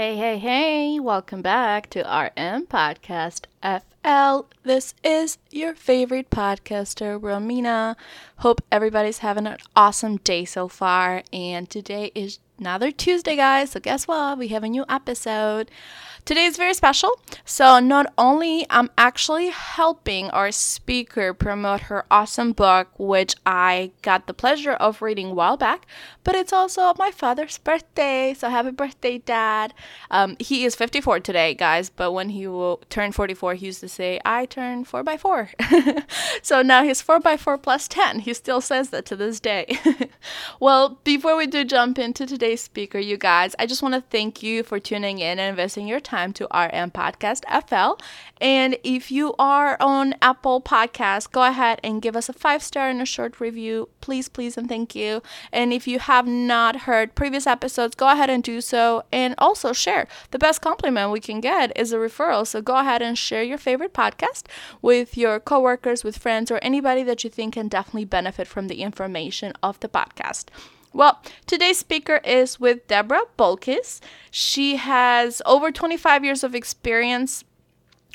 Hey, 0.00 0.16
hey, 0.16 0.38
hey, 0.38 0.98
welcome 0.98 1.42
back 1.42 1.90
to 1.90 2.00
RM 2.00 2.68
Podcast 2.68 3.44
FL. 3.62 4.46
This 4.62 4.94
is 5.04 5.36
your 5.50 5.74
favorite 5.74 6.30
podcaster, 6.30 7.20
Romina. 7.20 7.96
Hope 8.36 8.62
everybody's 8.72 9.18
having 9.18 9.46
an 9.46 9.58
awesome 9.76 10.16
day 10.16 10.46
so 10.46 10.68
far. 10.68 11.22
And 11.34 11.68
today 11.68 12.12
is 12.14 12.38
another 12.58 12.90
Tuesday, 12.90 13.36
guys. 13.36 13.72
So, 13.72 13.80
guess 13.80 14.08
what? 14.08 14.38
We 14.38 14.48
have 14.48 14.64
a 14.64 14.70
new 14.70 14.86
episode. 14.88 15.70
Today 16.30 16.44
is 16.44 16.56
very 16.56 16.74
special. 16.74 17.18
So, 17.44 17.80
not 17.80 18.12
only 18.16 18.64
I'm 18.70 18.88
actually 18.96 19.48
helping 19.48 20.30
our 20.30 20.52
speaker 20.52 21.34
promote 21.34 21.80
her 21.90 22.04
awesome 22.08 22.52
book, 22.52 22.86
which 22.98 23.34
I 23.44 23.90
got 24.02 24.28
the 24.28 24.32
pleasure 24.32 24.74
of 24.74 25.02
reading 25.02 25.30
a 25.30 25.34
while 25.34 25.56
back, 25.56 25.86
but 26.22 26.36
it's 26.36 26.52
also 26.52 26.94
my 26.96 27.10
father's 27.10 27.58
birthday. 27.58 28.32
So, 28.32 28.48
happy 28.48 28.70
birthday, 28.70 29.18
Dad. 29.18 29.74
Um, 30.08 30.36
he 30.38 30.64
is 30.64 30.76
54 30.76 31.18
today, 31.18 31.52
guys, 31.52 31.90
but 31.90 32.12
when 32.12 32.28
he 32.28 32.46
will 32.46 32.80
turn 32.88 33.10
44, 33.10 33.54
he 33.54 33.66
used 33.66 33.80
to 33.80 33.88
say, 33.88 34.20
I 34.24 34.46
turn 34.46 34.84
4 34.84 35.02
by 35.02 35.16
4 35.16 35.50
so 36.42 36.62
now 36.62 36.84
he's 36.84 37.02
4 37.02 37.18
by 37.18 37.36
4 37.36 37.58
plus 37.58 37.88
10. 37.88 38.20
He 38.20 38.34
still 38.34 38.60
says 38.60 38.90
that 38.90 39.04
to 39.06 39.16
this 39.16 39.40
day. 39.40 39.76
well, 40.60 41.00
before 41.02 41.34
we 41.34 41.48
do 41.48 41.64
jump 41.64 41.98
into 41.98 42.24
today's 42.24 42.60
speaker, 42.60 43.00
you 43.00 43.16
guys, 43.16 43.56
I 43.58 43.66
just 43.66 43.82
want 43.82 43.96
to 43.96 44.00
thank 44.00 44.44
you 44.44 44.62
for 44.62 44.78
tuning 44.78 45.18
in 45.18 45.40
and 45.40 45.50
investing 45.50 45.88
your 45.88 45.98
time 45.98 46.19
to 46.34 46.44
RM 46.44 46.90
Podcast 46.90 47.42
FL. 47.68 48.02
And 48.40 48.78
if 48.84 49.10
you 49.10 49.34
are 49.38 49.76
on 49.80 50.14
Apple 50.22 50.60
Podcast, 50.60 51.32
go 51.32 51.42
ahead 51.42 51.80
and 51.82 52.00
give 52.00 52.16
us 52.16 52.28
a 52.28 52.32
five 52.32 52.62
star 52.62 52.88
and 52.88 53.02
a 53.02 53.06
short 53.06 53.40
review. 53.40 53.88
Please, 54.00 54.28
please, 54.28 54.56
and 54.56 54.68
thank 54.68 54.94
you. 54.94 55.22
And 55.52 55.72
if 55.72 55.86
you 55.86 55.98
have 55.98 56.26
not 56.26 56.82
heard 56.82 57.14
previous 57.14 57.46
episodes, 57.46 57.94
go 57.94 58.08
ahead 58.08 58.30
and 58.30 58.42
do 58.42 58.60
so. 58.60 59.02
And 59.12 59.34
also 59.38 59.72
share. 59.72 60.06
The 60.30 60.38
best 60.38 60.60
compliment 60.60 61.10
we 61.10 61.20
can 61.20 61.40
get 61.40 61.76
is 61.76 61.92
a 61.92 61.96
referral. 61.96 62.46
So 62.46 62.62
go 62.62 62.76
ahead 62.76 63.02
and 63.02 63.18
share 63.18 63.42
your 63.42 63.58
favorite 63.58 63.92
podcast 63.92 64.44
with 64.80 65.16
your 65.16 65.40
coworkers, 65.40 66.04
with 66.04 66.18
friends, 66.18 66.50
or 66.50 66.58
anybody 66.62 67.02
that 67.02 67.24
you 67.24 67.30
think 67.30 67.54
can 67.54 67.68
definitely 67.68 68.04
benefit 68.04 68.46
from 68.46 68.68
the 68.68 68.82
information 68.82 69.52
of 69.62 69.80
the 69.80 69.88
podcast. 69.88 70.46
Well, 70.92 71.22
today's 71.46 71.78
speaker 71.78 72.20
is 72.24 72.58
with 72.58 72.88
Deborah 72.88 73.22
Bolkis. 73.38 74.00
She 74.30 74.76
has 74.76 75.40
over 75.46 75.70
25 75.70 76.24
years 76.24 76.42
of 76.42 76.54
experience 76.54 77.44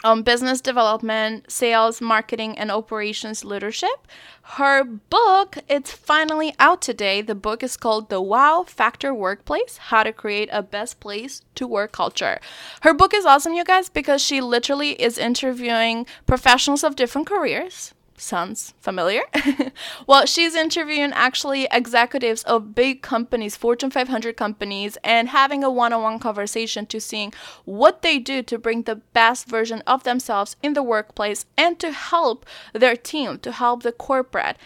on 0.03 0.23
business 0.23 0.59
development, 0.59 1.49
sales, 1.49 2.01
marketing, 2.01 2.57
and 2.57 2.69
operations 2.69 3.45
leadership. 3.45 4.07
Her 4.41 4.83
book, 4.83 5.57
it's 5.69 5.91
finally 5.91 6.53
out 6.59 6.81
today. 6.81 7.21
The 7.21 7.33
book 7.33 7.63
is 7.63 7.77
called 7.77 8.09
The 8.09 8.21
Wow 8.21 8.65
Factor 8.67 9.13
Workplace 9.13 9.77
How 9.77 10.03
to 10.03 10.11
Create 10.11 10.49
a 10.51 10.61
Best 10.61 10.99
Place 10.99 11.43
to 11.55 11.65
Work 11.65 11.93
Culture. 11.93 12.39
Her 12.81 12.93
book 12.93 13.13
is 13.13 13.25
awesome, 13.25 13.53
you 13.53 13.63
guys, 13.63 13.89
because 13.89 14.21
she 14.21 14.41
literally 14.41 15.01
is 15.01 15.17
interviewing 15.17 16.05
professionals 16.27 16.83
of 16.83 16.97
different 16.97 17.25
careers 17.25 17.93
sounds 18.17 18.73
familiar. 18.79 19.21
well, 20.07 20.25
she's 20.25 20.55
interviewing 20.55 21.11
actually 21.13 21.67
executives 21.71 22.43
of 22.43 22.75
big 22.75 23.01
companies, 23.01 23.55
Fortune 23.55 23.91
500 23.91 24.35
companies, 24.37 24.97
and 25.03 25.29
having 25.29 25.63
a 25.63 25.71
one 25.71 25.93
on 25.93 26.01
one 26.01 26.19
conversation 26.19 26.85
to 26.87 26.99
seeing 26.99 27.31
what 27.65 28.01
they 28.01 28.17
do 28.19 28.41
to 28.43 28.57
bring 28.57 28.81
the 28.83 28.95
best 28.95 29.47
version 29.47 29.81
of 29.85 30.03
themselves 30.03 30.55
in 30.63 30.73
the 30.73 30.83
workplace 30.83 31.45
and 31.57 31.79
to 31.79 31.91
help 31.91 32.45
their 32.73 32.95
team, 32.95 33.37
to 33.39 33.51
help 33.51 33.83
the 33.83 33.91
corporate. 33.91 34.57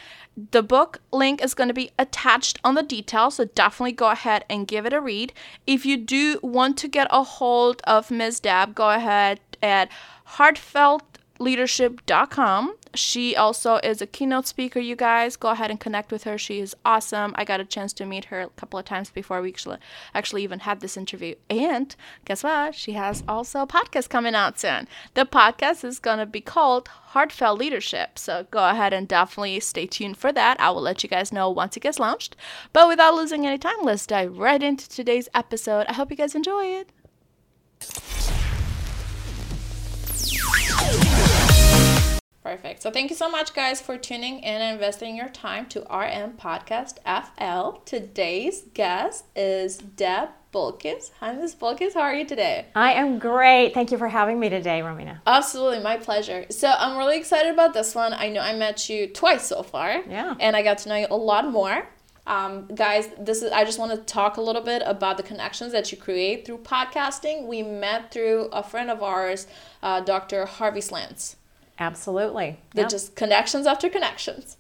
The 0.51 0.63
book 0.63 1.01
link 1.11 1.43
is 1.43 1.53
going 1.53 1.67
to 1.67 1.73
be 1.73 1.91
attached 1.99 2.59
on 2.63 2.75
the 2.75 2.83
details, 2.83 3.35
so 3.35 3.43
definitely 3.45 3.91
go 3.91 4.09
ahead 4.09 4.45
and 4.49 4.67
give 4.67 4.85
it 4.85 4.93
a 4.93 5.01
read. 5.01 5.33
If 5.67 5.85
you 5.85 5.97
do 5.97 6.39
want 6.41 6.77
to 6.77 6.87
get 6.87 7.09
a 7.11 7.23
hold 7.23 7.81
of 7.85 8.09
Ms. 8.09 8.39
Dab, 8.39 8.73
go 8.73 8.91
ahead 8.91 9.41
at 9.61 9.89
heartfeltleadership.com 10.35 12.75
she 12.99 13.35
also 13.35 13.77
is 13.77 14.01
a 14.01 14.07
keynote 14.07 14.45
speaker, 14.45 14.79
you 14.79 14.95
guys. 14.95 15.35
Go 15.35 15.49
ahead 15.49 15.71
and 15.71 15.79
connect 15.79 16.11
with 16.11 16.23
her. 16.23 16.37
She 16.37 16.59
is 16.59 16.75
awesome. 16.83 17.33
I 17.35 17.45
got 17.45 17.59
a 17.59 17.65
chance 17.65 17.93
to 17.93 18.05
meet 18.05 18.25
her 18.25 18.41
a 18.41 18.49
couple 18.49 18.77
of 18.77 18.85
times 18.85 19.09
before 19.09 19.41
we 19.41 19.49
actually, 19.49 19.77
actually 20.13 20.43
even 20.43 20.59
had 20.59 20.81
this 20.81 20.97
interview. 20.97 21.35
And 21.49 21.95
guess 22.25 22.43
what? 22.43 22.75
She 22.75 22.91
has 22.93 23.23
also 23.27 23.61
a 23.61 23.67
podcast 23.67 24.09
coming 24.09 24.35
out 24.35 24.59
soon. 24.59 24.87
The 25.13 25.25
podcast 25.25 25.83
is 25.83 25.99
going 25.99 26.19
to 26.19 26.25
be 26.25 26.41
called 26.41 26.87
Heartfelt 26.87 27.57
Leadership. 27.57 28.19
So 28.19 28.45
go 28.51 28.69
ahead 28.69 28.93
and 28.93 29.07
definitely 29.07 29.59
stay 29.61 29.87
tuned 29.87 30.17
for 30.17 30.31
that. 30.33 30.59
I 30.59 30.69
will 30.71 30.81
let 30.81 31.01
you 31.01 31.09
guys 31.09 31.31
know 31.31 31.49
once 31.49 31.77
it 31.77 31.81
gets 31.81 31.99
launched. 31.99 32.35
But 32.73 32.87
without 32.87 33.15
losing 33.15 33.47
any 33.47 33.57
time, 33.57 33.81
let's 33.81 34.05
dive 34.05 34.37
right 34.37 34.61
into 34.61 34.89
today's 34.89 35.29
episode. 35.33 35.85
I 35.87 35.93
hope 35.93 36.11
you 36.11 36.17
guys 36.17 36.35
enjoy 36.35 36.65
it. 36.65 36.89
Perfect. 42.49 42.81
So 42.81 42.89
thank 42.89 43.11
you 43.11 43.15
so 43.15 43.29
much, 43.29 43.53
guys, 43.53 43.79
for 43.79 43.95
tuning 43.95 44.39
in 44.39 44.61
and 44.61 44.73
investing 44.73 45.15
your 45.15 45.29
time 45.29 45.67
to 45.67 45.81
RM 45.81 46.33
Podcast 46.33 46.97
FL. 47.05 47.81
Today's 47.85 48.63
guest 48.73 49.25
is 49.35 49.77
Deb 49.77 50.29
Bolkis. 50.51 51.11
Hi, 51.19 51.33
Ms. 51.33 51.53
Bolkis. 51.53 51.93
How 51.93 52.01
are 52.01 52.15
you 52.15 52.25
today? 52.25 52.65
I 52.73 52.93
am 52.93 53.19
great. 53.19 53.75
Thank 53.75 53.91
you 53.91 53.99
for 53.99 54.07
having 54.07 54.39
me 54.39 54.49
today, 54.49 54.79
Romina. 54.81 55.19
Absolutely, 55.27 55.83
my 55.83 55.97
pleasure. 55.97 56.47
So 56.49 56.73
I'm 56.75 56.97
really 56.97 57.17
excited 57.19 57.53
about 57.53 57.75
this 57.75 57.93
one. 57.93 58.13
I 58.13 58.29
know 58.29 58.41
I 58.41 58.55
met 58.55 58.89
you 58.89 59.05
twice 59.05 59.45
so 59.45 59.61
far. 59.61 60.01
Yeah. 60.09 60.33
And 60.39 60.55
I 60.55 60.63
got 60.63 60.79
to 60.79 60.89
know 60.89 60.95
you 60.95 61.07
a 61.11 61.15
lot 61.15 61.51
more. 61.51 61.87
Um, 62.25 62.67
guys, 62.73 63.09
this 63.19 63.43
is 63.43 63.51
I 63.51 63.63
just 63.63 63.77
want 63.77 63.91
to 63.91 63.97
talk 63.97 64.37
a 64.37 64.41
little 64.41 64.63
bit 64.63 64.81
about 64.85 65.17
the 65.17 65.23
connections 65.23 65.71
that 65.71 65.91
you 65.91 65.99
create 65.99 66.45
through 66.45 66.59
podcasting. 66.59 67.45
We 67.45 67.61
met 67.61 68.11
through 68.11 68.49
a 68.51 68.63
friend 68.63 68.89
of 68.89 69.03
ours, 69.03 69.45
uh, 69.83 70.01
Dr. 70.01 70.45
Harvey 70.45 70.81
Slants. 70.81 71.35
Absolutely. 71.79 72.59
They're 72.73 72.83
yep. 72.83 72.91
just 72.91 73.15
connections 73.15 73.65
after 73.65 73.89
connections. 73.89 74.57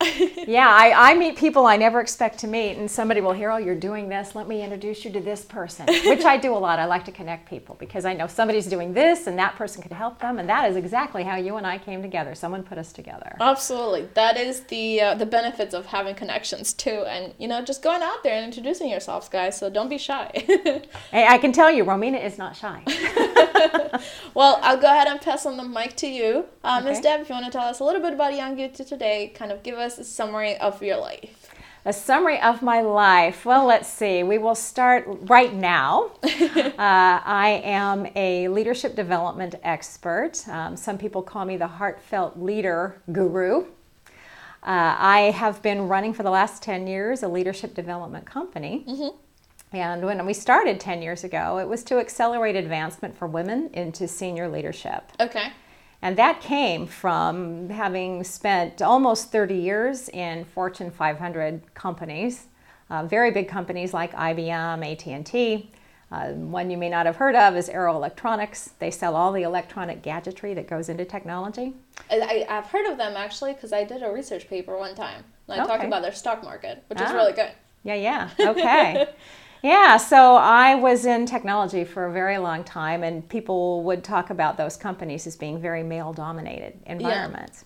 yeah, 0.46 0.68
I, 0.68 1.10
I 1.10 1.14
meet 1.14 1.36
people 1.36 1.66
I 1.66 1.76
never 1.76 2.00
expect 2.00 2.38
to 2.40 2.46
meet, 2.46 2.76
and 2.76 2.88
somebody 2.88 3.20
will 3.20 3.32
hear, 3.32 3.50
Oh, 3.50 3.56
you're 3.56 3.74
doing 3.74 4.08
this. 4.08 4.36
Let 4.36 4.46
me 4.46 4.62
introduce 4.62 5.04
you 5.04 5.10
to 5.12 5.20
this 5.20 5.44
person, 5.44 5.86
which 6.04 6.24
I 6.24 6.36
do 6.36 6.54
a 6.54 6.58
lot. 6.58 6.78
I 6.78 6.84
like 6.84 7.04
to 7.06 7.12
connect 7.12 7.48
people 7.48 7.76
because 7.80 8.04
I 8.04 8.14
know 8.14 8.28
somebody's 8.28 8.66
doing 8.66 8.94
this 8.94 9.26
and 9.26 9.36
that 9.38 9.56
person 9.56 9.82
could 9.82 9.90
help 9.90 10.20
them. 10.20 10.38
And 10.38 10.48
that 10.48 10.70
is 10.70 10.76
exactly 10.76 11.24
how 11.24 11.34
you 11.34 11.56
and 11.56 11.66
I 11.66 11.78
came 11.78 12.00
together. 12.00 12.36
Someone 12.36 12.62
put 12.62 12.78
us 12.78 12.92
together. 12.92 13.36
Absolutely. 13.40 14.08
That 14.14 14.36
is 14.36 14.60
the, 14.64 15.00
uh, 15.00 15.14
the 15.16 15.26
benefits 15.26 15.74
of 15.74 15.86
having 15.86 16.14
connections, 16.14 16.72
too. 16.72 17.04
And, 17.08 17.34
you 17.38 17.48
know, 17.48 17.62
just 17.62 17.82
going 17.82 18.02
out 18.02 18.22
there 18.22 18.36
and 18.36 18.44
introducing 18.44 18.88
yourselves, 18.90 19.28
guys. 19.28 19.58
So 19.58 19.68
don't 19.68 19.88
be 19.88 19.98
shy. 19.98 20.30
hey, 21.10 21.26
I 21.28 21.38
can 21.38 21.50
tell 21.50 21.72
you, 21.72 21.84
Romina 21.84 22.24
is 22.24 22.38
not 22.38 22.54
shy. 22.54 22.84
well, 24.34 24.60
I'll 24.62 24.80
go 24.80 24.86
ahead 24.86 25.08
and 25.08 25.20
pass 25.20 25.44
on 25.44 25.56
the 25.56 25.64
mic 25.64 25.96
to 25.96 26.06
you. 26.06 26.44
Uh, 26.62 26.78
okay. 26.80 26.90
Ms. 26.90 27.00
Deb, 27.00 27.20
if 27.22 27.28
you 27.28 27.34
want 27.34 27.46
to 27.46 27.50
tell 27.50 27.66
us 27.66 27.80
a 27.80 27.84
little 27.84 28.00
bit 28.00 28.12
about 28.12 28.34
Young 28.34 28.56
Youth 28.58 28.74
today, 28.74 29.32
kind 29.34 29.50
of 29.50 29.62
give 29.62 29.76
us 29.76 29.87
us 29.88 29.98
a 29.98 30.04
summary 30.04 30.56
of 30.58 30.82
your 30.82 30.98
life? 30.98 31.50
A 31.86 31.92
summary 31.92 32.38
of 32.40 32.60
my 32.60 32.82
life. 32.82 33.46
Well, 33.46 33.64
let's 33.64 33.88
see. 33.88 34.22
We 34.22 34.36
will 34.36 34.54
start 34.54 35.06
right 35.22 35.54
now. 35.54 36.10
uh, 36.22 36.70
I 36.78 37.62
am 37.64 38.06
a 38.14 38.48
leadership 38.48 38.94
development 38.94 39.54
expert. 39.62 40.46
Um, 40.48 40.76
some 40.76 40.98
people 40.98 41.22
call 41.22 41.46
me 41.46 41.56
the 41.56 41.66
heartfelt 41.66 42.38
leader 42.38 43.00
guru. 43.12 43.62
Uh, 44.62 44.94
I 44.98 45.32
have 45.34 45.62
been 45.62 45.88
running 45.88 46.12
for 46.12 46.22
the 46.22 46.30
last 46.30 46.62
10 46.62 46.86
years 46.86 47.22
a 47.22 47.28
leadership 47.28 47.74
development 47.74 48.26
company. 48.26 48.84
Mm-hmm. 48.86 49.16
And 49.72 50.04
when 50.04 50.26
we 50.26 50.34
started 50.34 50.80
10 50.80 51.00
years 51.00 51.24
ago, 51.24 51.58
it 51.58 51.68
was 51.68 51.82
to 51.84 51.98
accelerate 51.98 52.56
advancement 52.56 53.16
for 53.16 53.26
women 53.26 53.70
into 53.72 54.06
senior 54.08 54.48
leadership. 54.48 55.10
Okay. 55.20 55.52
And 56.00 56.16
that 56.16 56.40
came 56.40 56.86
from 56.86 57.70
having 57.70 58.22
spent 58.22 58.80
almost 58.82 59.32
30 59.32 59.54
years 59.54 60.08
in 60.08 60.44
Fortune 60.44 60.90
500 60.90 61.74
companies, 61.74 62.46
uh, 62.88 63.04
very 63.04 63.30
big 63.30 63.48
companies 63.48 63.92
like 63.92 64.12
IBM, 64.12 64.92
AT&T. 64.92 65.70
Uh, 66.10 66.28
one 66.28 66.70
you 66.70 66.78
may 66.78 66.88
not 66.88 67.04
have 67.04 67.16
heard 67.16 67.34
of 67.34 67.54
is 67.56 67.68
Arrow 67.68 67.94
Electronics. 67.94 68.70
They 68.78 68.90
sell 68.90 69.14
all 69.14 69.32
the 69.32 69.42
electronic 69.42 70.02
gadgetry 70.02 70.54
that 70.54 70.66
goes 70.66 70.88
into 70.88 71.04
technology. 71.04 71.74
I, 72.10 72.46
have 72.48 72.66
heard 72.66 72.90
of 72.90 72.96
them 72.96 73.14
actually 73.14 73.52
because 73.52 73.72
I 73.72 73.84
did 73.84 74.02
a 74.02 74.10
research 74.10 74.48
paper 74.48 74.78
one 74.78 74.94
time. 74.94 75.24
And 75.48 75.60
I 75.60 75.64
okay. 75.64 75.72
talked 75.72 75.84
about 75.84 76.02
their 76.02 76.14
stock 76.14 76.42
market, 76.42 76.82
which 76.88 76.98
ah. 77.00 77.06
is 77.06 77.12
really 77.12 77.32
good. 77.32 77.50
Yeah, 77.82 77.94
yeah. 77.94 78.30
Okay. 78.38 79.08
Yeah, 79.62 79.96
so 79.96 80.36
I 80.36 80.76
was 80.76 81.04
in 81.04 81.26
technology 81.26 81.84
for 81.84 82.06
a 82.06 82.12
very 82.12 82.38
long 82.38 82.62
time, 82.64 83.02
and 83.02 83.28
people 83.28 83.82
would 83.84 84.04
talk 84.04 84.30
about 84.30 84.56
those 84.56 84.76
companies 84.76 85.26
as 85.26 85.36
being 85.36 85.60
very 85.60 85.82
male 85.82 86.12
dominated 86.12 86.78
environments. 86.86 87.64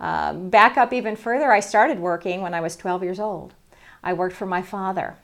Yeah. 0.00 0.28
Um, 0.28 0.50
back 0.50 0.76
up 0.76 0.92
even 0.92 1.16
further, 1.16 1.50
I 1.50 1.60
started 1.60 1.98
working 1.98 2.42
when 2.42 2.52
I 2.52 2.60
was 2.60 2.76
12 2.76 3.02
years 3.02 3.18
old. 3.18 3.54
I 4.02 4.12
worked 4.12 4.36
for 4.36 4.46
my 4.46 4.62
father. 4.62 5.16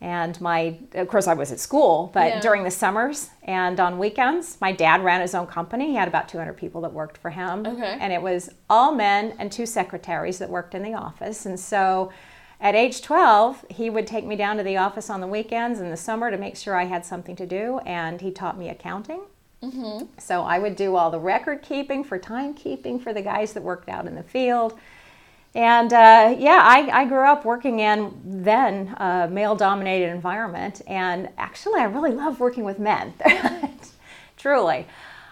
And 0.00 0.40
my, 0.40 0.78
of 0.94 1.08
course, 1.08 1.26
I 1.26 1.34
was 1.34 1.50
at 1.50 1.58
school, 1.58 2.10
but 2.14 2.28
yeah. 2.28 2.40
during 2.40 2.62
the 2.62 2.70
summers 2.70 3.30
and 3.42 3.80
on 3.80 3.98
weekends, 3.98 4.56
my 4.60 4.70
dad 4.70 5.02
ran 5.02 5.20
his 5.20 5.34
own 5.34 5.48
company. 5.48 5.88
He 5.88 5.94
had 5.96 6.06
about 6.06 6.28
200 6.28 6.52
people 6.54 6.80
that 6.82 6.92
worked 6.92 7.18
for 7.18 7.30
him. 7.30 7.66
Okay. 7.66 7.98
And 8.00 8.12
it 8.12 8.22
was 8.22 8.48
all 8.70 8.94
men 8.94 9.34
and 9.40 9.50
two 9.50 9.66
secretaries 9.66 10.38
that 10.38 10.48
worked 10.48 10.76
in 10.76 10.84
the 10.84 10.94
office. 10.94 11.46
And 11.46 11.58
so 11.58 12.12
At 12.60 12.74
age 12.74 13.02
12, 13.02 13.66
he 13.70 13.88
would 13.88 14.06
take 14.06 14.24
me 14.24 14.34
down 14.34 14.56
to 14.56 14.64
the 14.64 14.76
office 14.76 15.08
on 15.08 15.20
the 15.20 15.26
weekends 15.26 15.80
in 15.80 15.90
the 15.90 15.96
summer 15.96 16.30
to 16.30 16.36
make 16.36 16.56
sure 16.56 16.74
I 16.74 16.84
had 16.84 17.06
something 17.06 17.36
to 17.36 17.46
do, 17.46 17.78
and 17.86 18.20
he 18.20 18.32
taught 18.32 18.58
me 18.58 18.68
accounting. 18.68 19.20
Mm-hmm. 19.62 20.06
So 20.18 20.42
I 20.42 20.58
would 20.58 20.74
do 20.76 20.96
all 20.96 21.10
the 21.10 21.20
record 21.20 21.62
keeping 21.62 22.02
for 22.02 22.18
timekeeping 22.18 23.00
for 23.02 23.12
the 23.12 23.22
guys 23.22 23.52
that 23.52 23.62
worked 23.62 23.88
out 23.88 24.06
in 24.06 24.14
the 24.14 24.22
field. 24.22 24.78
And 25.54 25.92
uh, 25.92 26.36
yeah, 26.38 26.60
I, 26.62 26.88
I, 26.92 27.04
grew 27.06 27.26
up 27.26 27.44
working 27.44 27.80
in 27.80 28.14
then 28.24 28.94
a 28.98 29.28
male 29.28 29.56
dominated 29.56 30.10
environment. 30.10 30.82
And 30.86 31.30
actually, 31.38 31.80
I 31.80 31.84
really 31.84 32.12
love 32.12 32.38
working 32.38 32.64
with 32.64 32.78
men, 32.78 33.14
truly. 34.36 34.86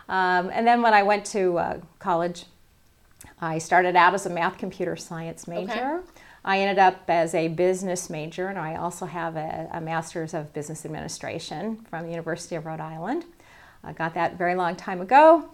Um, 0.08 0.50
and 0.52 0.66
then 0.66 0.82
when 0.82 0.94
I 0.94 1.02
went 1.02 1.26
to 1.26 1.58
uh, 1.58 1.80
college, 1.98 2.46
I 3.40 3.58
started 3.58 3.94
out 3.94 4.14
as 4.14 4.26
a 4.26 4.30
math 4.30 4.58
computer 4.58 4.96
science 4.96 5.46
major. 5.46 6.02
Okay. 6.02 6.22
I 6.46 6.60
ended 6.60 6.78
up 6.78 7.02
as 7.08 7.34
a 7.34 7.48
business 7.48 8.08
major, 8.08 8.46
and 8.46 8.56
I 8.56 8.76
also 8.76 9.04
have 9.04 9.34
a, 9.34 9.68
a 9.72 9.80
master's 9.80 10.32
of 10.32 10.52
business 10.52 10.84
administration 10.84 11.84
from 11.90 12.04
the 12.04 12.10
University 12.10 12.54
of 12.54 12.64
Rhode 12.66 12.78
Island. 12.78 13.24
I 13.82 13.92
got 13.92 14.14
that 14.14 14.38
very 14.38 14.54
long 14.54 14.76
time 14.76 15.00
ago. 15.00 15.50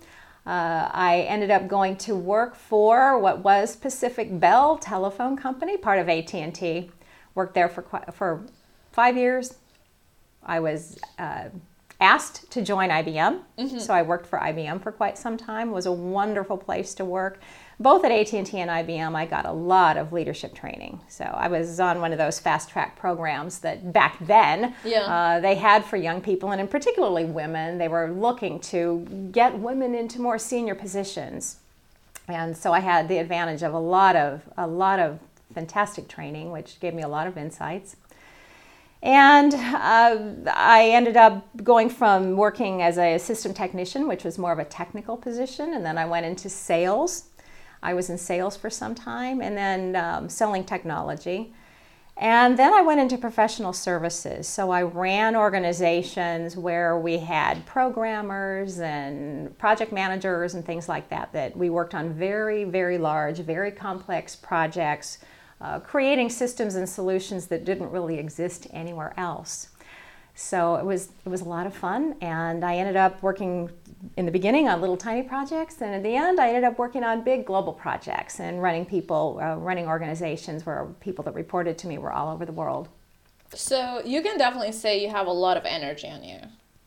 Uh, 0.46 0.90
I 0.92 1.24
ended 1.28 1.50
up 1.50 1.66
going 1.66 1.96
to 1.96 2.14
work 2.14 2.54
for 2.54 3.18
what 3.18 3.38
was 3.38 3.74
Pacific 3.74 4.38
Bell 4.38 4.76
Telephone 4.76 5.34
Company, 5.34 5.78
part 5.78 5.98
of 5.98 6.10
AT&T. 6.10 6.90
Worked 7.34 7.54
there 7.54 7.70
for 7.70 7.82
for 8.12 8.42
five 8.90 9.16
years. 9.16 9.54
I 10.44 10.60
was 10.60 10.98
uh, 11.18 11.48
asked 12.02 12.50
to 12.50 12.60
join 12.60 12.90
IBM, 12.90 13.40
mm-hmm. 13.58 13.78
so 13.78 13.94
I 13.94 14.02
worked 14.02 14.26
for 14.26 14.38
IBM 14.38 14.82
for 14.82 14.92
quite 14.92 15.16
some 15.16 15.38
time. 15.38 15.70
It 15.70 15.72
was 15.72 15.86
a 15.86 15.92
wonderful 15.92 16.58
place 16.58 16.92
to 16.94 17.04
work 17.06 17.40
both 17.80 18.04
at 18.04 18.12
AT&T 18.12 18.36
and 18.36 18.70
IBM, 18.70 19.14
I 19.14 19.26
got 19.26 19.46
a 19.46 19.52
lot 19.52 19.96
of 19.96 20.12
leadership 20.12 20.54
training. 20.54 21.00
So 21.08 21.24
I 21.24 21.48
was 21.48 21.80
on 21.80 22.00
one 22.00 22.12
of 22.12 22.19
those 22.19 22.38
fast 22.38 22.70
track 22.70 22.96
programs 22.96 23.58
that 23.60 23.92
back 23.92 24.19
then 24.20 24.74
yeah. 24.84 25.00
uh, 25.00 25.40
they 25.40 25.56
had 25.56 25.84
for 25.84 25.96
young 25.96 26.20
people, 26.20 26.52
and 26.52 26.60
in 26.60 26.69
particularly 26.69 27.24
women. 27.24 27.78
They 27.78 27.88
were 27.88 28.10
looking 28.10 28.60
to 28.60 29.30
get 29.32 29.58
women 29.58 29.94
into 29.94 30.20
more 30.20 30.38
senior 30.38 30.74
positions, 30.74 31.56
and 32.28 32.56
so 32.56 32.72
I 32.72 32.80
had 32.80 33.08
the 33.08 33.19
advantage 33.19 33.62
of 33.62 33.75
a 33.75 33.78
lot 33.78 34.16
of 34.16 34.42
a 34.56 34.66
lot 34.66 35.00
of 35.00 35.18
fantastic 35.52 36.08
training, 36.08 36.50
which 36.50 36.78
gave 36.80 36.94
me 36.94 37.02
a 37.02 37.08
lot 37.08 37.26
of 37.26 37.36
insights. 37.36 37.96
And 39.02 39.52
uh, 39.54 40.52
I 40.54 40.90
ended 40.92 41.16
up 41.16 41.44
going 41.64 41.90
from 41.90 42.36
working 42.36 42.82
as 42.82 42.98
a 42.98 43.18
system 43.18 43.52
technician, 43.52 44.06
which 44.06 44.22
was 44.22 44.38
more 44.38 44.52
of 44.52 44.60
a 44.60 44.64
technical 44.64 45.16
position, 45.16 45.75
and 45.75 45.84
then 45.84 45.98
I 45.98 46.04
went 46.04 46.25
into 46.25 46.48
sales 46.48 47.25
I 47.82 47.94
was 47.94 48.11
in 48.11 48.19
sales 48.19 48.56
for 48.56 48.70
some 48.70 48.94
time 48.94 49.40
and 49.40 49.56
then 49.56 49.96
um, 49.96 50.29
selling 50.29 50.64
technology. 50.64 51.52
And 52.17 52.58
then 52.58 52.75
I 52.75 52.82
went 52.82 53.00
into 53.00 53.17
professional 53.17 53.73
services. 53.73 54.46
So 54.46 54.70
I 54.70 54.82
ran 54.82 55.34
organizations 55.34 56.56
where 56.56 56.99
we 56.99 57.19
had 57.19 57.64
programmers 57.64 58.81
and 58.81 59.56
project 59.58 59.93
managers 59.93 60.55
and 60.55 60.64
things 60.64 60.88
like 60.88 61.08
that, 61.08 61.32
that 61.32 61.56
we 61.56 61.70
worked 61.70 61.94
on 61.94 62.12
very, 62.12 62.64
very 62.64 62.99
large, 62.99 63.38
very 63.38 63.73
complex 63.73 64.37
projects, 64.37 65.19
uh, 65.61 65.81
creating 65.81 66.28
systems 66.28 66.75
and 66.75 66.88
solutions 66.88 67.46
that 67.46 67.64
didn't 67.64 67.90
really 67.90 68.19
exist 68.19 68.67
anywhere 68.73 69.14
else. 69.17 69.69
So 70.35 70.76
it 70.76 70.85
was 70.85 71.11
it 71.25 71.28
was 71.28 71.43
a 71.43 71.49
lot 71.49 71.67
of 71.67 71.75
fun, 71.75 72.17
and 72.20 72.64
I 72.64 72.76
ended 72.76 72.96
up 72.96 73.23
working 73.23 73.70
in 74.16 74.26
the 74.26 74.32
beginning 74.32 74.69
on 74.69 74.81
little 74.81 74.96
tiny 74.96 75.22
projects, 75.22 75.81
and 75.81 75.94
at 75.94 76.02
the 76.02 76.14
end, 76.14 76.40
I 76.40 76.49
ended 76.49 76.64
up 76.64 76.78
working 76.78 77.04
on 77.04 77.22
big 77.22 77.46
global 77.46 77.72
projects 77.72 78.40
and 78.40 78.62
running 78.62 78.84
people, 78.84 79.38
uh, 79.43 79.56
running 79.56 79.87
organizations 79.87 80.66
where 80.66 80.87
people 81.00 81.25
that 81.25 81.34
reported 81.34 81.78
to 81.78 81.87
me 81.87 81.99
were 81.99 82.12
all 82.12 82.32
over 82.32 82.44
the 82.44 82.52
world. 82.52 82.88
So 83.54 84.02
you 84.04 84.22
can 84.22 84.38
definitely 84.38 84.72
say 84.72 85.02
you 85.02 85.10
have 85.10 85.26
a 85.26 85.32
lot 85.32 85.56
of 85.56 85.64
energy 85.64 86.08
on 86.08 86.25
you. 86.25 86.38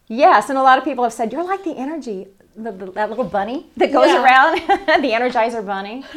Yes, 0.07 0.49
and 0.49 0.57
a 0.57 0.63
lot 0.63 0.77
of 0.77 0.83
people 0.83 1.03
have 1.03 1.13
said 1.13 1.31
you're 1.31 1.43
like 1.43 1.63
the 1.63 1.77
energy, 1.77 2.27
the, 2.55 2.71
the, 2.71 2.91
that 2.91 3.09
little 3.09 3.25
bunny 3.25 3.67
that 3.77 3.91
goes 3.91 4.07
yeah. 4.07 4.23
around, 4.23 4.55
the 5.01 5.11
Energizer 5.11 5.65
bunny. 5.65 6.03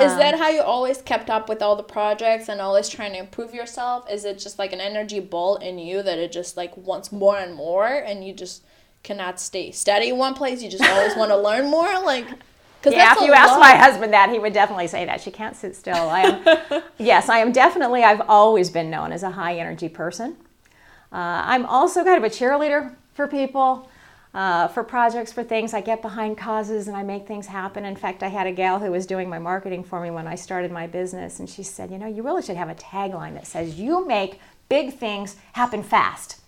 Is 0.00 0.12
um, 0.12 0.18
that 0.18 0.38
how 0.38 0.48
you 0.48 0.62
always 0.62 1.02
kept 1.02 1.28
up 1.28 1.50
with 1.50 1.60
all 1.60 1.76
the 1.76 1.82
projects 1.82 2.48
and 2.48 2.62
always 2.62 2.88
trying 2.88 3.12
to 3.12 3.18
improve 3.18 3.52
yourself? 3.52 4.10
Is 4.10 4.24
it 4.24 4.38
just 4.38 4.58
like 4.58 4.72
an 4.72 4.80
energy 4.80 5.20
ball 5.20 5.56
in 5.56 5.78
you 5.78 6.02
that 6.02 6.18
it 6.18 6.32
just 6.32 6.56
like 6.56 6.74
wants 6.78 7.12
more 7.12 7.36
and 7.36 7.54
more 7.54 7.86
and 7.86 8.26
you 8.26 8.32
just 8.32 8.62
cannot 9.02 9.40
stay 9.40 9.70
steady 9.70 10.10
in 10.10 10.18
one 10.18 10.34
place? 10.34 10.62
You 10.62 10.70
just 10.70 10.84
always 10.84 11.16
want 11.16 11.30
to 11.30 11.36
learn 11.48 11.70
more? 11.70 12.02
Like, 12.04 12.26
because 12.80 12.94
yeah, 12.94 13.14
if 13.16 13.20
you 13.20 13.32
ask 13.32 13.58
my 13.60 13.76
husband 13.76 14.12
that, 14.12 14.30
he 14.30 14.38
would 14.38 14.52
definitely 14.52 14.88
say 14.88 15.04
that 15.04 15.20
she 15.20 15.30
can't 15.30 15.54
sit 15.54 15.76
still. 15.76 15.94
I 15.94 16.20
am, 16.22 16.82
yes, 16.98 17.28
I 17.28 17.38
am 17.38 17.52
definitely. 17.52 18.02
I've 18.02 18.22
always 18.22 18.70
been 18.70 18.90
known 18.90 19.12
as 19.12 19.22
a 19.22 19.30
high 19.30 19.56
energy 19.58 19.88
person. 19.88 20.36
Uh, 21.12 21.42
I'm 21.44 21.66
also 21.66 22.02
kind 22.02 22.16
of 22.16 22.24
a 22.24 22.34
cheerleader 22.34 22.94
for 23.14 23.28
people 23.28 23.88
uh, 24.34 24.68
for 24.68 24.82
projects, 24.82 25.32
for 25.32 25.44
things. 25.44 25.74
I 25.74 25.80
get 25.80 26.02
behind 26.02 26.38
causes 26.38 26.88
and 26.88 26.96
I 26.96 27.02
make 27.02 27.26
things 27.26 27.46
happen. 27.46 27.84
In 27.84 27.96
fact, 27.96 28.22
I 28.22 28.28
had 28.28 28.46
a 28.46 28.52
gal 28.52 28.78
who 28.78 28.90
was 28.90 29.06
doing 29.06 29.28
my 29.28 29.38
marketing 29.38 29.84
for 29.84 30.00
me 30.00 30.10
when 30.10 30.26
I 30.26 30.34
started 30.34 30.72
my 30.72 30.86
business, 30.86 31.38
and 31.38 31.48
she 31.48 31.62
said, 31.62 31.90
You 31.90 31.98
know, 31.98 32.06
you 32.06 32.22
really 32.22 32.42
should 32.42 32.56
have 32.56 32.70
a 32.70 32.74
tagline 32.74 33.34
that 33.34 33.46
says, 33.46 33.78
You 33.78 34.06
make 34.06 34.40
big 34.68 34.94
things 34.94 35.36
happen 35.52 35.82
fast. 35.82 36.40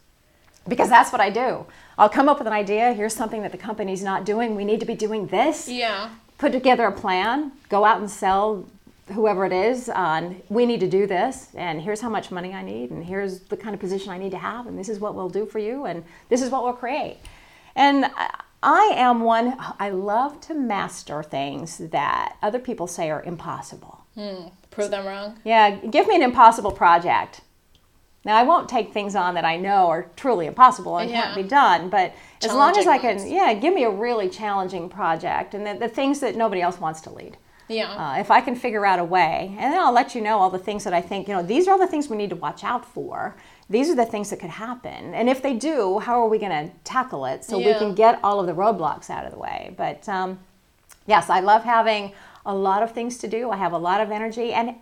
Because 0.67 0.89
that's 0.89 1.13
what 1.13 1.21
I 1.21 1.31
do. 1.31 1.67
I'll 1.99 2.09
come 2.09 2.29
up 2.29 2.39
with 2.39 2.47
an 2.47 2.53
idea. 2.53 2.93
Here's 2.93 3.15
something 3.15 3.43
that 3.43 3.53
the 3.53 3.59
company's 3.59 4.03
not 4.03 4.25
doing. 4.25 4.55
We 4.55 4.65
need 4.65 4.81
to 4.81 4.87
be 4.87 4.95
doing 4.95 5.27
this. 5.27 5.69
Yeah. 5.69 6.11
Put 6.39 6.53
together 6.53 6.87
a 6.87 6.93
plan, 6.93 7.53
go 7.69 7.85
out 7.85 8.01
and 8.01 8.11
sell 8.11 8.67
whoever 9.13 9.45
it 9.45 9.53
is 9.53 9.91
on 9.91 10.41
we 10.49 10.65
need 10.65 10.81
to 10.81 10.89
do 10.89 11.07
this 11.07 11.55
and 11.55 11.83
here's 11.83 12.01
how 12.01 12.09
much 12.09 12.31
money 12.31 12.55
i 12.55 12.63
need 12.63 12.91
and 12.91 13.05
here's 13.05 13.41
the 13.41 13.57
kind 13.57 13.75
of 13.75 13.81
position 13.81 14.11
i 14.11 14.17
need 14.17 14.31
to 14.31 14.39
have 14.39 14.67
and 14.67 14.79
this 14.79 14.89
is 14.89 14.99
what 14.99 15.15
we'll 15.15 15.29
do 15.29 15.45
for 15.45 15.59
you 15.59 15.85
and 15.85 16.03
this 16.31 16.41
is 16.41 16.49
what 16.49 16.65
we'll 16.65 16.73
create 16.73 17.19
and 17.77 18.07
I 18.65 18.93
am 18.95 19.21
one, 19.21 19.57
I 19.79 19.91
love 19.91 20.41
to 20.43 20.55
master 20.55 21.23
things 21.23 21.77
that 21.79 22.37
other 22.41 22.59
people 22.59 22.87
say 22.87 23.11
are 23.11 23.23
impossible. 23.23 24.07
Hmm. 24.15 24.47
Prove 24.71 24.91
them 24.91 25.07
wrong? 25.07 25.39
Yeah, 25.45 25.71
give 25.71 26.09
me 26.09 26.17
an 26.17 26.23
impossible 26.23 26.73
project. 26.73 27.43
Now, 28.25 28.37
I 28.37 28.43
won't 28.43 28.69
take 28.69 28.93
things 28.93 29.15
on 29.15 29.35
that 29.35 29.45
I 29.45 29.57
know 29.57 29.89
are 29.89 30.07
truly 30.17 30.47
impossible 30.47 30.99
and 30.99 31.11
yeah. 31.11 31.23
can't 31.23 31.37
be 31.37 31.43
done, 31.43 31.91
but 31.91 32.15
as 32.43 32.53
long 32.53 32.77
as 32.77 32.87
I 32.87 32.99
can, 32.99 33.17
ones. 33.17 33.31
yeah, 33.31 33.53
give 33.55 33.75
me 33.75 33.85
a 33.85 33.91
really 33.91 34.31
challenging 34.31 34.89
project 34.89 35.55
and 35.55 35.67
the, 35.67 35.75
the 35.75 35.89
things 35.89 36.21
that 36.21 36.35
nobody 36.35 36.63
else 36.63 36.81
wants 36.81 37.01
to 37.03 37.11
lead. 37.11 37.37
Yeah. 37.69 37.93
Uh, 37.93 38.21
if 38.21 38.31
I 38.31 38.41
can 38.41 38.57
figure 38.57 38.85
out 38.85 38.99
a 38.99 39.05
way, 39.05 39.55
and 39.59 39.73
then 39.73 39.81
I'll 39.81 39.93
let 39.93 40.15
you 40.15 40.21
know 40.21 40.39
all 40.39 40.51
the 40.51 40.59
things 40.59 40.85
that 40.85 40.93
I 40.93 41.01
think, 41.01 41.29
you 41.29 41.35
know, 41.35 41.43
these 41.43 41.67
are 41.67 41.73
all 41.73 41.79
the 41.79 41.87
things 41.87 42.09
we 42.09 42.17
need 42.17 42.31
to 42.31 42.37
watch 42.37 42.63
out 42.63 42.87
for 42.87 43.37
these 43.69 43.89
are 43.89 43.95
the 43.95 44.05
things 44.05 44.31
that 44.31 44.41
could 44.41 44.51
happen. 44.51 45.15
And 45.15 45.29
if 45.29 45.43
they 45.43 45.55
do, 45.55 45.99
how 45.99 46.23
are 46.23 46.29
we 46.29 46.39
going 46.39 46.69
to 46.69 46.75
tackle 46.85 47.25
it 47.25 47.45
so 47.45 47.59
yeah. 47.59 47.69
we 47.69 47.75
can 47.75 47.95
get 47.95 48.21
all 48.23 48.41
of 48.41 48.47
the 48.47 48.53
roadblocks 48.53 49.09
out 49.09 49.25
of 49.25 49.33
the 49.33 49.39
way? 49.39 49.75
But 49.77 50.09
um, 50.09 50.39
yes, 51.07 51.31
I 51.31 51.41
love 51.41 51.65
having 51.65 52.13
a 52.45 52.55
lot 52.55 52.83
of 52.83 52.93
things 52.93 53.17
to 53.19 53.29
do. 53.29 53.51
I 53.51 53.57
have 53.57 53.73
a 53.73 53.79
lot 53.79 54.01
of 54.01 54.11
energy, 54.11 54.53
and 54.53 54.75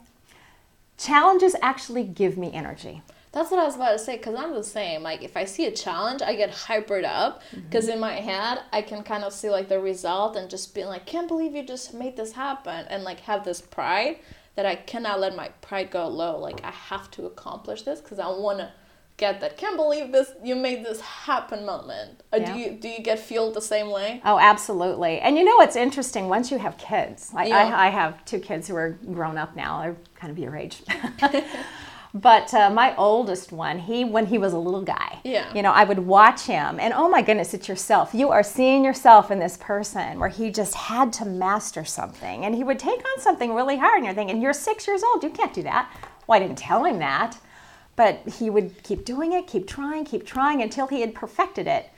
challenges 0.98 1.54
actually 1.62 2.02
give 2.02 2.36
me 2.36 2.52
energy. 2.52 3.02
That's 3.32 3.50
what 3.50 3.60
I 3.60 3.64
was 3.64 3.76
about 3.76 3.92
to 3.92 3.98
say 3.98 4.18
because 4.18 4.34
I'm 4.34 4.52
the 4.52 4.62
same. 4.62 5.02
Like 5.02 5.22
if 5.22 5.36
I 5.36 5.46
see 5.46 5.66
a 5.66 5.70
challenge, 5.70 6.20
I 6.20 6.36
get 6.36 6.50
hypered 6.50 7.04
up 7.04 7.42
because 7.50 7.86
mm-hmm. 7.86 7.94
in 7.94 8.00
my 8.00 8.14
head 8.14 8.60
I 8.72 8.82
can 8.82 9.02
kind 9.02 9.24
of 9.24 9.32
see 9.32 9.48
like 9.48 9.68
the 9.68 9.80
result 9.80 10.36
and 10.36 10.50
just 10.50 10.74
be 10.74 10.84
like, 10.84 11.06
can't 11.06 11.28
believe 11.28 11.54
you 11.54 11.66
just 11.66 11.94
made 11.94 12.16
this 12.16 12.32
happen 12.32 12.86
and 12.88 13.04
like 13.04 13.20
have 13.20 13.44
this 13.44 13.62
pride 13.62 14.18
that 14.54 14.66
I 14.66 14.74
cannot 14.74 15.18
let 15.18 15.34
my 15.34 15.48
pride 15.62 15.90
go 15.90 16.08
low. 16.08 16.38
Like 16.38 16.62
I 16.62 16.70
have 16.70 17.10
to 17.12 17.24
accomplish 17.24 17.82
this 17.82 18.02
because 18.02 18.18
I 18.18 18.28
want 18.28 18.58
to 18.58 18.70
get 19.16 19.40
that. 19.40 19.56
Can't 19.56 19.76
believe 19.76 20.12
this. 20.12 20.32
You 20.44 20.54
made 20.54 20.84
this 20.84 21.00
happen 21.00 21.64
moment. 21.64 22.22
Uh, 22.34 22.36
yeah. 22.36 22.52
Do 22.52 22.58
you 22.58 22.70
do 22.72 22.88
you 22.88 23.00
get 23.00 23.18
feel 23.18 23.50
the 23.50 23.62
same 23.62 23.90
way? 23.90 24.20
Oh, 24.26 24.38
absolutely. 24.38 25.20
And 25.20 25.38
you 25.38 25.44
know 25.44 25.56
what's 25.56 25.76
interesting? 25.76 26.28
Once 26.28 26.50
you 26.50 26.58
have 26.58 26.76
kids, 26.76 27.32
like 27.32 27.48
yeah. 27.48 27.56
I, 27.56 27.86
I 27.86 27.90
have 27.90 28.22
two 28.26 28.40
kids 28.40 28.68
who 28.68 28.76
are 28.76 28.90
grown 28.90 29.38
up 29.38 29.56
now. 29.56 29.80
They're 29.80 29.96
kind 30.16 30.30
of 30.30 30.38
your 30.38 30.54
age. 30.54 30.82
But 32.14 32.52
uh, 32.52 32.68
my 32.68 32.94
oldest 32.96 33.52
one, 33.52 33.78
he 33.78 34.04
when 34.04 34.26
he 34.26 34.36
was 34.36 34.52
a 34.52 34.58
little 34.58 34.82
guy, 34.82 35.20
yeah. 35.24 35.52
you 35.54 35.62
know, 35.62 35.72
I 35.72 35.84
would 35.84 36.00
watch 36.00 36.42
him, 36.42 36.78
and 36.78 36.92
oh 36.92 37.08
my 37.08 37.22
goodness, 37.22 37.54
it's 37.54 37.68
yourself. 37.68 38.12
You 38.12 38.28
are 38.30 38.42
seeing 38.42 38.84
yourself 38.84 39.30
in 39.30 39.38
this 39.38 39.56
person, 39.56 40.20
where 40.20 40.28
he 40.28 40.50
just 40.50 40.74
had 40.74 41.10
to 41.14 41.24
master 41.24 41.86
something, 41.86 42.44
and 42.44 42.54
he 42.54 42.64
would 42.64 42.78
take 42.78 42.98
on 42.98 43.22
something 43.22 43.54
really 43.54 43.78
hard, 43.78 43.96
and 43.96 44.04
you're 44.04 44.14
thinking, 44.14 44.42
you're 44.42 44.52
six 44.52 44.86
years 44.86 45.02
old, 45.02 45.22
you 45.22 45.30
can't 45.30 45.54
do 45.54 45.62
that. 45.62 45.90
Well, 46.26 46.36
I 46.36 46.46
didn't 46.46 46.58
tell 46.58 46.84
him 46.84 46.98
that, 46.98 47.38
but 47.96 48.20
he 48.38 48.50
would 48.50 48.82
keep 48.82 49.06
doing 49.06 49.32
it, 49.32 49.46
keep 49.46 49.66
trying, 49.66 50.04
keep 50.04 50.26
trying 50.26 50.60
until 50.60 50.88
he 50.88 51.00
had 51.00 51.14
perfected 51.14 51.66
it. 51.66 51.88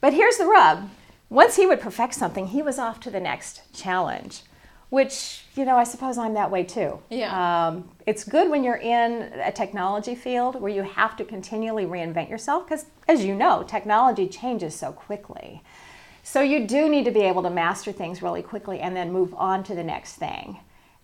But 0.00 0.12
here's 0.12 0.36
the 0.36 0.46
rub: 0.46 0.88
once 1.30 1.56
he 1.56 1.66
would 1.66 1.80
perfect 1.80 2.14
something, 2.14 2.46
he 2.46 2.62
was 2.62 2.78
off 2.78 3.00
to 3.00 3.10
the 3.10 3.20
next 3.20 3.62
challenge 3.74 4.42
which 4.92 5.44
you 5.56 5.64
know 5.64 5.78
i 5.78 5.84
suppose 5.84 6.18
i'm 6.18 6.34
that 6.34 6.50
way 6.50 6.62
too. 6.62 7.00
Yeah. 7.08 7.32
Um, 7.32 7.88
it's 8.06 8.24
good 8.24 8.50
when 8.50 8.62
you're 8.62 8.84
in 8.98 9.32
a 9.40 9.50
technology 9.50 10.14
field 10.14 10.60
where 10.60 10.70
you 10.70 10.82
have 10.82 11.16
to 11.16 11.24
continually 11.24 11.86
reinvent 11.86 12.28
yourself 12.28 12.66
because 12.66 12.84
as 13.08 13.24
you 13.24 13.34
know 13.34 13.62
technology 13.62 14.28
changes 14.28 14.74
so 14.74 14.92
quickly. 14.92 15.62
So 16.22 16.42
you 16.42 16.66
do 16.66 16.90
need 16.90 17.06
to 17.06 17.10
be 17.10 17.22
able 17.22 17.42
to 17.44 17.48
master 17.48 17.90
things 17.90 18.20
really 18.20 18.42
quickly 18.42 18.80
and 18.80 18.94
then 18.94 19.10
move 19.10 19.32
on 19.34 19.64
to 19.64 19.74
the 19.74 19.82
next 19.82 20.16
thing. 20.16 20.58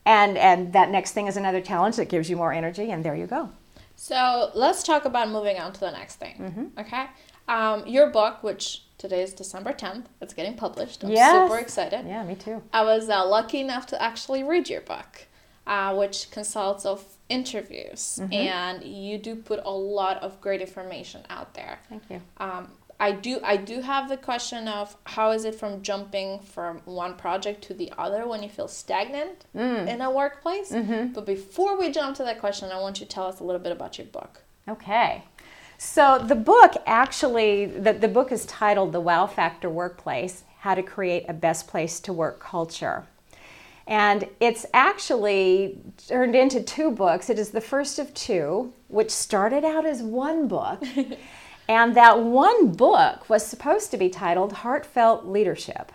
And 0.05 0.37
and 0.37 0.75
that 0.75 0.91
next 0.91 1.13
thing 1.13 1.27
is 1.27 1.39
another 1.39 1.63
challenge 1.63 1.97
that 1.97 2.11
gives 2.11 2.29
you 2.29 2.37
more 2.37 2.53
energy 2.53 2.91
and 2.91 3.03
there 3.03 3.17
you 3.17 3.27
go. 3.27 3.49
So 3.97 4.51
let's 4.55 4.83
talk 4.83 5.07
about 5.07 5.31
moving 5.31 5.59
on 5.59 5.73
to 5.73 5.81
the 5.81 5.93
next 5.93 6.17
thing. 6.17 6.37
Mm-hmm. 6.39 6.81
okay? 6.81 7.07
Um, 7.49 7.87
your 7.87 8.11
book 8.11 8.43
which 8.43 8.83
today 8.99 9.23
is 9.23 9.33
december 9.33 9.73
10th 9.73 10.05
it's 10.21 10.35
getting 10.35 10.55
published 10.55 11.05
i'm 11.05 11.11
yes. 11.11 11.49
super 11.49 11.59
excited 11.59 12.07
yeah 12.07 12.23
me 12.25 12.35
too 12.35 12.63
i 12.73 12.83
was 12.83 13.09
uh, 13.09 13.27
lucky 13.27 13.61
enough 13.61 13.87
to 13.87 14.01
actually 14.03 14.43
read 14.43 14.69
your 14.69 14.81
book 14.83 15.27
uh, 15.67 15.95
which 15.95 16.31
consists 16.31 16.87
of 16.87 17.05
interviews 17.29 18.19
mm-hmm. 18.23 18.33
and 18.33 18.83
you 18.83 19.19
do 19.19 19.37
put 19.37 19.61
a 19.65 19.71
lot 19.71 20.17
of 20.23 20.41
great 20.41 20.61
information 20.61 21.23
out 21.31 21.55
there 21.55 21.79
thank 21.89 22.03
you 22.11 22.21
um, 22.39 22.69
I 23.01 23.13
do 23.13 23.41
I 23.45 23.57
do 23.57 23.81
have 23.81 24.09
the 24.09 24.17
question 24.17 24.67
of 24.67 24.97
how 25.05 25.31
is 25.31 25.45
it 25.45 25.55
from 25.55 25.83
jumping 25.83 26.41
from 26.41 26.79
one 26.85 27.15
project 27.15 27.63
to 27.65 27.75
the 27.75 27.93
other 27.97 28.27
when 28.27 28.43
you 28.43 28.49
feel 28.49 28.67
stagnant 28.67 29.45
mm. 29.55 29.87
in 29.87 30.01
a 30.01 30.11
workplace. 30.11 30.73
Mm-hmm. 30.73 31.13
But 31.13 31.25
before 31.25 31.79
we 31.79 31.93
jump 31.93 32.17
to 32.17 32.25
that 32.25 32.41
question, 32.41 32.71
I 32.73 32.81
want 32.81 32.99
you 32.99 33.07
to 33.07 33.13
tell 33.13 33.27
us 33.27 33.39
a 33.39 33.45
little 33.45 33.61
bit 33.61 33.73
about 33.73 33.99
your 33.99 34.09
book. 34.09 34.43
Okay. 34.69 35.23
So 35.79 36.19
the 36.19 36.35
book 36.35 36.75
actually 36.87 37.67
the, 37.67 37.93
the 37.93 38.09
book 38.09 38.33
is 38.33 38.45
titled 38.45 38.93
The 38.93 39.01
Wow 39.01 39.27
Factor 39.27 39.71
Workplace: 39.71 40.45
How 40.59 40.75
to 40.75 40.83
Create 40.83 41.25
a 41.29 41.33
Best 41.33 41.67
Place 41.69 42.01
to 42.01 42.13
Work 42.13 42.41
Culture. 42.41 43.07
And 43.87 44.29
it's 44.39 44.67
actually 44.75 45.79
turned 46.09 46.35
into 46.35 46.63
two 46.63 46.91
books. 46.91 47.31
It 47.31 47.39
is 47.39 47.51
the 47.51 47.61
first 47.63 47.99
of 47.99 48.13
two, 48.13 48.75
which 48.89 49.11
started 49.11 49.65
out 49.65 49.87
as 49.87 50.03
one 50.03 50.47
book. 50.47 50.83
And 51.69 51.95
that 51.97 52.21
one 52.21 52.73
book 52.73 53.29
was 53.29 53.47
supposed 53.47 53.91
to 53.91 53.99
be 53.99 54.09
titled 54.09 54.53
Heartfelt 54.55 55.27
Leadership. 55.27 55.93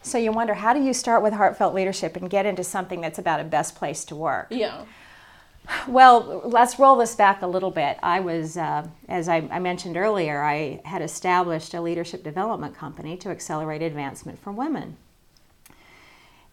So 0.00 0.16
you 0.16 0.32
wonder, 0.32 0.54
how 0.54 0.72
do 0.72 0.82
you 0.82 0.94
start 0.94 1.22
with 1.22 1.34
heartfelt 1.34 1.74
leadership 1.74 2.16
and 2.16 2.28
get 2.28 2.46
into 2.46 2.64
something 2.64 3.00
that's 3.02 3.18
about 3.18 3.40
a 3.40 3.44
best 3.44 3.74
place 3.74 4.04
to 4.06 4.16
work? 4.16 4.48
Yeah. 4.50 4.84
Well, 5.88 6.42
let's 6.44 6.78
roll 6.78 6.96
this 6.96 7.14
back 7.14 7.42
a 7.42 7.46
little 7.46 7.70
bit. 7.70 7.98
I 8.02 8.20
was, 8.20 8.56
uh, 8.56 8.86
as 9.08 9.28
I, 9.28 9.48
I, 9.50 9.58
mentioned 9.58 9.96
earlier, 9.96 10.42
I 10.42 10.80
had 10.84 11.00
established 11.00 11.72
a 11.72 11.80
leadership 11.80 12.22
development 12.22 12.76
company 12.76 13.16
to 13.18 13.30
accelerate 13.30 13.80
advancement 13.80 14.38
for 14.38 14.52
women. 14.52 14.96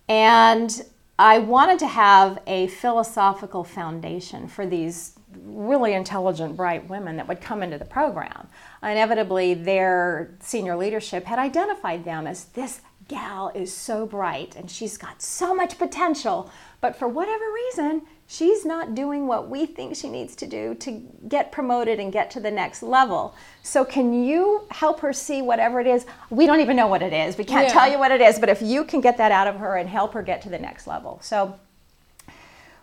And 0.08 0.84
I 1.20 1.39
wanted 1.39 1.80
to 1.80 1.88
have 1.88 2.39
a 2.48 2.68
philosophical 2.68 3.63
foundation 3.63 4.48
for 4.48 4.65
these 4.65 5.13
really 5.46 5.94
intelligent, 5.94 6.56
bright 6.56 6.89
women 6.89 7.18
that 7.18 7.27
would 7.27 7.41
come 7.41 7.63
into 7.63 7.77
the 7.77 7.86
program. 7.86 8.48
Inevitably, 8.82 9.53
their 9.53 10.36
senior 10.39 10.75
leadership 10.75 11.25
had 11.25 11.39
identified 11.39 12.06
them 12.06 12.27
as 12.27 12.46
this 12.46 12.82
gal 13.08 13.51
is 13.53 13.74
so 13.74 14.06
bright 14.06 14.56
and 14.56 14.72
she's 14.72 14.98
got 14.98 15.22
so 15.22 15.53
much 15.53 15.77
potential, 15.77 16.50
but 16.80 16.96
for 16.96 17.08
whatever 17.08 17.46
reason, 17.53 18.01
she's 18.32 18.64
not 18.64 18.96
doing 18.96 19.28
what 19.28 19.50
we 19.50 19.66
think 19.66 19.94
she 19.94 20.10
needs 20.10 20.36
to 20.38 20.48
do 20.48 20.74
to 20.76 21.04
get 21.28 21.52
promoted 21.52 22.00
and 22.00 22.14
get 22.14 22.32
to 22.32 22.40
the 22.40 22.50
next 22.50 22.82
level. 22.82 23.36
So, 23.62 23.84
can 23.84 24.24
you 24.24 24.66
help 24.72 25.02
her 25.02 25.12
see 25.12 25.42
whatever 25.42 25.82
it 25.82 25.88
is? 25.88 26.06
We 26.30 26.46
don't 26.46 26.62
even 26.62 26.78
know 26.78 26.88
what 26.88 27.02
it 27.02 27.12
is. 27.12 27.38
We 27.38 27.44
can't 27.44 27.68
yeah. 27.68 27.74
tell 27.74 27.92
you 27.92 28.00
what 28.00 28.12
it 28.12 28.22
is, 28.22 28.40
but 28.40 28.48
if 28.48 28.62
you 28.62 28.86
can 28.86 29.02
get 29.02 29.18
that 29.18 29.32
out 29.34 29.48
of 29.48 29.58
her 29.58 29.76
and 29.76 29.90
help 29.90 30.14
her 30.14 30.22
get 30.22 30.42
to 30.44 30.50
the 30.50 30.60
next 30.60 30.88
level. 30.88 31.20
So, 31.22 31.60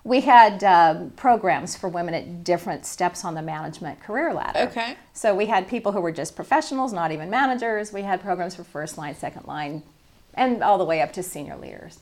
we 0.05 0.21
had 0.21 0.62
um, 0.64 1.11
programs 1.11 1.76
for 1.76 1.88
women 1.88 2.14
at 2.14 2.45
different 2.45 2.85
steps 2.85 3.25
on 3.25 3.35
the 3.35 3.43
management 3.43 4.00
career 4.00 4.33
ladder. 4.33 4.61
Okay. 4.71 4.97
So 5.12 5.35
we 5.35 5.47
had 5.47 5.69
people 5.69 5.93
who 5.93 6.00
were 6.00 6.12
just 6.12 6.37
professionals, 6.37 6.93
not 6.93 7.11
even 7.11 7.28
managers. 7.28 7.93
We 7.93 8.02
had 8.02 8.23
programs 8.23 8.55
for 8.55 8.64
first 8.64 8.97
line, 8.97 9.14
second 9.14 9.47
line, 9.47 9.83
and 10.35 10.62
all 10.62 10.78
the 10.78 10.85
way 10.85 11.02
up 11.02 11.12
to 11.14 11.23
senior 11.23 11.57
leaders. 11.57 11.99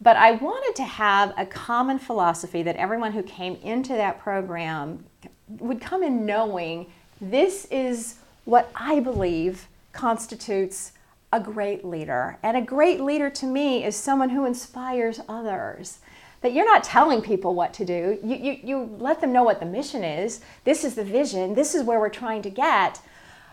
But 0.00 0.16
I 0.16 0.32
wanted 0.32 0.74
to 0.76 0.84
have 0.84 1.34
a 1.36 1.44
common 1.44 1.98
philosophy 1.98 2.62
that 2.62 2.76
everyone 2.76 3.12
who 3.12 3.22
came 3.22 3.56
into 3.56 3.92
that 3.92 4.18
program 4.18 5.04
would 5.48 5.80
come 5.80 6.02
in 6.02 6.24
knowing 6.24 6.86
this 7.20 7.66
is 7.66 8.16
what 8.44 8.70
I 8.74 9.00
believe 9.00 9.68
constitutes 9.92 10.92
a 11.32 11.40
great 11.40 11.84
leader. 11.84 12.38
And 12.42 12.56
a 12.56 12.62
great 12.62 13.00
leader 13.00 13.30
to 13.30 13.46
me 13.46 13.84
is 13.84 13.94
someone 13.94 14.30
who 14.30 14.46
inspires 14.46 15.20
others 15.28 15.98
that 16.40 16.54
you're 16.54 16.64
not 16.64 16.82
telling 16.82 17.20
people 17.20 17.54
what 17.54 17.74
to 17.74 17.84
do. 17.84 18.18
You, 18.24 18.36
you, 18.36 18.58
you 18.62 18.96
let 18.98 19.20
them 19.20 19.32
know 19.32 19.42
what 19.42 19.60
the 19.60 19.66
mission 19.66 20.02
is. 20.02 20.40
This 20.64 20.84
is 20.84 20.94
the 20.94 21.04
vision. 21.04 21.54
This 21.54 21.74
is 21.74 21.82
where 21.82 22.00
we're 22.00 22.08
trying 22.08 22.42
to 22.42 22.50
get. 22.50 23.00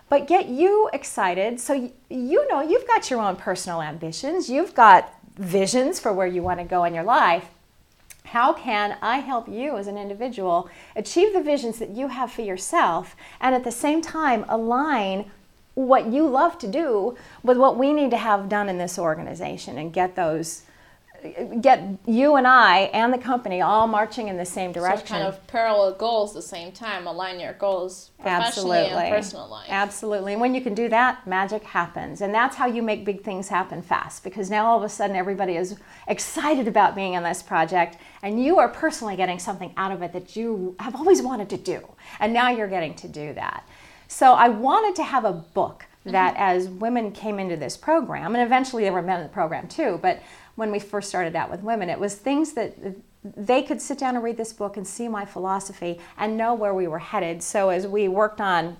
But 0.09 0.25
get 0.27 0.47
you 0.47 0.89
excited 0.93 1.59
so 1.59 1.73
you, 1.73 1.91
you 2.09 2.47
know 2.47 2.61
you've 2.61 2.87
got 2.87 3.09
your 3.09 3.19
own 3.19 3.35
personal 3.35 3.81
ambitions. 3.81 4.49
You've 4.49 4.73
got 4.73 5.13
visions 5.37 5.99
for 5.99 6.11
where 6.13 6.27
you 6.27 6.41
want 6.41 6.59
to 6.59 6.65
go 6.65 6.83
in 6.83 6.93
your 6.93 7.03
life. 7.03 7.45
How 8.25 8.51
can 8.51 8.97
I 9.01 9.19
help 9.19 9.47
you 9.47 9.77
as 9.77 9.87
an 9.87 9.97
individual 9.97 10.69
achieve 10.95 11.33
the 11.33 11.41
visions 11.41 11.79
that 11.79 11.91
you 11.91 12.09
have 12.09 12.31
for 12.31 12.41
yourself 12.41 13.15
and 13.39 13.55
at 13.55 13.63
the 13.63 13.71
same 13.71 14.01
time 14.01 14.45
align 14.49 15.31
what 15.75 16.07
you 16.07 16.27
love 16.27 16.57
to 16.57 16.67
do 16.67 17.15
with 17.43 17.57
what 17.57 17.77
we 17.77 17.93
need 17.93 18.11
to 18.11 18.17
have 18.17 18.49
done 18.49 18.67
in 18.67 18.79
this 18.79 18.97
organization 18.97 19.77
and 19.77 19.93
get 19.93 20.15
those 20.15 20.63
get 21.61 21.83
you 22.05 22.35
and 22.35 22.47
I 22.47 22.89
and 22.93 23.13
the 23.13 23.17
company 23.17 23.61
all 23.61 23.87
marching 23.87 24.27
in 24.27 24.37
the 24.37 24.45
same 24.45 24.71
direction. 24.71 25.07
So 25.07 25.13
kind 25.13 25.23
of 25.23 25.45
parallel 25.47 25.93
goals 25.93 26.31
at 26.31 26.35
the 26.35 26.47
same 26.47 26.71
time, 26.71 27.07
align 27.07 27.39
your 27.39 27.53
goals 27.53 28.11
professionally 28.19 28.77
Absolutely. 28.77 29.03
and 29.03 29.15
personal 29.15 29.47
life. 29.49 29.67
Absolutely. 29.69 30.33
And 30.33 30.41
when 30.41 30.55
you 30.55 30.61
can 30.61 30.73
do 30.73 30.89
that, 30.89 31.25
magic 31.27 31.63
happens. 31.63 32.21
And 32.21 32.33
that's 32.33 32.55
how 32.55 32.67
you 32.67 32.81
make 32.81 33.05
big 33.05 33.23
things 33.23 33.47
happen 33.47 33.81
fast 33.81 34.23
because 34.23 34.49
now 34.49 34.65
all 34.65 34.77
of 34.77 34.83
a 34.83 34.89
sudden 34.89 35.15
everybody 35.15 35.55
is 35.55 35.77
excited 36.07 36.67
about 36.67 36.95
being 36.95 37.13
in 37.13 37.23
this 37.23 37.41
project 37.41 37.97
and 38.21 38.43
you 38.43 38.59
are 38.59 38.69
personally 38.69 39.15
getting 39.15 39.39
something 39.39 39.73
out 39.77 39.91
of 39.91 40.01
it 40.01 40.13
that 40.13 40.35
you 40.35 40.75
have 40.79 40.95
always 40.95 41.21
wanted 41.21 41.49
to 41.49 41.57
do. 41.57 41.81
And 42.19 42.33
now 42.33 42.49
you're 42.49 42.67
getting 42.67 42.95
to 42.95 43.07
do 43.07 43.33
that. 43.33 43.67
So 44.07 44.33
I 44.33 44.49
wanted 44.49 44.95
to 44.95 45.03
have 45.03 45.25
a 45.25 45.33
book 45.33 45.85
that 46.11 46.33
mm-hmm. 46.33 46.43
as 46.43 46.69
women 46.69 47.11
came 47.11 47.39
into 47.39 47.57
this 47.57 47.77
program, 47.77 48.35
and 48.35 48.43
eventually 48.43 48.83
there 48.83 48.93
were 48.93 49.01
men 49.01 49.17
in 49.19 49.23
the 49.23 49.33
program 49.33 49.67
too, 49.67 49.99
but 50.01 50.21
when 50.57 50.71
we 50.71 50.79
first 50.79 51.07
started 51.07 51.35
out 51.35 51.51
with 51.51 51.61
women. 51.61 51.87
It 51.87 51.99
was 51.99 52.15
things 52.15 52.53
that 52.53 52.73
they 53.23 53.61
could 53.61 53.79
sit 53.79 53.99
down 53.99 54.15
and 54.15 54.23
read 54.23 54.37
this 54.37 54.51
book 54.51 54.75
and 54.75 54.85
see 54.85 55.07
my 55.07 55.23
philosophy 55.23 55.99
and 56.17 56.35
know 56.35 56.55
where 56.55 56.73
we 56.73 56.87
were 56.87 56.99
headed. 56.99 57.43
So 57.43 57.69
as 57.69 57.85
we 57.85 58.07
worked 58.07 58.41
on 58.41 58.75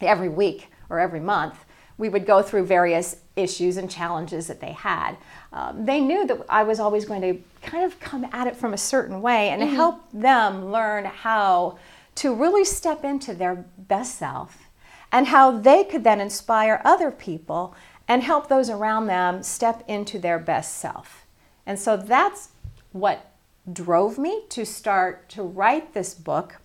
every 0.00 0.28
week 0.28 0.70
or 0.90 0.98
every 0.98 1.20
month, 1.20 1.64
we 1.98 2.08
would 2.08 2.26
go 2.26 2.42
through 2.42 2.66
various 2.66 3.18
issues 3.36 3.76
and 3.76 3.88
challenges 3.88 4.48
that 4.48 4.60
they 4.60 4.72
had. 4.72 5.16
Um, 5.52 5.86
they 5.86 6.00
knew 6.00 6.26
that 6.26 6.44
I 6.48 6.64
was 6.64 6.80
always 6.80 7.04
going 7.04 7.22
to 7.22 7.40
kind 7.62 7.84
of 7.84 8.00
come 8.00 8.26
at 8.32 8.48
it 8.48 8.56
from 8.56 8.74
a 8.74 8.78
certain 8.78 9.22
way 9.22 9.50
and 9.50 9.62
mm-hmm. 9.62 9.76
help 9.76 10.02
them 10.12 10.72
learn 10.72 11.04
how 11.04 11.78
to 12.16 12.34
really 12.34 12.64
step 12.64 13.04
into 13.04 13.34
their 13.34 13.64
best 13.78 14.16
self 14.16 14.68
and 15.12 15.28
how 15.28 15.52
they 15.52 15.84
could 15.84 16.02
then 16.02 16.20
inspire 16.20 16.82
other 16.84 17.12
people 17.12 17.76
and 18.08 18.22
help 18.22 18.48
those 18.48 18.70
around 18.70 19.06
them 19.06 19.42
step 19.42 19.82
into 19.88 20.18
their 20.18 20.38
best 20.38 20.78
self. 20.78 21.26
And 21.66 21.78
so 21.78 21.96
that's 21.96 22.50
what 22.92 23.32
drove 23.72 24.18
me 24.18 24.42
to 24.50 24.64
start 24.64 25.28
to 25.30 25.42
write 25.42 25.94
this 25.94 26.14
book. 26.14 26.56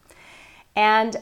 And 0.75 1.17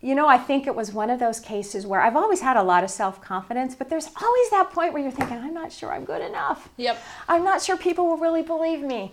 you 0.00 0.14
know, 0.14 0.28
I 0.28 0.38
think 0.38 0.68
it 0.68 0.74
was 0.76 0.92
one 0.92 1.10
of 1.10 1.18
those 1.18 1.40
cases 1.40 1.84
where 1.84 2.00
I've 2.00 2.14
always 2.14 2.40
had 2.40 2.56
a 2.56 2.62
lot 2.62 2.84
of 2.84 2.90
self 2.90 3.20
confidence, 3.20 3.74
but 3.74 3.90
there's 3.90 4.08
always 4.22 4.50
that 4.50 4.70
point 4.70 4.92
where 4.92 5.02
you're 5.02 5.10
thinking, 5.10 5.38
I'm 5.38 5.54
not 5.54 5.72
sure 5.72 5.92
I'm 5.92 6.04
good 6.04 6.22
enough. 6.22 6.68
Yep. 6.76 7.02
I'm 7.28 7.42
not 7.42 7.62
sure 7.62 7.76
people 7.76 8.06
will 8.06 8.16
really 8.16 8.42
believe 8.42 8.80
me. 8.80 9.12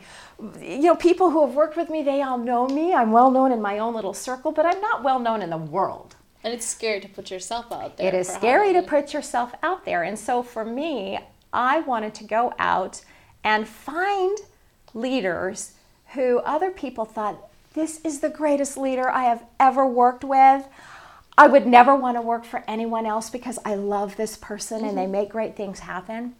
You 0.62 0.81
know, 0.81 0.95
people 0.95 1.31
who 1.31 1.43
have 1.45 1.55
worked 1.55 1.75
with 1.75 1.89
me, 1.89 2.03
they 2.03 2.22
all 2.22 2.38
know 2.38 2.67
me. 2.67 2.93
I'm 2.93 3.12
well 3.12 3.31
known 3.31 3.51
in 3.51 3.62
my 3.62 3.79
own 3.79 3.95
little 3.95 4.13
circle, 4.13 4.51
but 4.51 4.65
I'm 4.65 4.79
not 4.79 5.03
well 5.03 5.17
known 5.17 5.41
in 5.41 5.50
the 5.50 5.57
world. 5.57 6.15
And 6.45 6.53
it's 6.53 6.67
scary 6.67 6.99
to 6.99 7.09
put 7.09 7.31
yourself 7.31 7.71
out 7.71 7.97
there. 7.97 8.07
It 8.07 8.13
is 8.13 8.27
scary 8.27 8.71
to 8.73 8.83
put 8.83 9.13
yourself 9.13 9.55
out 9.63 9.83
there. 9.83 10.03
And 10.03 10.17
so 10.17 10.43
for 10.43 10.63
me, 10.63 11.17
I 11.51 11.79
wanted 11.79 12.13
to 12.15 12.23
go 12.23 12.53
out 12.59 13.01
and 13.43 13.67
find 13.67 14.37
leaders 14.93 15.71
who 16.13 16.37
other 16.41 16.69
people 16.69 17.03
thought, 17.03 17.49
this 17.73 17.99
is 18.05 18.19
the 18.19 18.29
greatest 18.29 18.77
leader 18.77 19.09
I 19.09 19.23
have 19.23 19.43
ever 19.59 19.87
worked 19.87 20.23
with. 20.23 20.67
I 21.35 21.47
would 21.47 21.65
never 21.65 21.95
want 21.95 22.15
to 22.15 22.21
work 22.21 22.45
for 22.45 22.63
anyone 22.67 23.07
else 23.07 23.31
because 23.31 23.57
I 23.65 23.73
love 23.73 24.15
this 24.15 24.37
person 24.37 24.77
mm-hmm. 24.77 24.89
and 24.89 24.97
they 24.99 25.03
mm-hmm. 25.03 25.11
make 25.13 25.29
great 25.29 25.55
things 25.55 25.79
happen. 25.79 26.35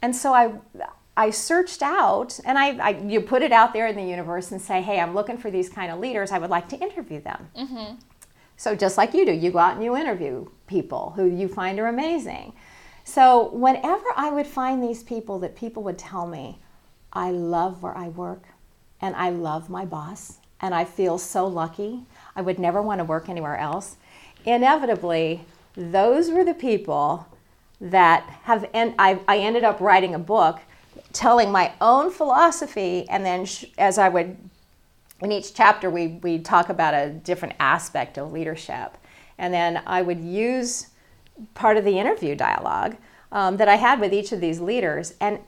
And 0.00 0.14
so 0.14 0.32
I 0.32 0.52
I 1.16 1.30
searched 1.30 1.82
out 1.82 2.38
and 2.44 2.56
I, 2.56 2.76
I, 2.78 2.90
you 2.90 3.20
put 3.20 3.42
it 3.42 3.52
out 3.52 3.74
there 3.74 3.88
in 3.88 3.96
the 3.96 4.04
universe 4.04 4.52
and 4.52 4.62
say, 4.62 4.80
hey, 4.80 5.00
I'm 5.00 5.12
looking 5.12 5.36
for 5.36 5.50
these 5.50 5.68
kind 5.68 5.90
of 5.92 5.98
leaders. 5.98 6.30
I 6.30 6.38
would 6.38 6.48
like 6.48 6.68
to 6.68 6.78
interview 6.78 7.20
them. 7.20 7.48
Mm-hmm. 7.58 7.94
So 8.60 8.76
just 8.76 8.98
like 8.98 9.14
you 9.14 9.24
do, 9.24 9.32
you 9.32 9.50
go 9.50 9.58
out 9.58 9.76
and 9.76 9.82
you 9.82 9.96
interview 9.96 10.46
people 10.66 11.14
who 11.16 11.24
you 11.24 11.48
find 11.48 11.78
are 11.78 11.86
amazing. 11.86 12.52
So 13.04 13.48
whenever 13.52 14.04
I 14.14 14.28
would 14.28 14.46
find 14.46 14.82
these 14.82 15.02
people 15.02 15.38
that 15.38 15.56
people 15.56 15.82
would 15.84 15.96
tell 15.96 16.26
me, 16.26 16.58
I 17.10 17.30
love 17.30 17.82
where 17.82 17.96
I 17.96 18.08
work 18.08 18.42
and 19.00 19.16
I 19.16 19.30
love 19.30 19.70
my 19.70 19.86
boss 19.86 20.40
and 20.60 20.74
I 20.74 20.84
feel 20.84 21.16
so 21.16 21.46
lucky. 21.46 22.02
I 22.36 22.42
would 22.42 22.58
never 22.58 22.82
want 22.82 22.98
to 22.98 23.04
work 23.04 23.30
anywhere 23.30 23.56
else. 23.56 23.96
Inevitably, 24.44 25.42
those 25.74 26.30
were 26.30 26.44
the 26.44 26.52
people 26.52 27.26
that 27.80 28.24
have, 28.42 28.68
and 28.74 28.94
I, 28.98 29.20
I 29.26 29.38
ended 29.38 29.64
up 29.64 29.80
writing 29.80 30.14
a 30.14 30.18
book 30.18 30.60
telling 31.14 31.50
my 31.50 31.72
own 31.80 32.10
philosophy, 32.10 33.08
and 33.08 33.24
then 33.24 33.46
sh- 33.46 33.64
as 33.78 33.96
I 33.96 34.10
would, 34.10 34.36
in 35.20 35.32
each 35.32 35.54
chapter, 35.54 35.90
we 35.90 36.18
we 36.22 36.38
talk 36.38 36.68
about 36.68 36.94
a 36.94 37.10
different 37.10 37.54
aspect 37.60 38.18
of 38.18 38.32
leadership, 38.32 38.96
and 39.38 39.52
then 39.52 39.82
I 39.86 40.02
would 40.02 40.20
use 40.20 40.88
part 41.54 41.76
of 41.76 41.84
the 41.84 41.98
interview 41.98 42.34
dialogue 42.34 42.96
um, 43.32 43.56
that 43.56 43.68
I 43.68 43.76
had 43.76 44.00
with 44.00 44.12
each 44.12 44.32
of 44.32 44.40
these 44.40 44.60
leaders, 44.60 45.14
and 45.20 45.38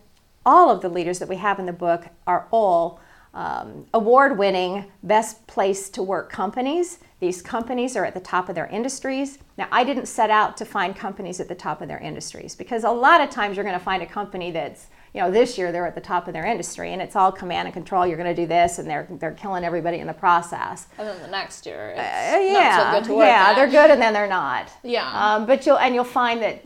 all 0.45 0.71
of 0.71 0.81
the 0.81 0.89
leaders 0.89 1.19
that 1.19 1.29
we 1.29 1.37
have 1.37 1.59
in 1.59 1.67
the 1.67 1.73
book 1.73 2.07
are 2.27 2.49
all 2.51 3.01
um, 3.35 3.87
award 3.95 4.37
winning, 4.37 4.91
best 5.03 5.47
place 5.47 5.89
to 5.91 6.03
work 6.03 6.31
companies. 6.31 6.99
These 7.21 7.41
companies 7.41 7.97
are 7.97 8.05
at 8.05 8.15
the 8.15 8.21
top 8.21 8.49
of 8.49 8.55
their 8.55 8.67
industries. 8.67 9.39
Now, 9.57 9.69
I 9.73 9.85
didn't 9.85 10.07
set 10.07 10.29
out 10.29 10.57
to 10.59 10.65
find 10.65 10.95
companies 10.95 11.41
at 11.41 11.49
the 11.49 11.55
top 11.55 11.81
of 11.81 11.89
their 11.89 11.99
industries 11.99 12.55
because 12.55 12.85
a 12.85 12.91
lot 12.91 13.21
of 13.21 13.31
times 13.31 13.57
you're 13.57 13.65
going 13.65 13.79
to 13.79 13.85
find 13.85 14.03
a 14.03 14.07
company 14.07 14.51
that's 14.51 14.89
you 15.15 15.21
know, 15.21 15.31
this 15.31 15.59
year 15.59 15.73
they're 15.73 15.87
at 15.87 15.95
the 15.95 16.01
top 16.01 16.27
of 16.27 16.33
their 16.33 16.47
industry 16.47 16.93
and 16.93 17.03
it's 17.03 17.17
all 17.17 17.31
command 17.31 17.67
and 17.67 17.75
control. 17.75 18.07
You're 18.07 18.17
going 18.17 18.35
to 18.35 18.43
do 18.43 18.47
this 18.47 18.79
and 18.79 18.89
they're, 18.89 19.07
they're 19.11 19.33
killing 19.33 19.63
everybody 19.63 19.99
in 19.99 20.07
the 20.07 20.15
process. 20.15 20.87
And 20.97 21.07
then 21.07 21.21
the 21.21 21.29
next 21.29 21.67
year, 21.67 21.93
uh, 21.93 22.01
yeah, 22.01 23.03
so 23.03 23.19
yeah, 23.19 23.51
at. 23.51 23.55
they're 23.55 23.71
good 23.71 23.91
and 23.91 24.01
then 24.01 24.15
they're 24.15 24.27
not. 24.27 24.71
Yeah. 24.83 25.35
Um, 25.35 25.45
but 25.45 25.67
you'll, 25.67 25.79
and 25.79 25.95
you'll 25.95 26.05
find 26.05 26.41
that 26.43 26.65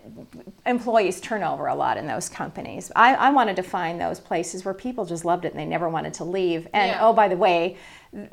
employees 0.65 1.21
turnover 1.21 1.67
a 1.67 1.75
lot 1.75 1.97
in 1.97 2.07
those 2.07 2.29
companies. 2.29 2.93
I, 2.95 3.15
I 3.15 3.31
wanted 3.31 3.57
to 3.57 3.63
find 3.65 4.01
those 4.01 4.21
places 4.21 4.65
where 4.65 4.75
people 4.75 5.05
just 5.05 5.25
loved 5.25 5.45
it 5.45 5.53
and 5.53 5.59
they 5.59 5.67
never 5.67 5.89
wanted 5.89 6.15
to 6.15 6.25
leave. 6.25 6.69
And 6.73 6.91
yeah. 6.91 6.99
oh, 7.01 7.13
by 7.13 7.27
the 7.27 7.37
way, 7.37 7.77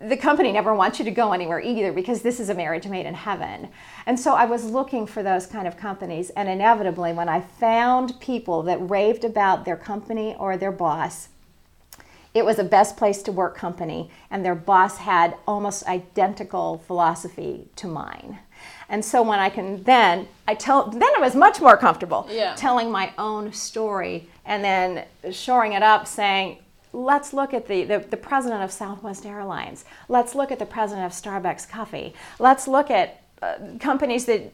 the 0.02 0.16
company 0.16 0.52
never 0.52 0.74
wants 0.74 1.00
you 1.00 1.06
to 1.06 1.12
go 1.12 1.34
anywhere 1.34 1.60
either 1.60 1.92
because 1.92 2.22
this 2.22 2.40
is 2.40 2.50
a 2.50 2.54
marriage 2.54 2.88
made 2.88 3.06
in 3.06 3.14
heaven. 3.14 3.68
And 4.06 4.18
so 4.18 4.34
I 4.34 4.46
was 4.46 4.64
looking 4.64 5.06
for 5.06 5.22
those 5.22 5.46
kind 5.46 5.68
of 5.68 5.76
companies. 5.76 6.30
And 6.32 6.48
inevitably, 6.48 7.12
when 7.12 7.28
I 7.28 7.42
found 7.42 8.20
people 8.22 8.64
that 8.64 8.78
raved 8.90 9.26
about 9.26 9.66
their 9.66 9.76
company 9.76 10.36
or 10.40 10.56
their 10.56 10.72
boss, 10.72 11.30
it 12.34 12.46
was 12.46 12.58
a 12.58 12.64
best 12.64 12.98
place 12.98 13.22
to 13.24 13.32
work 13.32 13.56
company, 13.56 14.10
and 14.32 14.44
their 14.44 14.56
boss 14.56 14.98
had 14.98 15.36
almost 15.48 15.86
identical 15.86 16.80
philosophy 16.88 17.68
to 17.76 17.88
mine. 17.88 18.40
And 18.90 19.06
so 19.06 19.22
when 19.22 19.40
I 19.40 19.50
can 19.50 19.84
then, 19.84 20.28
I 20.48 20.56
tell, 20.56 20.90
then 20.90 21.04
I 21.16 21.20
was 21.20 21.36
much 21.36 21.62
more 21.62 21.78
comfortable 21.78 22.28
yeah. 22.32 22.56
telling 22.56 22.90
my 22.90 23.14
own 23.18 23.54
story 23.54 24.30
and 24.46 24.64
then 24.64 25.06
shoring 25.32 25.74
it 25.74 25.84
up, 25.84 26.08
saying, 26.08 26.58
let's 26.94 27.34
look 27.34 27.54
at 27.54 27.68
the, 27.68 27.84
the, 27.84 28.00
the, 28.00 28.18
president 28.18 28.62
of 28.62 28.72
Southwest 28.72 29.26
Airlines. 29.26 29.84
Let's 30.08 30.36
look 30.36 30.52
at 30.52 30.60
the 30.60 30.66
president 30.66 31.06
of 31.06 31.12
Starbucks 31.12 31.68
Coffee. 31.68 32.14
Let's 32.40 32.68
look 32.68 32.92
at 32.92 33.24
uh, 33.42 33.56
companies 33.80 34.26
that 34.26 34.54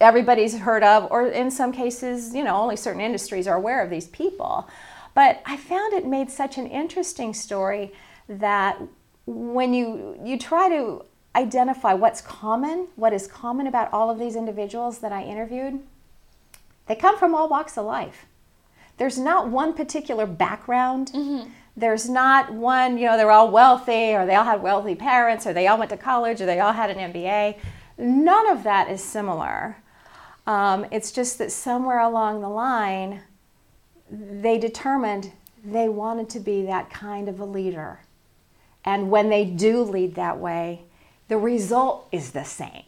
everybody's 0.00 0.56
heard 0.58 0.84
of, 0.84 1.10
or 1.10 1.26
in 1.26 1.50
some 1.50 1.72
cases, 1.72 2.34
you 2.34 2.44
know, 2.44 2.56
only 2.56 2.76
certain 2.76 3.00
industries 3.00 3.46
are 3.48 3.56
aware 3.56 3.82
of 3.82 3.90
these 3.90 4.06
people. 4.06 4.68
But 5.14 5.42
I 5.44 5.56
found 5.56 5.92
it 5.92 6.06
made 6.06 6.30
such 6.30 6.58
an 6.58 6.66
interesting 6.66 7.34
story 7.34 7.92
that 8.28 8.80
when 9.26 9.74
you, 9.74 10.18
you 10.24 10.38
try 10.38 10.68
to 10.68 11.04
identify 11.36 11.92
what's 11.94 12.20
common, 12.20 12.88
what 12.96 13.12
is 13.12 13.26
common 13.26 13.66
about 13.66 13.92
all 13.92 14.10
of 14.10 14.18
these 14.18 14.36
individuals 14.36 15.00
that 15.00 15.12
I 15.12 15.24
interviewed, 15.24 15.80
they 16.86 16.94
come 16.94 17.18
from 17.18 17.34
all 17.34 17.48
walks 17.48 17.76
of 17.76 17.84
life. 17.84 18.26
There's 18.96 19.18
not 19.18 19.48
one 19.48 19.74
particular 19.74 20.26
background. 20.26 21.10
Mm-hmm. 21.12 21.50
There's 21.76 22.08
not 22.08 22.52
one, 22.52 22.98
you 22.98 23.06
know, 23.06 23.16
they're 23.16 23.30
all 23.30 23.50
wealthy 23.50 24.14
or 24.14 24.26
they 24.26 24.34
all 24.34 24.44
had 24.44 24.62
wealthy 24.62 24.94
parents 24.94 25.46
or 25.46 25.52
they 25.52 25.66
all 25.66 25.78
went 25.78 25.90
to 25.90 25.96
college 25.96 26.40
or 26.40 26.46
they 26.46 26.60
all 26.60 26.72
had 26.72 26.90
an 26.90 27.12
MBA. 27.12 27.58
None 27.98 28.48
of 28.48 28.62
that 28.62 28.88
is 28.90 29.02
similar. 29.02 29.76
Um, 30.46 30.86
it's 30.92 31.10
just 31.10 31.38
that 31.38 31.50
somewhere 31.50 32.00
along 32.00 32.42
the 32.42 32.48
line, 32.48 33.22
they 34.10 34.58
determined 34.58 35.32
they 35.64 35.88
wanted 35.88 36.28
to 36.30 36.40
be 36.40 36.62
that 36.66 36.90
kind 36.90 37.28
of 37.28 37.40
a 37.40 37.44
leader. 37.44 38.00
And 38.84 39.10
when 39.10 39.30
they 39.30 39.44
do 39.44 39.82
lead 39.82 40.14
that 40.14 40.38
way, 40.38 40.82
the 41.28 41.38
result 41.38 42.06
is 42.12 42.32
the 42.32 42.44
same. 42.44 42.84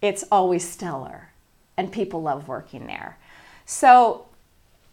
It's 0.00 0.24
always 0.30 0.68
stellar, 0.68 1.30
and 1.76 1.92
people 1.92 2.22
love 2.22 2.46
working 2.46 2.86
there. 2.86 3.18
So 3.66 4.27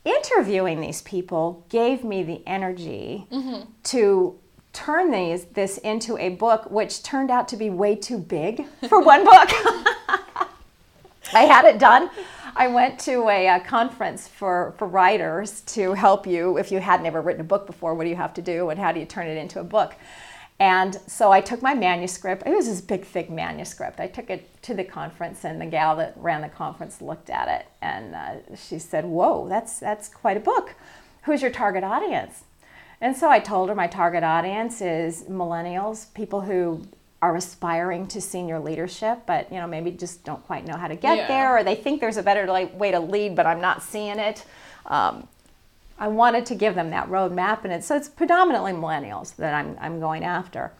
interviewing 0.05 0.79
these 0.79 1.01
people 1.01 1.65
gave 1.69 2.03
me 2.03 2.23
the 2.23 2.41
energy 2.47 3.27
mm-hmm. 3.31 3.69
to 3.83 4.39
turn 4.71 5.11
these 5.11 5.45
this 5.45 5.77
into 5.79 6.17
a 6.17 6.29
book 6.29 6.69
which 6.69 7.01
turned 7.01 7.31
out 7.31 7.47
to 7.47 7.57
be 7.57 7.69
way 7.69 7.95
too 7.95 8.17
big 8.17 8.65
for 8.87 9.01
one 9.01 9.25
book. 9.25 9.49
I 11.33 11.41
had 11.41 11.65
it 11.65 11.79
done. 11.79 12.09
I 12.57 12.67
went 12.67 12.99
to 13.01 13.27
a, 13.27 13.47
a, 13.47 13.59
conference 13.59 14.29
for, 14.29 14.75
for 14.77 14.87
writers 14.87 15.61
to 15.61 15.93
help 15.93 16.25
you. 16.25 16.57
If 16.57 16.71
you 16.71 16.79
had 16.79 17.03
never 17.03 17.21
written 17.21 17.41
a 17.41 17.45
book 17.45 17.65
before 17.67 17.95
what 17.95 18.03
do 18.03 18.09
you 18.09 18.15
have 18.15 18.33
to 18.35 18.41
do 18.41 18.69
and 18.69 18.79
how 18.79 18.93
do 18.93 18.99
you 19.01 19.05
turn 19.05 19.27
it 19.27 19.37
into 19.37 19.59
a 19.59 19.63
book 19.63 19.95
and 20.59 20.97
so 21.07 21.31
I 21.31 21.41
took 21.41 21.61
my 21.61 21.73
manuscript. 21.73 22.43
It 22.45 22.55
was 22.55 22.67
this 22.67 22.79
big, 22.79 23.05
thick 23.05 23.29
manuscript. 23.29 23.99
I 23.99 24.07
took 24.07 24.29
it 24.29 24.61
to 24.63 24.73
the 24.73 24.85
conference, 24.85 25.43
and 25.43 25.59
the 25.59 25.65
gal 25.65 25.97
that 25.97 26.13
ran 26.15 26.41
the 26.41 26.49
conference 26.49 27.01
looked 27.01 27.29
at 27.29 27.47
it, 27.59 27.67
and 27.81 28.15
uh, 28.15 28.55
she 28.55 28.79
said, 28.79 29.05
"Whoa, 29.05 29.49
that's 29.49 29.79
that's 29.79 30.07
quite 30.07 30.37
a 30.37 30.39
book. 30.39 30.75
Who's 31.23 31.41
your 31.41 31.51
target 31.51 31.83
audience?" 31.83 32.43
And 33.01 33.15
so 33.17 33.29
I 33.29 33.39
told 33.39 33.67
her 33.67 33.75
my 33.75 33.87
target 33.87 34.23
audience 34.23 34.81
is 34.81 35.23
millennials, 35.23 36.13
people 36.13 36.41
who 36.41 36.87
are 37.21 37.35
aspiring 37.35 38.07
to 38.07 38.21
senior 38.21 38.59
leadership, 38.59 39.19
but 39.25 39.51
you 39.51 39.59
know 39.59 39.67
maybe 39.67 39.91
just 39.91 40.23
don't 40.23 40.45
quite 40.45 40.65
know 40.65 40.77
how 40.77 40.87
to 40.87 40.95
get 40.95 41.17
yeah. 41.17 41.27
there, 41.27 41.57
or 41.57 41.63
they 41.65 41.75
think 41.75 41.99
there's 41.99 42.17
a 42.17 42.23
better 42.23 42.45
way 42.77 42.91
to 42.91 42.99
lead, 43.01 43.35
but 43.35 43.45
I'm 43.45 43.59
not 43.59 43.83
seeing 43.83 44.19
it. 44.19 44.45
Um, 44.85 45.27
I 45.97 46.07
wanted 46.09 46.45
to 46.47 46.55
give 46.55 46.75
them 46.75 46.89
that 46.89 47.09
roadmap, 47.09 47.63
and 47.63 47.71
it's, 47.71 47.87
so 47.87 47.95
it's 47.95 48.09
predominantly 48.09 48.73
millennials 48.73 49.35
that 49.37 49.53
I'm, 49.53 49.77
I'm 49.79 49.99
going 49.99 50.23
after. 50.23 50.73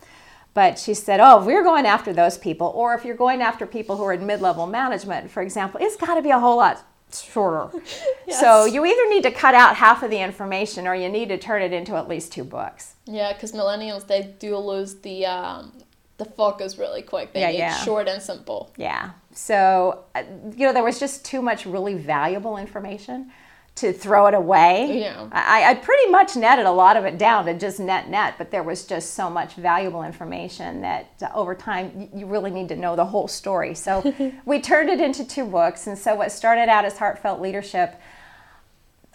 But 0.53 0.79
she 0.79 0.93
said, 0.93 1.19
oh, 1.19 1.39
if 1.39 1.45
we're 1.45 1.63
going 1.63 1.85
after 1.85 2.13
those 2.13 2.37
people, 2.37 2.71
or 2.75 2.93
if 2.95 3.03
you're 3.03 3.15
going 3.15 3.41
after 3.41 3.65
people 3.65 3.97
who 3.97 4.03
are 4.03 4.13
in 4.13 4.25
mid 4.25 4.41
level 4.41 4.67
management, 4.67 5.29
for 5.29 5.41
example, 5.41 5.79
it's 5.83 5.97
got 5.97 6.15
to 6.15 6.21
be 6.21 6.31
a 6.31 6.39
whole 6.39 6.57
lot 6.57 6.85
shorter. 7.13 7.77
yes. 8.27 8.39
So 8.39 8.65
you 8.65 8.85
either 8.85 9.09
need 9.09 9.23
to 9.23 9.31
cut 9.31 9.53
out 9.53 9.75
half 9.75 10.01
of 10.01 10.09
the 10.09 10.19
information 10.19 10.87
or 10.87 10.95
you 10.95 11.09
need 11.09 11.29
to 11.29 11.37
turn 11.37 11.61
it 11.61 11.73
into 11.73 11.95
at 11.95 12.07
least 12.07 12.31
two 12.31 12.45
books. 12.45 12.95
Yeah, 13.05 13.33
because 13.33 13.51
millennials, 13.51 14.07
they 14.07 14.33
do 14.39 14.57
lose 14.57 14.95
the. 14.95 15.25
Um, 15.25 15.73
the 16.17 16.23
focus 16.23 16.77
really 16.77 17.01
quick. 17.01 17.33
They 17.33 17.41
yeah, 17.41 17.51
need 17.51 17.57
yeah. 17.57 17.83
short 17.83 18.07
and 18.07 18.21
simple. 18.21 18.71
Yeah. 18.77 19.11
So, 19.33 20.05
uh, 20.15 20.23
you 20.55 20.65
know, 20.65 20.71
there 20.71 20.81
was 20.81 20.97
just 20.97 21.25
too 21.25 21.41
much 21.41 21.65
really 21.65 21.93
valuable 21.93 22.55
information 22.55 23.33
to 23.75 23.91
throw 23.91 24.27
it 24.27 24.33
away. 24.33 25.01
Yeah. 25.01 25.27
I, 25.33 25.71
I 25.71 25.73
pretty 25.75 26.09
much 26.09 26.37
netted 26.37 26.65
a 26.65 26.71
lot 26.71 26.95
of 26.95 27.03
it 27.03 27.17
down 27.17 27.45
to 27.45 27.53
just 27.53 27.77
net 27.79 28.09
net, 28.09 28.35
but 28.37 28.49
there 28.49 28.63
was 28.63 28.85
just 28.85 29.13
so 29.15 29.29
much 29.29 29.55
valuable 29.55 30.01
information 30.03 30.81
that 30.81 31.11
uh, 31.21 31.27
over 31.35 31.53
time 31.53 32.09
you 32.15 32.25
really 32.25 32.51
need 32.51 32.69
to 32.69 32.75
know 32.77 32.95
the 32.95 33.05
whole 33.05 33.27
story. 33.27 33.75
So 33.75 34.13
we 34.45 34.61
turned 34.61 34.89
it 34.89 35.01
into 35.01 35.25
two 35.25 35.45
books. 35.45 35.87
And 35.87 35.97
so 35.97 36.15
what 36.15 36.31
started 36.31 36.69
out 36.69 36.85
as 36.85 36.97
Heartfelt 36.97 37.41
Leadership, 37.41 37.99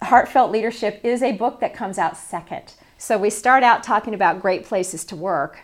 Heartfelt 0.03 0.51
Leadership 0.51 1.01
is 1.03 1.23
a 1.23 1.31
book 1.31 1.59
that 1.59 1.73
comes 1.73 1.97
out 1.97 2.15
second. 2.15 2.73
So 2.99 3.17
we 3.17 3.31
start 3.31 3.63
out 3.63 3.81
talking 3.81 4.13
about 4.13 4.43
great 4.43 4.63
places 4.63 5.03
to 5.05 5.15
work 5.15 5.61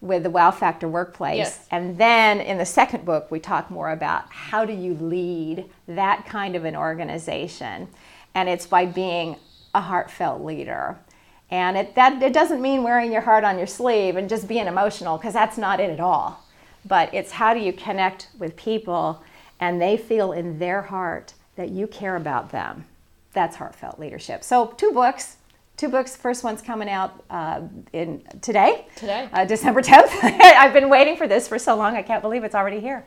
with 0.00 0.22
the 0.22 0.30
Wow 0.30 0.50
Factor 0.50 0.88
Workplace. 0.88 1.36
Yes. 1.36 1.66
And 1.70 1.98
then 1.98 2.40
in 2.40 2.56
the 2.56 2.64
second 2.64 3.04
book, 3.04 3.30
we 3.30 3.38
talk 3.38 3.70
more 3.70 3.90
about 3.90 4.32
how 4.32 4.64
do 4.64 4.72
you 4.72 4.94
lead 4.94 5.66
that 5.88 6.24
kind 6.24 6.56
of 6.56 6.64
an 6.64 6.74
organization 6.74 7.86
and 8.34 8.48
it's 8.48 8.66
by 8.66 8.86
being 8.86 9.36
a 9.74 9.80
heartfelt 9.80 10.42
leader. 10.42 10.98
And 11.50 11.76
it, 11.76 11.94
that, 11.96 12.22
it 12.22 12.32
doesn't 12.32 12.60
mean 12.60 12.82
wearing 12.82 13.12
your 13.12 13.22
heart 13.22 13.44
on 13.44 13.58
your 13.58 13.66
sleeve 13.66 14.16
and 14.16 14.28
just 14.28 14.46
being 14.46 14.66
emotional, 14.66 15.16
because 15.16 15.34
that's 15.34 15.58
not 15.58 15.80
it 15.80 15.90
at 15.90 16.00
all. 16.00 16.44
But 16.86 17.12
it's 17.12 17.32
how 17.32 17.54
do 17.54 17.60
you 17.60 17.72
connect 17.72 18.28
with 18.38 18.56
people 18.56 19.22
and 19.58 19.80
they 19.80 19.96
feel 19.96 20.32
in 20.32 20.58
their 20.58 20.82
heart 20.82 21.34
that 21.56 21.68
you 21.70 21.86
care 21.86 22.16
about 22.16 22.50
them. 22.50 22.86
That's 23.32 23.56
heartfelt 23.56 23.98
leadership. 23.98 24.42
So, 24.42 24.68
two 24.78 24.92
books. 24.92 25.36
Two 25.76 25.88
books. 25.88 26.16
First 26.16 26.44
one's 26.44 26.62
coming 26.62 26.88
out 26.88 27.22
uh, 27.30 27.62
in 27.92 28.22
today. 28.40 28.86
Today. 28.96 29.28
Uh, 29.32 29.44
December 29.44 29.82
10th. 29.82 30.10
I've 30.22 30.72
been 30.72 30.88
waiting 30.88 31.16
for 31.16 31.28
this 31.28 31.46
for 31.46 31.58
so 31.58 31.76
long, 31.76 31.96
I 31.96 32.02
can't 32.02 32.22
believe 32.22 32.44
it's 32.44 32.54
already 32.54 32.80
here 32.80 33.04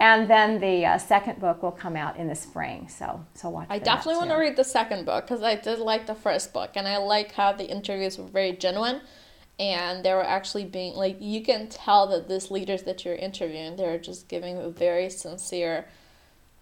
and 0.00 0.28
then 0.28 0.58
the 0.60 0.86
uh, 0.86 0.98
second 0.98 1.38
book 1.38 1.62
will 1.62 1.70
come 1.70 1.94
out 1.94 2.16
in 2.16 2.26
the 2.26 2.34
spring. 2.34 2.88
So 2.88 3.24
so 3.34 3.50
watch. 3.50 3.66
I 3.70 3.78
definitely 3.78 4.16
want 4.16 4.30
to 4.30 4.36
read 4.36 4.56
the 4.56 4.64
second 4.64 5.04
book 5.04 5.26
because 5.26 5.42
I 5.42 5.54
did 5.54 5.78
like 5.78 6.06
the 6.06 6.14
first 6.14 6.52
book, 6.52 6.70
and 6.74 6.88
I 6.88 6.96
like 6.96 7.32
how 7.32 7.52
the 7.52 7.68
interviews 7.70 8.18
were 8.18 8.24
very 8.24 8.52
genuine, 8.52 9.02
and 9.58 10.02
they 10.02 10.14
were 10.14 10.26
actually 10.26 10.64
being 10.64 10.94
like 10.94 11.18
you 11.20 11.42
can 11.42 11.68
tell 11.68 12.06
that 12.08 12.28
these 12.28 12.50
leaders 12.50 12.82
that 12.84 13.04
you're 13.04 13.14
interviewing 13.14 13.76
they're 13.76 13.98
just 13.98 14.26
giving 14.26 14.56
a 14.56 14.70
very 14.70 15.10
sincere 15.10 15.86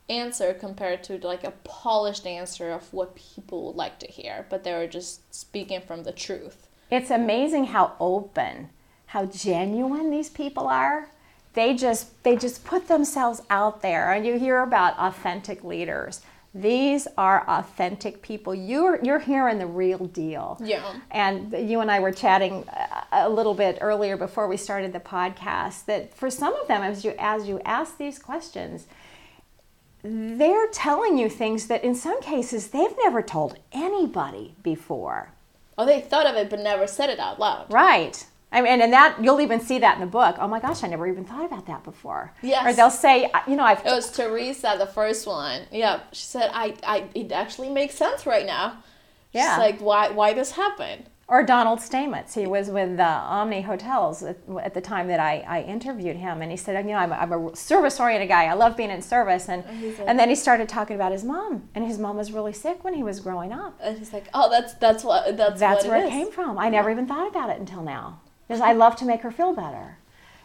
answer 0.08 0.52
compared 0.54 1.04
to 1.04 1.18
like 1.18 1.44
a 1.44 1.52
polished 1.64 2.26
answer 2.26 2.70
of 2.70 2.92
what 2.92 3.14
people 3.14 3.66
would 3.66 3.76
like 3.76 3.98
to 4.00 4.06
hear, 4.06 4.46
but 4.50 4.64
they 4.64 4.72
were 4.72 4.86
just 4.86 5.32
speaking 5.32 5.80
from 5.80 6.02
the 6.02 6.12
truth. 6.12 6.66
It's 6.90 7.10
amazing 7.10 7.66
how 7.66 7.92
open, 8.00 8.70
how 9.06 9.26
genuine 9.26 10.10
these 10.10 10.30
people 10.30 10.66
are 10.66 11.10
they 11.54 11.74
just 11.74 12.22
they 12.22 12.36
just 12.36 12.64
put 12.64 12.88
themselves 12.88 13.42
out 13.50 13.82
there 13.82 14.12
and 14.12 14.24
you 14.26 14.38
hear 14.38 14.60
about 14.62 14.96
authentic 14.98 15.64
leaders 15.64 16.20
These 16.54 17.06
are 17.16 17.44
authentic 17.46 18.22
people. 18.22 18.54
You're 18.54 18.98
you're 19.04 19.18
hearing 19.20 19.58
the 19.58 19.66
real 19.66 20.06
deal. 20.06 20.58
Yeah. 20.64 20.94
And 21.10 21.52
you 21.70 21.80
and 21.80 21.90
I 21.90 22.00
were 22.00 22.10
chatting 22.10 22.64
uh, 22.68 23.04
a 23.12 23.28
little 23.28 23.54
bit 23.54 23.78
earlier 23.80 24.16
before 24.16 24.48
we 24.48 24.56
started 24.56 24.92
the 24.92 25.00
podcast 25.00 25.84
that 25.84 26.14
for 26.14 26.30
some 26.30 26.54
of 26.54 26.66
them, 26.66 26.82
as 26.82 27.04
you 27.04 27.14
as 27.18 27.46
you 27.46 27.60
ask 27.64 27.98
these 27.98 28.18
questions, 28.18 28.86
they're 30.02 30.68
telling 30.68 31.18
you 31.18 31.28
things 31.28 31.66
that 31.66 31.84
in 31.84 31.94
some 31.94 32.20
cases 32.22 32.68
they've 32.68 32.96
never 33.04 33.22
told 33.22 33.58
anybody 33.72 34.54
before. 34.62 35.30
Oh, 35.76 35.86
they 35.86 36.00
thought 36.00 36.26
of 36.26 36.34
it 36.36 36.48
but 36.50 36.60
never 36.60 36.86
said 36.86 37.10
it 37.10 37.18
out 37.20 37.38
loud. 37.38 37.66
Right. 37.70 38.26
I 38.50 38.62
mean, 38.62 38.80
and 38.80 38.92
that 38.92 39.18
you'll 39.22 39.40
even 39.40 39.60
see 39.60 39.78
that 39.80 39.94
in 39.96 40.00
the 40.00 40.06
book. 40.06 40.36
Oh 40.38 40.48
my 40.48 40.58
gosh, 40.58 40.82
I 40.82 40.88
never 40.88 41.06
even 41.06 41.24
thought 41.24 41.44
about 41.44 41.66
that 41.66 41.84
before. 41.84 42.32
Yes. 42.42 42.66
Or 42.66 42.72
they'll 42.74 42.90
say, 42.90 43.30
you 43.46 43.56
know, 43.56 43.64
I've. 43.64 43.80
It 43.80 43.92
was 43.92 44.10
Teresa, 44.10 44.76
the 44.78 44.86
first 44.86 45.26
one. 45.26 45.62
Yeah, 45.70 46.00
she 46.12 46.24
said, 46.24 46.50
"I, 46.54 46.74
I, 46.82 47.04
it 47.14 47.30
actually 47.30 47.68
makes 47.68 47.94
sense 47.94 48.26
right 48.26 48.46
now." 48.46 48.82
Yeah. 49.32 49.54
She's 49.54 49.58
like, 49.58 49.80
why, 49.80 50.08
why 50.10 50.32
this 50.32 50.52
happened? 50.52 51.04
Or 51.28 51.42
Donald 51.42 51.80
Stamets. 51.80 52.32
He 52.32 52.46
was 52.46 52.70
with 52.70 52.98
uh, 52.98 53.02
Omni 53.02 53.60
Hotels 53.60 54.22
at, 54.22 54.38
at, 54.62 54.72
the 54.72 54.80
time 54.80 55.08
that 55.08 55.20
I, 55.20 55.44
I 55.46 55.62
interviewed 55.62 56.16
him, 56.16 56.40
and 56.40 56.50
he 56.50 56.56
said, 56.56 56.82
you 56.86 56.92
know, 56.92 56.96
I'm 56.96 57.12
a, 57.12 57.16
I'm 57.16 57.32
a 57.32 57.54
service-oriented 57.54 58.28
guy. 58.30 58.46
I 58.46 58.54
love 58.54 58.78
being 58.78 58.90
in 58.90 59.02
service, 59.02 59.50
and 59.50 59.62
like- 59.66 60.08
and 60.08 60.18
then 60.18 60.30
he 60.30 60.34
started 60.34 60.70
talking 60.70 60.96
about 60.96 61.12
his 61.12 61.24
mom, 61.24 61.68
and 61.74 61.86
his 61.86 61.98
mom 61.98 62.16
was 62.16 62.32
really 62.32 62.54
sick 62.54 62.82
when 62.82 62.94
he 62.94 63.02
was 63.02 63.20
growing 63.20 63.52
up. 63.52 63.78
And 63.82 63.98
he's 63.98 64.14
like, 64.14 64.28
"Oh, 64.32 64.48
that's 64.48 64.72
that's 64.74 65.04
what 65.04 65.36
that's 65.36 65.60
That's 65.60 65.84
what 65.84 65.90
where 65.90 66.00
it 66.00 66.04
it 66.04 66.06
is." 66.06 66.12
came 66.12 66.32
from. 66.32 66.58
I 66.58 66.70
never 66.70 66.90
even 66.90 67.06
thought 67.06 67.28
about 67.28 67.50
it 67.50 67.60
until 67.60 67.82
now. 67.82 68.20
Because 68.48 68.62
I 68.62 68.72
love 68.72 68.96
to 68.96 69.04
make 69.04 69.20
her 69.20 69.30
feel 69.30 69.54
better. 69.54 69.98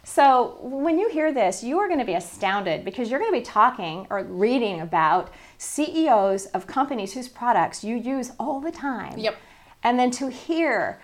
So 0.04 0.58
when 0.60 0.98
you 0.98 1.08
hear 1.08 1.32
this, 1.32 1.64
you 1.64 1.78
are 1.78 1.88
going 1.88 1.98
to 1.98 2.04
be 2.04 2.12
astounded 2.12 2.84
because 2.84 3.10
you're 3.10 3.18
going 3.18 3.32
to 3.32 3.38
be 3.38 3.44
talking 3.44 4.06
or 4.10 4.22
reading 4.22 4.82
about 4.82 5.32
CEOs 5.56 6.46
of 6.46 6.66
companies 6.66 7.14
whose 7.14 7.26
products 7.26 7.82
you 7.82 7.96
use 7.96 8.32
all 8.38 8.60
the 8.60 8.70
time. 8.70 9.18
Yep. 9.18 9.36
And 9.82 9.98
then 9.98 10.10
to 10.12 10.28
hear 10.30 11.00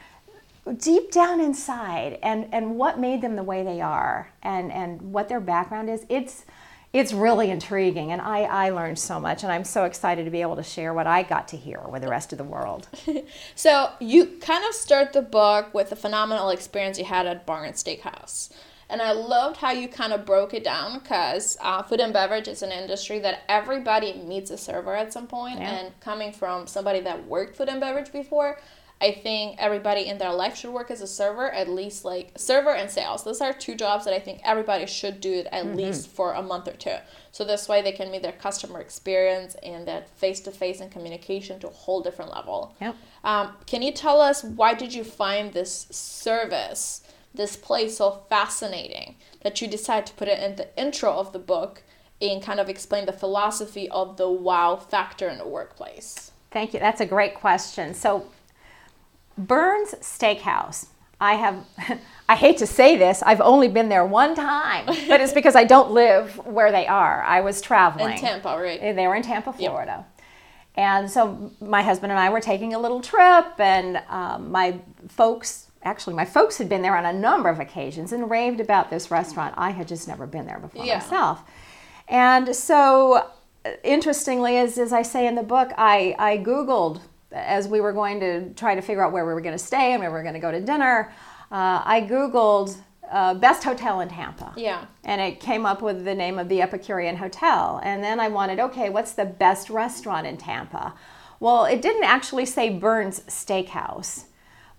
deep 0.77 1.11
down 1.11 1.41
inside 1.41 2.19
and, 2.23 2.47
and 2.53 2.77
what 2.77 3.01
made 3.01 3.23
them 3.23 3.37
the 3.37 3.43
way 3.43 3.63
they 3.63 3.81
are 3.81 4.31
and, 4.43 4.71
and 4.71 5.01
what 5.13 5.29
their 5.29 5.41
background 5.41 5.89
is, 5.89 6.05
it's 6.11 6.45
it's 6.93 7.13
really 7.13 7.51
intriguing 7.51 8.11
and 8.11 8.21
I, 8.21 8.43
I 8.43 8.71
learned 8.71 8.99
so 8.99 9.21
much 9.21 9.45
and 9.45 9.53
I'm 9.53 9.65
so 9.65 9.85
excited 9.85 10.25
to 10.25 10.31
be 10.31 10.43
able 10.43 10.57
to 10.57 10.63
share 10.63 10.93
what 10.93 11.07
I 11.07 11.23
got 11.23 11.47
to 11.49 11.57
hear 11.57 11.81
with 11.89 12.03
the 12.03 12.09
rest 12.09 12.33
of 12.33 12.39
the 12.39 12.45
world. 12.45 12.89
So 13.55 13.91
you 14.01 14.27
kind 14.41 14.65
of 14.69 14.75
start 14.75 15.13
the 15.13 15.23
book 15.23 15.73
with 15.75 15.91
the 15.91 15.97
phenomenal 15.97 16.51
experience 16.51 16.99
you 16.99 17.05
had 17.05 17.27
at 17.27 17.47
Bern's 17.47 17.83
Steakhouse. 17.83 18.51
And 18.89 19.01
I 19.01 19.13
loved 19.13 19.59
how 19.59 19.71
you 19.71 19.87
kind 19.87 20.13
of 20.13 20.27
broke 20.27 20.53
it 20.53 20.65
down 20.65 20.99
because 20.99 21.57
uh, 21.61 21.83
food 21.83 22.01
and 22.01 22.13
beverage 22.13 22.49
is 22.49 22.63
an 22.63 22.73
industry 22.73 23.21
that 23.21 23.43
everybody 23.49 24.15
meets 24.15 24.51
a 24.51 24.59
server 24.59 24.97
at 24.97 25.13
some 25.13 25.29
point. 25.29 25.61
Yeah. 25.61 25.71
And 25.71 26.01
coming 26.01 26.33
from 26.33 26.67
somebody 26.67 27.01
that 27.01 27.27
worked 27.27 27.57
food 27.57 27.69
and 27.69 27.81
beverage 27.81 28.11
before, 28.11 28.59
I 29.03 29.13
think 29.13 29.57
everybody 29.59 30.07
in 30.07 30.19
their 30.19 30.33
life 30.33 30.57
should 30.57 30.73
work 30.73 30.91
as 30.91 31.01
a 31.01 31.07
server, 31.07 31.51
at 31.51 31.69
least 31.69 32.05
like 32.05 32.33
server 32.37 32.75
and 32.75 32.91
sales. 32.91 33.25
Those 33.25 33.41
are 33.41 33.53
two 33.53 33.75
jobs 33.75 34.05
that 34.05 34.13
I 34.13 34.19
think 34.19 34.41
everybody 34.45 34.87
should 34.87 35.21
do 35.21 35.45
at 35.51 35.75
least 35.75 36.09
for 36.09 36.35
a 36.35 36.43
month 36.43 36.69
or 36.69 36.73
two. 36.73 36.97
So 37.33 37.45
this 37.45 37.67
way 37.67 37.81
they 37.81 37.93
can 37.93 38.11
meet 38.11 38.23
their 38.23 38.33
customer 38.33 38.81
experience 38.81 39.57
and 39.63 39.89
that 39.89 40.11
face 40.19 40.41
to 40.41 40.51
face 40.51 40.81
and 40.81 40.91
communication 40.91 41.59
to 41.61 41.69
a 41.69 41.73
whole 41.73 42.03
different 42.03 42.31
level. 42.31 42.77
Yep. 42.81 42.97
Um, 43.25 43.57
can 43.67 43.81
you 43.81 43.93
tell 43.93 44.21
us 44.21 44.45
why 44.45 44.75
did 44.75 44.93
you 44.93 45.05
find 45.05 45.53
this 45.53 45.87
service, 45.91 47.03
this 47.35 47.57
place 47.57 47.97
so 47.97 48.23
fascinating 48.29 49.15
that 49.43 49.63
you 49.63 49.69
decided 49.69 50.07
to 50.07 50.15
put 50.15 50.29
it 50.29 50.39
in 50.41 50.57
the 50.57 50.69
intro 50.79 51.13
of 51.13 51.33
the 51.33 51.39
book 51.39 51.83
and 52.21 52.43
kind 52.43 52.61
of 52.61 52.69
explain 52.69 53.07
the 53.07 53.13
philosophy 53.13 53.89
of 53.89 54.19
the 54.19 54.29
wow 54.29 54.77
factor 54.77 55.29
in 55.29 55.39
the 55.39 55.49
workplace? 55.49 56.33
Thank 56.51 56.75
you. 56.75 56.81
That's 56.81 57.01
a 57.01 57.07
great 57.07 57.35
question. 57.35 57.95
So, 57.95 58.27
Bern's 59.39 59.93
Steakhouse. 60.01 60.87
I 61.21 61.35
have, 61.35 61.65
I 62.29 62.37
hate 62.37 62.59
to 62.59 62.67
say 62.67 62.97
this, 62.97 63.23
I've 63.23 63.41
only 63.41 63.69
been 63.69 63.89
there 63.89 64.05
one 64.07 64.35
time, 64.35 64.87
but 64.87 65.21
it's 65.21 65.33
because 65.33 65.55
I 65.57 65.65
don't 65.65 65.91
live 65.93 66.37
where 66.47 66.73
they 66.73 66.87
are. 66.87 67.23
I 67.23 67.41
was 67.43 67.61
traveling. 67.61 68.13
In 68.15 68.19
Tampa, 68.19 68.57
right? 68.59 68.81
They 68.81 69.07
were 69.07 69.15
in 69.17 69.23
Tampa, 69.23 69.53
Florida. 69.53 70.07
And 70.77 71.11
so 71.11 71.53
my 71.61 71.83
husband 71.83 72.13
and 72.13 72.19
I 72.19 72.31
were 72.31 72.41
taking 72.41 72.73
a 72.75 72.79
little 72.79 73.01
trip, 73.03 73.59
and 73.59 74.01
um, 74.09 74.51
my 74.51 74.79
folks, 75.09 75.67
actually, 75.83 76.15
my 76.15 76.25
folks 76.25 76.57
had 76.59 76.69
been 76.69 76.81
there 76.81 76.97
on 76.97 77.05
a 77.05 77.13
number 77.13 77.49
of 77.51 77.61
occasions 77.61 78.13
and 78.13 78.31
raved 78.31 78.61
about 78.61 78.89
this 78.89 79.11
restaurant. 79.11 79.55
I 79.59 79.71
had 79.71 79.89
just 79.89 80.09
never 80.09 80.27
been 80.27 80.47
there 80.47 80.59
before 80.59 80.85
Yeah. 80.87 80.99
myself. 80.99 81.43
And 82.09 82.55
so, 82.57 83.27
uh, 83.67 83.71
interestingly, 83.85 84.57
as, 84.57 84.79
as 84.79 84.93
I 84.93 85.03
say 85.03 85.27
in 85.27 85.35
the 85.35 85.43
book, 85.43 85.71
I, 85.77 86.15
I 86.19 86.39
Googled 86.39 87.01
as 87.33 87.69
we 87.69 87.81
were 87.81 87.93
going 87.93 88.21
to 88.21 88.53
try 88.55 88.75
to 88.75 88.81
figure 88.83 89.05
out 89.05 89.13
where 89.13 89.27
we 89.27 89.33
were 89.33 89.41
going 89.41 89.57
to 89.57 89.65
stay 89.65 89.93
and 89.93 90.01
where 90.01 90.11
we 90.11 90.15
were 90.15 90.23
going 90.23 90.35
to 90.35 90.41
go 90.41 90.51
to 90.51 90.61
dinner. 90.61 91.13
Uh, 91.51 91.83
I 91.85 92.01
Googled 92.09 92.77
uh, 93.11 93.35
best 93.35 93.65
hotel 93.65 94.01
in 94.01 94.09
Tampa 94.09 94.53
Yeah. 94.57 94.85
and 95.05 95.21
it 95.21 95.41
came 95.41 95.67
up 95.67 95.83
with 95.83 96.05
the 96.05 96.15
name 96.15 96.39
of 96.39 96.49
the 96.49 96.63
Epicurean 96.63 97.17
Hotel. 97.17 97.81
And 97.83 98.03
then 98.05 98.21
I 98.21 98.29
wanted, 98.29 98.61
okay, 98.61 98.89
what's 98.89 99.13
the 99.13 99.25
best 99.25 99.69
restaurant 99.69 100.27
in 100.27 100.37
Tampa? 100.37 100.95
Well, 101.41 101.65
it 101.65 101.83
didn't 101.83 102.05
actually 102.05 102.47
say 102.47 102.69
Bern's 102.71 103.21
Steakhouse, 103.21 104.25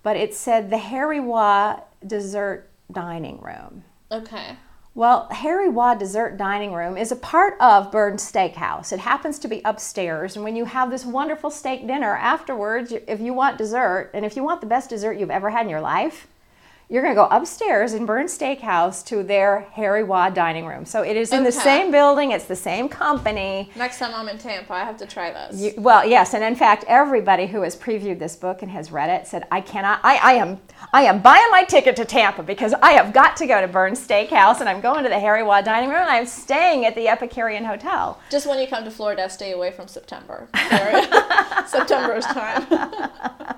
but 0.02 0.16
it 0.16 0.34
said 0.34 0.70
the 0.70 0.78
Harry 0.78 1.20
Waugh 1.20 1.80
Dessert 2.06 2.70
Dining 2.90 3.40
Room. 3.40 3.84
Okay. 4.10 4.56
Well, 4.94 5.26
Harry 5.30 5.70
Waugh 5.70 5.94
Dessert 5.94 6.36
Dining 6.36 6.74
Room 6.74 6.98
is 6.98 7.10
a 7.10 7.16
part 7.16 7.56
of 7.60 7.90
Bern's 7.90 8.30
Steakhouse. 8.30 8.92
It 8.92 8.98
happens 8.98 9.38
to 9.38 9.48
be 9.48 9.62
upstairs, 9.64 10.36
and 10.36 10.44
when 10.44 10.54
you 10.54 10.66
have 10.66 10.90
this 10.90 11.06
wonderful 11.06 11.48
steak 11.48 11.86
dinner 11.86 12.14
afterwards, 12.14 12.92
if 13.06 13.18
you 13.18 13.32
want 13.32 13.56
dessert, 13.56 14.10
and 14.12 14.26
if 14.26 14.36
you 14.36 14.44
want 14.44 14.60
the 14.60 14.66
best 14.66 14.90
dessert 14.90 15.16
you've 15.16 15.30
ever 15.30 15.48
had 15.48 15.64
in 15.64 15.70
your 15.70 15.80
life, 15.80 16.28
you're 16.92 17.00
going 17.00 17.14
to 17.14 17.18
go 17.18 17.26
upstairs 17.34 17.94
in 17.94 18.04
Bern's 18.04 18.36
Steakhouse 18.36 19.02
to 19.06 19.22
their 19.22 19.60
Harry 19.72 20.04
Waugh 20.04 20.28
Dining 20.28 20.66
Room. 20.66 20.84
So 20.84 21.00
it 21.00 21.16
is 21.16 21.32
in 21.32 21.42
the 21.42 21.50
same 21.50 21.90
building, 21.90 22.32
it's 22.32 22.44
the 22.44 22.54
same 22.54 22.86
company. 22.86 23.70
Next 23.74 23.98
time 23.98 24.14
I'm 24.14 24.28
in 24.28 24.36
Tampa, 24.36 24.74
I 24.74 24.80
have 24.84 24.98
to 24.98 25.06
try 25.06 25.32
this. 25.32 25.58
You, 25.58 25.72
well, 25.78 26.06
yes, 26.06 26.34
and 26.34 26.44
in 26.44 26.54
fact, 26.54 26.84
everybody 26.86 27.46
who 27.46 27.62
has 27.62 27.74
previewed 27.74 28.18
this 28.18 28.36
book 28.36 28.60
and 28.60 28.70
has 28.70 28.92
read 28.92 29.08
it 29.08 29.26
said, 29.26 29.48
"I 29.50 29.62
cannot. 29.62 30.00
I, 30.02 30.16
I 30.16 30.32
am. 30.34 30.60
I 30.92 31.04
am 31.04 31.22
buying 31.22 31.50
my 31.50 31.64
ticket 31.64 31.96
to 31.96 32.04
Tampa 32.04 32.42
because 32.42 32.74
I 32.82 32.92
have 32.92 33.14
got 33.14 33.38
to 33.38 33.46
go 33.46 33.62
to 33.62 33.68
Bern's 33.68 34.06
Steakhouse 34.06 34.60
and 34.60 34.68
I'm 34.68 34.82
going 34.82 35.02
to 35.04 35.08
the 35.08 35.18
Harry 35.18 35.42
Waugh 35.42 35.62
Dining 35.62 35.88
Room 35.88 36.02
and 36.02 36.10
I'm 36.10 36.26
staying 36.26 36.84
at 36.84 36.94
the 36.94 37.08
Epicurean 37.08 37.64
Hotel." 37.64 38.20
Just 38.30 38.46
when 38.46 38.58
you 38.58 38.66
come 38.66 38.84
to 38.84 38.90
Florida, 38.90 39.30
stay 39.30 39.52
away 39.52 39.70
from 39.70 39.88
September. 39.88 40.46
September 41.66 42.16
is 42.16 42.26
time. 42.26 42.66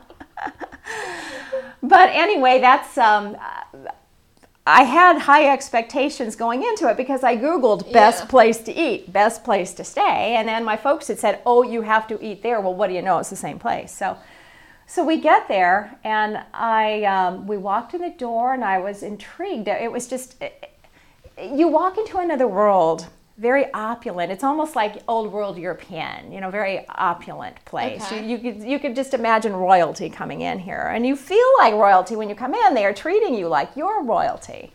But 1.88 2.09
anyway, 2.11 2.61
that's. 2.61 2.97
Um, 2.99 3.37
I 4.66 4.85
had 4.85 5.18
high 5.18 5.53
expectations 5.53 6.37
going 6.37 6.62
into 6.62 6.88
it 6.88 6.97
because 6.97 7.23
I 7.23 7.37
Googled 7.37 7.92
best 7.92 8.23
Yeah. 8.23 8.29
place 8.31 8.59
to 8.62 8.73
eat, 8.73 9.12
best 9.12 9.44
place 9.44 9.75
to 9.75 9.85
stay, 9.85 10.37
and 10.37 10.49
then 10.49 10.64
my 10.64 10.77
folks 10.79 11.09
had 11.09 11.18
said, 11.18 11.40
"Oh, 11.44 11.62
you 11.62 11.83
have 11.83 12.07
to 12.09 12.18
eat 12.25 12.42
there." 12.42 12.61
Well, 12.62 12.75
what 12.75 12.88
do 12.88 12.94
you 12.94 13.03
know? 13.03 13.18
It's 13.18 13.29
the 13.29 13.37
same 13.37 13.59
place. 13.59 13.92
So, 13.92 14.16
so 14.87 15.05
we 15.05 15.18
get 15.18 15.49
there, 15.49 15.99
and 16.03 16.42
I 16.55 17.05
um, 17.05 17.47
we 17.47 17.59
walked 17.59 17.92
in 17.92 18.01
the 18.01 18.11
door, 18.11 18.55
and 18.55 18.64
I 18.64 18.79
was 18.79 19.03
intrigued. 19.03 19.68
It 19.68 19.92
was 19.92 20.07
just 20.07 20.42
you 21.42 21.68
walk 21.68 21.99
into 21.99 22.16
another 22.18 22.47
world, 22.47 23.09
very 23.37 23.73
opulent. 23.73 24.31
It's 24.31 24.44
almost 24.44 24.77
like 24.77 25.03
old 25.09 25.33
world 25.33 25.59
European, 25.59 26.31
you 26.31 26.40
know, 26.40 26.51
very 26.51 26.87
opulent 26.88 27.64
place. 27.64 28.05
Okay. 28.05 28.25
You, 28.25 28.37
you 28.37 28.38
could 28.38 28.62
you 28.62 28.79
could 28.79 28.94
just 28.94 29.12
imagine 29.12 29.53
royalty 29.55 30.09
coming 30.09 30.40
in 30.42 30.61
here, 30.61 30.90
and 30.94 31.07
you 31.07 31.16
feel 31.16 31.47
like 31.59 31.75
royalty 31.75 32.14
when 32.16 32.29
you 32.29 32.35
come 32.35 32.55
in. 32.55 32.75
They 32.75 32.85
are 32.85 32.94
treating 32.94 33.35
you 33.35 33.49
like 33.49 33.70
you're 33.77 34.03
royalty. 34.03 34.73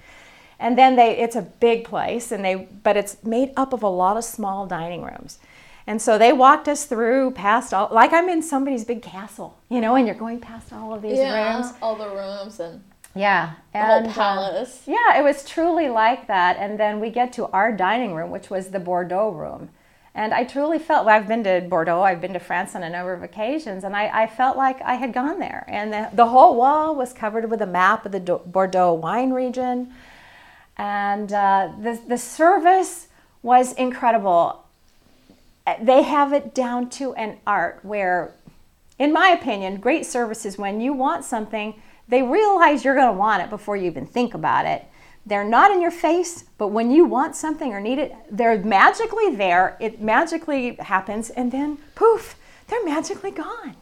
And 0.60 0.78
then 0.78 0.98
they 0.98 1.18
it's 1.18 1.38
a 1.38 1.42
big 1.42 1.86
place 1.86 2.34
and 2.34 2.44
they 2.44 2.56
but 2.56 2.98
it's 2.98 3.24
made 3.24 3.54
up 3.56 3.72
of 3.72 3.82
a 3.82 3.88
lot 3.88 4.18
of 4.18 4.26
small 4.26 4.68
dining 4.68 5.04
rooms. 5.04 5.40
And 5.88 6.02
so 6.02 6.18
they 6.18 6.34
walked 6.34 6.68
us 6.68 6.86
through 6.86 7.32
past 7.32 7.74
all 7.74 7.88
like 7.92 8.12
I'm 8.12 8.28
in 8.28 8.42
somebody's 8.42 8.84
big 8.84 9.02
castle, 9.02 9.58
you 9.70 9.80
know, 9.80 9.96
and 9.96 10.06
you're 10.06 10.18
going 10.18 10.42
past 10.42 10.74
all 10.74 10.94
of 10.94 11.02
these 11.02 11.18
yeah, 11.18 11.56
rooms. 11.56 11.74
all 11.82 11.96
the 11.96 12.10
rooms 12.10 12.60
and 12.60 12.84
Yeah. 13.16 13.54
the 13.74 13.80
and, 13.80 14.08
whole 14.08 14.10
uh, 14.12 14.14
palace. 14.14 14.84
yeah, 14.86 15.18
it 15.18 15.24
was 15.24 15.44
truly 15.44 15.90
like 15.90 16.28
that. 16.28 16.58
And 16.58 16.80
then 16.80 17.00
we 17.00 17.10
get 17.10 17.34
to 17.34 17.48
our 17.48 17.72
dining 17.72 18.14
room, 18.14 18.32
which 18.32 18.50
was 18.50 18.70
the 18.70 18.80
Bordeaux 18.80 19.30
room. 19.32 19.70
And 20.16 20.34
I 20.34 20.44
truly 20.44 20.80
felt, 20.80 21.06
well, 21.06 21.16
I've 21.16 21.28
been 21.28 21.44
to 21.44 21.62
Bordeaux, 21.70 22.02
I've 22.02 22.20
been 22.20 22.34
to 22.34 22.40
France 22.40 22.76
on 22.76 22.84
a 22.84 22.90
number 22.90 23.14
of 23.14 23.24
occasions, 23.24 23.84
and 23.84 23.96
I, 23.96 24.24
I 24.24 24.28
felt 24.28 24.58
like 24.58 24.82
I 24.82 24.96
had 24.96 25.14
gone 25.14 25.40
there. 25.40 25.64
And 25.68 25.94
the, 25.94 26.10
the 26.14 26.26
whole 26.28 26.56
wall 26.56 26.96
was 26.96 27.14
covered 27.14 27.50
with 27.50 27.62
a 27.62 27.68
map 27.68 28.06
of 28.06 28.12
the 28.12 28.20
Do- 28.20 28.42
Bordeaux 28.46 28.94
wine 28.94 29.32
region. 29.32 29.94
And 30.78 31.32
uh, 31.32 31.72
the, 31.80 32.00
the 32.08 32.18
service 32.18 33.08
was 33.44 33.74
incredible. 33.74 34.66
Uh, 35.66 35.76
They 35.82 36.02
have 36.04 36.34
it 36.34 36.54
down 36.56 36.90
to 36.92 37.14
an 37.14 37.38
art 37.46 37.80
where, 37.84 38.34
in 38.98 39.14
my 39.14 39.30
opinion, 39.30 39.78
great 39.78 40.06
service 40.06 40.46
is 40.46 40.58
when 40.58 40.82
you 40.82 40.92
want 40.92 41.24
something, 41.24 41.82
they 42.10 42.22
realize 42.22 42.84
you're 42.84 42.96
going 42.96 43.08
to 43.08 43.18
want 43.18 43.44
it 43.44 43.50
before 43.50 43.78
you 43.78 43.86
even 43.86 44.06
think 44.06 44.34
about 44.34 44.66
it. 44.66 44.86
They're 45.26 45.44
not 45.44 45.72
in 45.72 45.82
your 45.82 45.92
face, 45.92 46.46
but 46.58 46.70
when 46.70 46.90
you 46.90 47.06
want 47.06 47.36
something 47.36 47.72
or 47.72 47.80
need 47.80 48.00
it, 48.00 48.16
they're 48.32 48.58
magically 48.58 49.36
there. 49.36 49.78
It 49.80 50.02
magically 50.02 50.76
happens, 50.76 51.30
and 51.30 51.52
then 51.52 51.78
poof, 51.94 52.36
they're 52.68 52.84
magically 52.84 53.32
gone. 53.32 53.76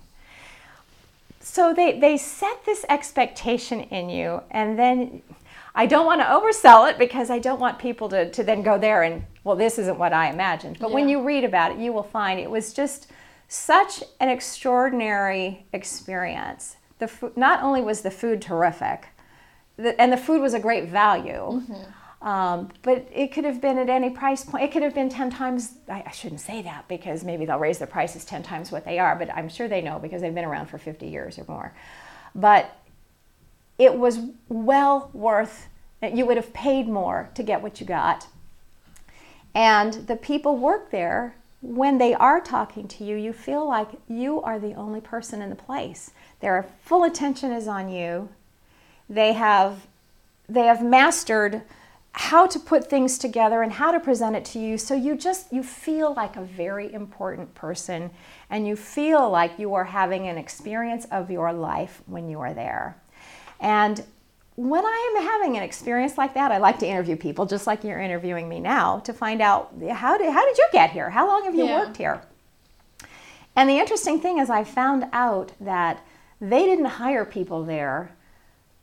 So 1.40 1.74
they, 1.74 2.00
they 2.00 2.18
set 2.18 2.66
this 2.66 2.86
expectation 2.90 3.82
in 3.82 4.10
you, 4.10 4.42
and 4.52 4.78
then 4.78 5.22
I 5.74 5.86
don't 5.86 6.08
want 6.08 6.22
to 6.22 6.26
oversell 6.26 6.90
it 6.90 6.98
because 6.98 7.30
I 7.30 7.38
don't 7.38 7.60
want 7.60 7.78
people 7.78 8.10
to, 8.10 8.32
to 8.32 8.44
then 8.44 8.63
go 8.63 8.80
there 8.80 9.04
and, 9.04 9.24
well, 9.44 9.56
this 9.56 9.78
isn't 9.78 10.00
what 10.00 10.12
I 10.12 10.32
imagined. 10.32 10.80
But 10.80 10.90
yeah. 10.90 10.96
when 10.96 11.08
you 11.08 11.22
read 11.22 11.44
about 11.44 11.72
it, 11.72 11.78
you 11.78 11.94
will 11.94 12.04
find 12.04 12.40
it 12.40 12.50
was 12.50 12.74
just 12.74 13.12
such 13.48 14.04
an 14.20 14.28
extraordinary 14.28 15.68
experience. 15.72 16.77
The 17.00 17.32
not 17.36 17.62
only 17.62 17.82
was 17.82 18.02
the 18.02 18.12
food 18.12 18.42
terrific, 18.42 19.08
the, 19.78 20.00
and 20.00 20.12
the 20.12 20.18
food 20.18 20.42
was 20.42 20.54
a 20.54 20.60
great 20.60 20.90
value. 20.90 21.62
Mm-hmm. 21.62 22.28
Um, 22.28 22.70
but 22.82 23.08
it 23.14 23.32
could 23.32 23.46
have 23.46 23.62
been 23.62 23.78
at 23.78 23.90
any 23.90 24.10
price 24.10 24.44
point. 24.44 24.64
It 24.64 24.72
could 24.72 24.82
have 24.82 24.96
been 24.96 25.08
10 25.08 25.30
times, 25.30 25.74
I, 25.88 26.04
I, 26.08 26.12
shouldn't 26.12 26.42
say 26.42 26.64
that 26.64 26.88
because 26.88 27.24
maybe 27.24 27.46
they'll 27.46 27.60
raise 27.60 27.78
the 27.78 27.86
prices 27.86 28.26
10 28.26 28.42
times 28.42 28.72
what 28.72 28.86
they 28.86 28.98
are, 28.98 29.16
but 29.16 29.30
I'm 29.30 29.48
sure 29.48 29.68
they 29.68 29.82
know 29.82 30.00
because 30.00 30.22
they've 30.22 30.34
been 30.34 30.44
around 30.44 30.66
for 30.66 30.80
50 30.80 31.06
years 31.06 31.38
or 31.38 31.46
more. 31.48 31.76
But 32.34 32.76
it 33.78 33.94
was 33.94 34.20
well 34.50 35.12
worth, 35.14 35.68
you 36.02 36.26
would 36.26 36.38
have 36.38 36.54
paid 36.54 36.88
more 36.88 37.30
to 37.36 37.44
get 37.44 37.62
what 37.62 37.80
you 37.80 37.86
got. 37.86 38.26
And 39.54 39.94
the 39.94 40.16
people 40.16 40.58
work 40.58 40.90
there, 40.90 41.36
when 41.62 41.98
they 41.98 42.13
are 42.13 42.39
talking 42.39 42.88
to 42.88 43.04
you, 43.04 43.15
you 43.15 43.34
feel 43.34 43.67
like 43.67 43.89
you 44.08 44.41
are 44.41 44.60
the 44.60 44.74
only 44.74 45.02
person 45.02 45.41
in 45.41 45.50
the 45.50 45.56
place. 45.56 46.12
Their 46.39 46.67
full 46.84 47.04
attention 47.04 47.52
is 47.52 47.67
on 47.67 47.89
you. 47.89 48.30
They 49.10 49.34
have 49.34 49.88
they 50.50 50.63
have 50.63 50.82
mastered 50.82 51.63
how 52.13 52.48
to 52.48 52.58
put 52.58 52.89
things 52.89 53.17
together 53.17 53.62
and 53.62 53.74
how 53.74 53.91
to 53.91 54.00
present 54.00 54.36
it 54.36 54.46
to 54.46 54.60
you. 54.60 54.78
So 54.78 54.96
you 54.96 55.15
just 55.15 55.52
you 55.52 55.63
feel 55.63 56.13
like 56.13 56.36
a 56.36 56.41
very 56.41 56.91
important 56.93 57.54
person 57.54 58.12
and 58.50 58.67
you 58.67 58.76
feel 58.76 59.30
like 59.30 59.60
you 59.60 59.74
are 59.74 59.84
having 59.84 60.28
an 60.28 60.38
experience 60.38 61.06
of 61.12 61.30
your 61.30 61.52
life 61.54 62.02
when 62.06 62.30
you 62.30 62.39
are 62.39 62.54
there. 62.54 62.98
And 63.60 64.04
when 64.58 64.84
i 64.84 65.15
am 65.15 65.24
having 65.24 65.56
an 65.56 65.63
experience 65.63 66.17
like 66.17 66.34
that 66.34 66.52
i 66.52 66.58
like 66.58 66.78
to 66.80 66.86
interview 66.86 67.15
people 67.15 67.46
just 67.46 67.67
like 67.67 67.84
you're 67.84 68.02
interviewing 68.02 68.50
me 68.50 68.60
now 68.60 69.00
to 69.00 69.13
find 69.13 69.41
out 69.41 69.72
how 69.91 70.17
did, 70.17 70.32
how 70.34 70.46
did 70.46 70.58
you 70.58 70.67
get 70.74 70.89
here 70.89 71.10
how 71.10 71.26
long 71.26 71.46
have 71.46 71.56
you 71.56 71.65
yeah. 71.65 71.80
worked 71.80 71.98
here 71.98 72.22
and 73.56 73.70
the 73.70 73.78
interesting 73.78 74.20
thing 74.20 74.39
is 74.39 74.50
i 74.50 74.63
found 74.63 75.06
out 75.13 75.54
that 75.62 76.04
they 76.41 76.65
didn't 76.65 76.86
hire 76.86 77.24
people 77.24 77.63
there 77.63 78.12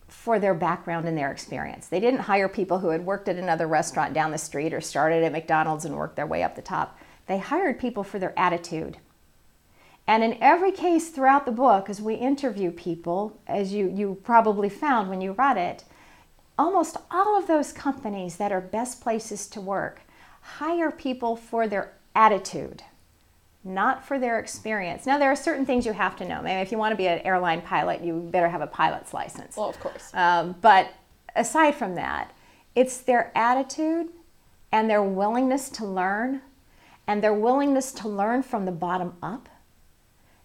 for 0.08 0.38
their 0.38 0.54
background 0.54 1.06
and 1.06 1.18
their 1.18 1.30
experience. 1.30 1.88
They 1.88 2.00
didn't 2.00 2.20
hire 2.20 2.48
people 2.48 2.78
who 2.78 2.88
had 2.88 3.04
worked 3.04 3.28
at 3.28 3.37
another 3.37 3.66
restaurant 3.66 4.14
down 4.14 4.30
the 4.30 4.38
street 4.38 4.72
or 4.72 4.80
started 4.80 5.22
at 5.24 5.32
McDonald's 5.32 5.84
and 5.84 5.96
worked 5.96 6.16
their 6.16 6.26
way 6.26 6.42
up 6.42 6.56
the 6.56 6.62
top. 6.62 6.98
They 7.26 7.38
hired 7.38 7.78
people 7.78 8.04
for 8.04 8.18
their 8.18 8.38
attitude. 8.38 8.98
And 10.06 10.22
in 10.22 10.36
every 10.40 10.72
case 10.72 11.08
throughout 11.08 11.46
the 11.46 11.52
book, 11.52 11.88
as 11.88 12.00
we 12.00 12.14
interview 12.14 12.70
people, 12.70 13.40
as 13.46 13.72
you, 13.72 13.88
you 13.88 14.18
probably 14.22 14.68
found 14.68 15.08
when 15.08 15.20
you 15.20 15.32
read 15.32 15.56
it, 15.56 15.84
almost 16.58 16.96
all 17.10 17.38
of 17.38 17.46
those 17.46 17.72
companies 17.72 18.36
that 18.36 18.52
are 18.52 18.60
best 18.60 19.00
places 19.00 19.46
to 19.48 19.60
work 19.60 20.00
hire 20.58 20.90
people 20.90 21.36
for 21.36 21.66
their 21.66 21.94
attitude 22.14 22.82
not 23.64 24.06
for 24.06 24.18
their 24.18 24.38
experience. 24.38 25.06
Now, 25.06 25.18
there 25.18 25.30
are 25.32 25.36
certain 25.36 25.64
things 25.64 25.86
you 25.86 25.92
have 25.92 26.16
to 26.16 26.28
know. 26.28 26.42
Maybe 26.42 26.60
if 26.60 26.70
you 26.70 26.78
want 26.78 26.92
to 26.92 26.96
be 26.96 27.06
an 27.06 27.20
airline 27.20 27.62
pilot, 27.62 28.04
you 28.04 28.28
better 28.30 28.48
have 28.48 28.60
a 28.60 28.66
pilot's 28.66 29.14
license. 29.14 29.56
Well, 29.56 29.70
of 29.70 29.80
course. 29.80 30.10
Um, 30.12 30.54
but 30.60 30.92
aside 31.34 31.74
from 31.74 31.94
that, 31.94 32.32
it's 32.74 32.98
their 32.98 33.32
attitude 33.34 34.08
and 34.70 34.90
their 34.90 35.02
willingness 35.02 35.70
to 35.70 35.86
learn 35.86 36.42
and 37.06 37.22
their 37.22 37.32
willingness 37.32 37.92
to 37.92 38.08
learn 38.08 38.42
from 38.42 38.66
the 38.66 38.72
bottom 38.72 39.14
up 39.22 39.48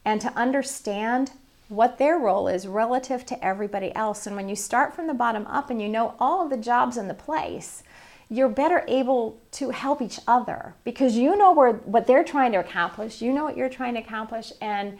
and 0.05 0.21
to 0.21 0.33
understand 0.35 1.31
what 1.67 1.99
their 1.99 2.17
role 2.17 2.47
is 2.47 2.67
relative 2.67 3.25
to 3.27 3.45
everybody 3.45 3.93
else. 3.95 4.25
And 4.25 4.35
when 4.35 4.49
you 4.49 4.55
start 4.55 4.95
from 4.95 5.07
the 5.07 5.13
bottom 5.13 5.45
up 5.47 5.69
and 5.69 5.81
you 5.81 5.87
know 5.87 6.15
all 6.19 6.47
the 6.47 6.57
jobs 6.57 6.97
in 6.97 7.07
the 7.07 7.13
place, 7.13 7.83
you're 8.29 8.49
better 8.49 8.83
able 8.87 9.39
to 9.51 9.69
help 9.69 10.01
each 10.01 10.19
other 10.27 10.73
because 10.83 11.15
you 11.15 11.35
know 11.35 11.51
where, 11.51 11.73
what 11.73 12.07
they're 12.07 12.23
trying 12.23 12.51
to 12.51 12.59
accomplish, 12.59 13.21
you 13.21 13.33
know 13.33 13.43
what 13.43 13.57
you're 13.57 13.69
trying 13.69 13.95
to 13.95 13.99
accomplish, 13.99 14.51
and 14.61 14.97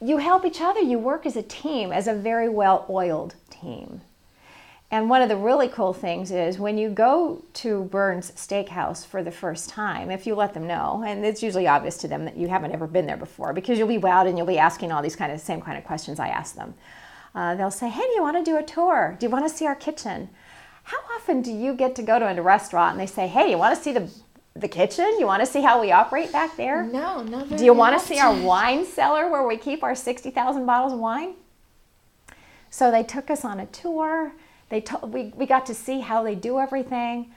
you 0.00 0.18
help 0.18 0.44
each 0.44 0.60
other. 0.60 0.80
You 0.80 0.98
work 0.98 1.26
as 1.26 1.36
a 1.36 1.42
team, 1.42 1.92
as 1.92 2.06
a 2.06 2.14
very 2.14 2.48
well 2.48 2.86
oiled 2.90 3.34
team. 3.50 4.00
And 4.90 5.10
one 5.10 5.20
of 5.20 5.28
the 5.28 5.36
really 5.36 5.68
cool 5.68 5.92
things 5.92 6.30
is 6.30 6.60
when 6.60 6.78
you 6.78 6.88
go 6.88 7.42
to 7.54 7.84
Bern's 7.84 8.30
Steakhouse 8.32 9.04
for 9.04 9.22
the 9.22 9.32
first 9.32 9.68
time, 9.68 10.12
if 10.12 10.26
you 10.26 10.36
let 10.36 10.54
them 10.54 10.66
know, 10.66 11.02
and 11.04 11.24
it's 11.24 11.42
usually 11.42 11.66
obvious 11.66 11.96
to 11.98 12.08
them 12.08 12.24
that 12.24 12.36
you 12.36 12.46
haven't 12.46 12.70
ever 12.70 12.86
been 12.86 13.06
there 13.06 13.16
before 13.16 13.52
because 13.52 13.78
you'll 13.78 13.88
be 13.88 13.98
wowed 13.98 14.28
and 14.28 14.38
you'll 14.38 14.46
be 14.46 14.58
asking 14.58 14.92
all 14.92 15.02
these 15.02 15.16
kind 15.16 15.32
of 15.32 15.40
same 15.40 15.60
kind 15.60 15.76
of 15.76 15.84
questions 15.84 16.20
I 16.20 16.28
ask 16.28 16.54
them. 16.54 16.74
Uh, 17.34 17.56
they'll 17.56 17.70
say, 17.70 17.88
"Hey, 17.88 18.00
do 18.00 18.12
you 18.14 18.22
want 18.22 18.36
to 18.36 18.44
do 18.44 18.56
a 18.56 18.62
tour? 18.62 19.16
Do 19.18 19.26
you 19.26 19.30
want 19.30 19.46
to 19.46 19.54
see 19.54 19.66
our 19.66 19.74
kitchen?" 19.74 20.30
How 20.84 20.98
often 21.16 21.42
do 21.42 21.50
you 21.52 21.74
get 21.74 21.96
to 21.96 22.02
go 22.02 22.20
to 22.20 22.24
a 22.24 22.40
restaurant 22.40 22.92
and 22.92 23.00
they 23.00 23.06
say, 23.06 23.26
"Hey, 23.26 23.50
you 23.50 23.58
want 23.58 23.76
to 23.76 23.82
see 23.82 23.92
the 23.92 24.08
the 24.54 24.68
kitchen? 24.68 25.18
You 25.18 25.26
want 25.26 25.40
to 25.44 25.46
see 25.46 25.60
how 25.62 25.80
we 25.80 25.90
operate 25.90 26.30
back 26.30 26.56
there?" 26.56 26.84
No, 26.84 27.22
not 27.24 27.48
Do 27.48 27.64
you 27.64 27.74
want 27.74 27.98
to 27.98 28.06
see 28.06 28.20
our 28.20 28.32
wine 28.32 28.86
cellar 28.86 29.28
where 29.28 29.44
we 29.46 29.56
keep 29.56 29.82
our 29.82 29.96
60,000 29.96 30.64
bottles 30.64 30.92
of 30.92 31.00
wine? 31.00 31.34
So 32.70 32.90
they 32.92 33.02
took 33.02 33.30
us 33.30 33.44
on 33.44 33.58
a 33.58 33.66
tour. 33.66 34.32
They 34.68 34.80
to, 34.82 34.98
we, 35.06 35.32
we 35.36 35.46
got 35.46 35.66
to 35.66 35.74
see 35.74 36.00
how 36.00 36.22
they 36.22 36.34
do 36.34 36.58
everything. 36.58 37.32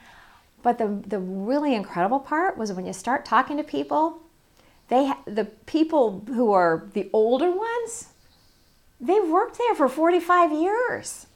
But 0.62 0.78
the, 0.78 1.02
the 1.06 1.18
really 1.18 1.74
incredible 1.74 2.20
part 2.20 2.58
was 2.58 2.72
when 2.72 2.86
you 2.86 2.92
start 2.92 3.24
talking 3.24 3.56
to 3.56 3.62
people, 3.62 4.20
they 4.88 5.12
the 5.24 5.46
people 5.66 6.24
who 6.26 6.52
are 6.52 6.88
the 6.92 7.08
older 7.12 7.50
ones, 7.50 8.08
they've 9.00 9.26
worked 9.26 9.58
there 9.58 9.74
for 9.74 9.88
45 9.88 10.52
years. 10.52 11.26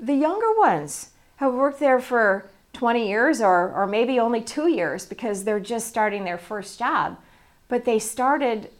The 0.00 0.14
younger 0.14 0.52
ones, 0.56 1.10
have 1.36 1.54
worked 1.54 1.80
there 1.80 2.00
for 2.00 2.50
20 2.72 3.08
years 3.08 3.40
or, 3.40 3.72
or 3.72 3.86
maybe 3.86 4.18
only 4.18 4.40
two 4.40 4.68
years 4.68 5.06
because 5.06 5.44
they're 5.44 5.60
just 5.60 5.86
starting 5.86 6.24
their 6.24 6.38
first 6.38 6.78
job. 6.78 7.18
But 7.68 7.84
they 7.84 7.98
started, 7.98 8.70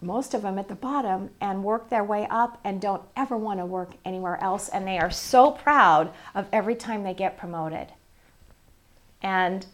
most 0.00 0.34
of 0.34 0.42
them 0.42 0.58
at 0.58 0.68
the 0.68 0.74
bottom, 0.74 1.30
and 1.40 1.64
work 1.64 1.90
their 1.90 2.04
way 2.04 2.26
up 2.30 2.60
and 2.64 2.80
don't 2.80 3.02
ever 3.16 3.36
want 3.36 3.58
to 3.60 3.66
work 3.66 3.92
anywhere 4.04 4.42
else. 4.42 4.68
And 4.68 4.86
they 4.86 4.98
are 4.98 5.10
so 5.10 5.50
proud 5.50 6.12
of 6.34 6.46
every 6.52 6.74
time 6.74 7.02
they 7.02 7.14
get 7.14 7.36
promoted. 7.36 7.88
And 9.22 9.66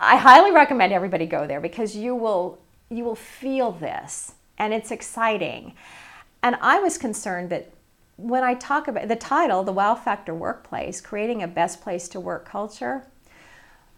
I 0.00 0.16
highly 0.16 0.52
recommend 0.52 0.92
everybody 0.92 1.26
go 1.26 1.46
there 1.46 1.60
because 1.60 1.96
you 1.96 2.14
will 2.14 2.58
you 2.88 3.02
will 3.04 3.16
feel 3.16 3.72
this 3.72 4.34
and 4.58 4.72
it's 4.72 4.90
exciting. 4.90 5.74
And 6.42 6.56
I 6.60 6.78
was 6.78 6.98
concerned 6.98 7.50
that 7.50 7.72
when 8.16 8.42
I 8.42 8.54
talk 8.54 8.88
about 8.88 9.08
the 9.08 9.16
title, 9.16 9.62
The 9.62 9.72
Wow 9.72 9.94
Factor 9.94 10.34
Workplace, 10.34 11.00
creating 11.00 11.42
a 11.42 11.48
best 11.48 11.82
place 11.82 12.08
to 12.08 12.20
work 12.20 12.46
culture, 12.46 13.04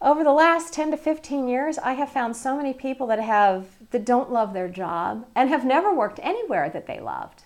over 0.01 0.23
the 0.23 0.33
last 0.33 0.73
10 0.73 0.93
to 0.93 0.97
15 0.97 1.49
years, 1.49 1.79
I 1.79 1.93
have 1.95 2.11
found 2.11 2.37
so 2.37 2.57
many 2.57 2.73
people 2.73 3.07
that 3.09 3.21
have 3.21 3.67
that 3.91 4.05
don't 4.05 4.33
love 4.33 4.53
their 4.53 4.69
job 4.69 5.27
and 5.35 5.49
have 5.49 5.65
never 5.65 5.93
worked 5.93 6.21
anywhere 6.23 6.71
that 6.71 6.87
they 6.87 7.01
loved. 7.01 7.45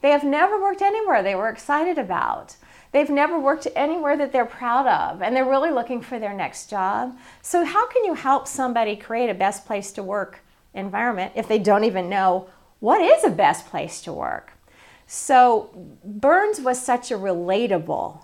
They 0.00 0.10
have 0.10 0.24
never 0.24 0.60
worked 0.60 0.80
anywhere 0.82 1.22
they 1.22 1.34
were 1.34 1.48
excited 1.48 1.98
about. 1.98 2.56
They've 2.92 3.10
never 3.10 3.38
worked 3.38 3.66
anywhere 3.76 4.16
that 4.16 4.32
they're 4.32 4.46
proud 4.46 4.86
of, 4.86 5.22
and 5.22 5.36
they're 5.36 5.44
really 5.44 5.70
looking 5.70 6.00
for 6.00 6.18
their 6.18 6.32
next 6.32 6.70
job. 6.70 7.16
So, 7.42 7.64
how 7.64 7.86
can 7.86 8.04
you 8.04 8.14
help 8.14 8.48
somebody 8.48 8.96
create 8.96 9.30
a 9.30 9.34
best 9.34 9.66
place 9.66 9.92
to 9.92 10.02
work 10.02 10.40
environment 10.74 11.32
if 11.36 11.46
they 11.46 11.58
don't 11.58 11.84
even 11.84 12.08
know 12.08 12.48
what 12.80 13.00
is 13.00 13.24
a 13.24 13.30
best 13.30 13.66
place 13.66 14.00
to 14.02 14.12
work? 14.12 14.52
So 15.12 15.70
Bern's 16.04 16.60
was 16.60 16.80
such 16.80 17.10
a 17.10 17.18
relatable 17.18 18.22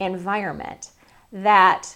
environment 0.00 0.90
that 1.30 1.94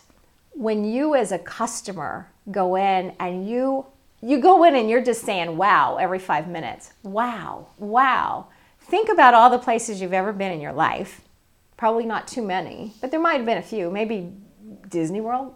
when 0.52 0.84
you 0.84 1.14
as 1.14 1.32
a 1.32 1.38
customer 1.38 2.30
go 2.50 2.76
in 2.76 3.14
and 3.18 3.48
you 3.48 3.86
you 4.22 4.38
go 4.38 4.64
in 4.64 4.74
and 4.74 4.90
you're 4.90 5.02
just 5.02 5.22
saying 5.22 5.56
wow 5.56 5.96
every 5.96 6.18
5 6.18 6.48
minutes. 6.48 6.92
Wow. 7.02 7.68
Wow. 7.78 8.48
Think 8.80 9.08
about 9.08 9.32
all 9.32 9.48
the 9.48 9.58
places 9.58 10.00
you've 10.00 10.12
ever 10.12 10.32
been 10.32 10.52
in 10.52 10.60
your 10.60 10.72
life. 10.72 11.22
Probably 11.78 12.04
not 12.04 12.28
too 12.28 12.42
many, 12.42 12.92
but 13.00 13.10
there 13.10 13.20
might 13.20 13.36
have 13.36 13.46
been 13.46 13.56
a 13.56 13.62
few. 13.62 13.90
Maybe 13.90 14.30
Disney 14.88 15.20
World. 15.20 15.54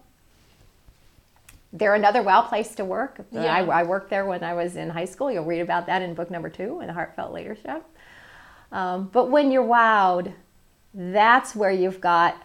They're 1.72 1.94
another 1.94 2.22
wow 2.22 2.42
place 2.42 2.74
to 2.76 2.84
work. 2.84 3.20
Yeah. 3.32 3.52
I, 3.52 3.80
I 3.80 3.82
worked 3.82 4.08
there 4.08 4.24
when 4.24 4.44
I 4.44 4.54
was 4.54 4.76
in 4.76 4.88
high 4.88 5.04
school. 5.04 5.30
You'll 5.30 5.44
read 5.44 5.60
about 5.60 5.86
that 5.86 6.00
in 6.02 6.14
book 6.14 6.30
number 6.30 6.48
two 6.48 6.80
in 6.80 6.88
Heartfelt 6.88 7.32
Leadership. 7.32 7.84
Um, 8.70 9.10
but 9.12 9.30
when 9.30 9.50
you're 9.50 9.64
wowed, 9.64 10.32
that's 10.94 11.54
where 11.56 11.72
you've 11.72 12.00
got 12.00 12.40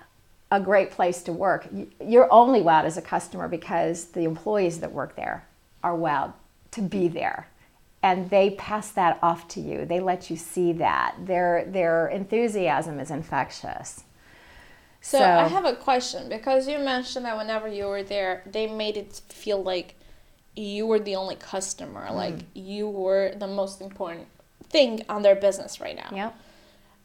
a 0.51 0.59
great 0.59 0.91
place 0.91 1.21
to 1.23 1.33
work. 1.33 1.67
You're 2.03 2.31
only 2.31 2.61
wowed 2.61 2.85
as 2.85 2.97
a 2.97 3.01
customer 3.01 3.47
because 3.47 4.05
the 4.05 4.23
employees 4.23 4.79
that 4.79 4.91
work 4.91 5.15
there 5.15 5.45
are 5.83 5.95
wowed 5.95 6.33
to 6.71 6.81
be 6.81 7.07
there. 7.07 7.47
And 8.01 8.29
they 8.29 8.51
pass 8.51 8.91
that 8.91 9.19
off 9.21 9.47
to 9.49 9.59
you. 9.59 9.85
They 9.85 9.99
let 9.99 10.29
you 10.29 10.37
see 10.37 10.71
that. 10.73 11.15
Their, 11.19 11.65
their 11.65 12.07
enthusiasm 12.07 12.99
is 12.99 13.11
infectious. 13.11 14.03
So, 15.01 15.19
so 15.19 15.23
I 15.23 15.47
have 15.47 15.65
a 15.65 15.75
question 15.75 16.29
because 16.29 16.67
you 16.67 16.79
mentioned 16.79 17.25
that 17.25 17.37
whenever 17.37 17.67
you 17.67 17.85
were 17.85 18.03
there, 18.03 18.43
they 18.45 18.67
made 18.67 18.97
it 18.97 19.21
feel 19.29 19.61
like 19.61 19.95
you 20.55 20.87
were 20.87 20.99
the 20.99 21.15
only 21.15 21.35
customer, 21.35 22.07
mm. 22.07 22.15
like 22.15 22.35
you 22.53 22.89
were 22.89 23.33
the 23.37 23.47
most 23.47 23.81
important 23.81 24.27
thing 24.69 25.03
on 25.07 25.21
their 25.21 25.35
business 25.35 25.79
right 25.79 25.95
now. 25.95 26.09
Yeah. 26.13 26.31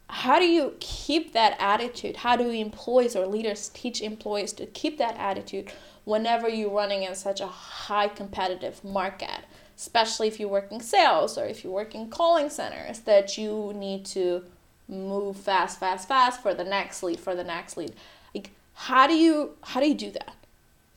How 0.08 0.38
do 0.38 0.44
you 0.44 0.74
keep 0.80 1.32
that 1.32 1.56
attitude? 1.58 2.16
How 2.16 2.36
do 2.36 2.50
employees 2.50 3.16
or 3.16 3.26
leaders 3.26 3.70
teach 3.70 4.00
employees 4.00 4.52
to 4.54 4.66
keep 4.66 4.98
that 4.98 5.16
attitude 5.16 5.72
whenever 6.04 6.48
you're 6.48 6.70
running 6.70 7.02
in 7.02 7.14
such 7.14 7.40
a 7.40 7.46
high 7.46 8.08
competitive 8.08 8.84
market? 8.84 9.44
Especially 9.76 10.28
if 10.28 10.38
you're 10.38 10.48
working 10.48 10.80
sales 10.80 11.36
or 11.36 11.46
if 11.46 11.64
you're 11.64 11.72
working 11.72 12.08
calling 12.08 12.48
centers, 12.48 13.00
that 13.00 13.36
you 13.36 13.72
need 13.74 14.04
to 14.06 14.44
move 14.88 15.36
fast, 15.36 15.80
fast, 15.80 16.06
fast 16.06 16.42
for 16.42 16.54
the 16.54 16.64
next 16.64 17.02
lead, 17.02 17.18
for 17.18 17.34
the 17.34 17.44
next 17.44 17.76
lead. 17.76 17.92
Like, 18.34 18.50
how 18.74 19.06
do 19.06 19.14
you 19.14 19.56
how 19.62 19.80
do 19.80 19.88
you 19.88 19.94
do 19.94 20.10
that 20.10 20.34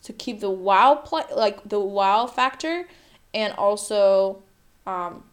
to 0.04 0.14
keep 0.14 0.42
the 0.42 0.50
wow 0.50 0.96
play 0.96 1.24
like 1.36 1.68
the 1.68 1.80
wow 1.80 2.28
factor, 2.28 2.88
and 3.34 3.54
also 3.54 4.44
um, 4.86 5.24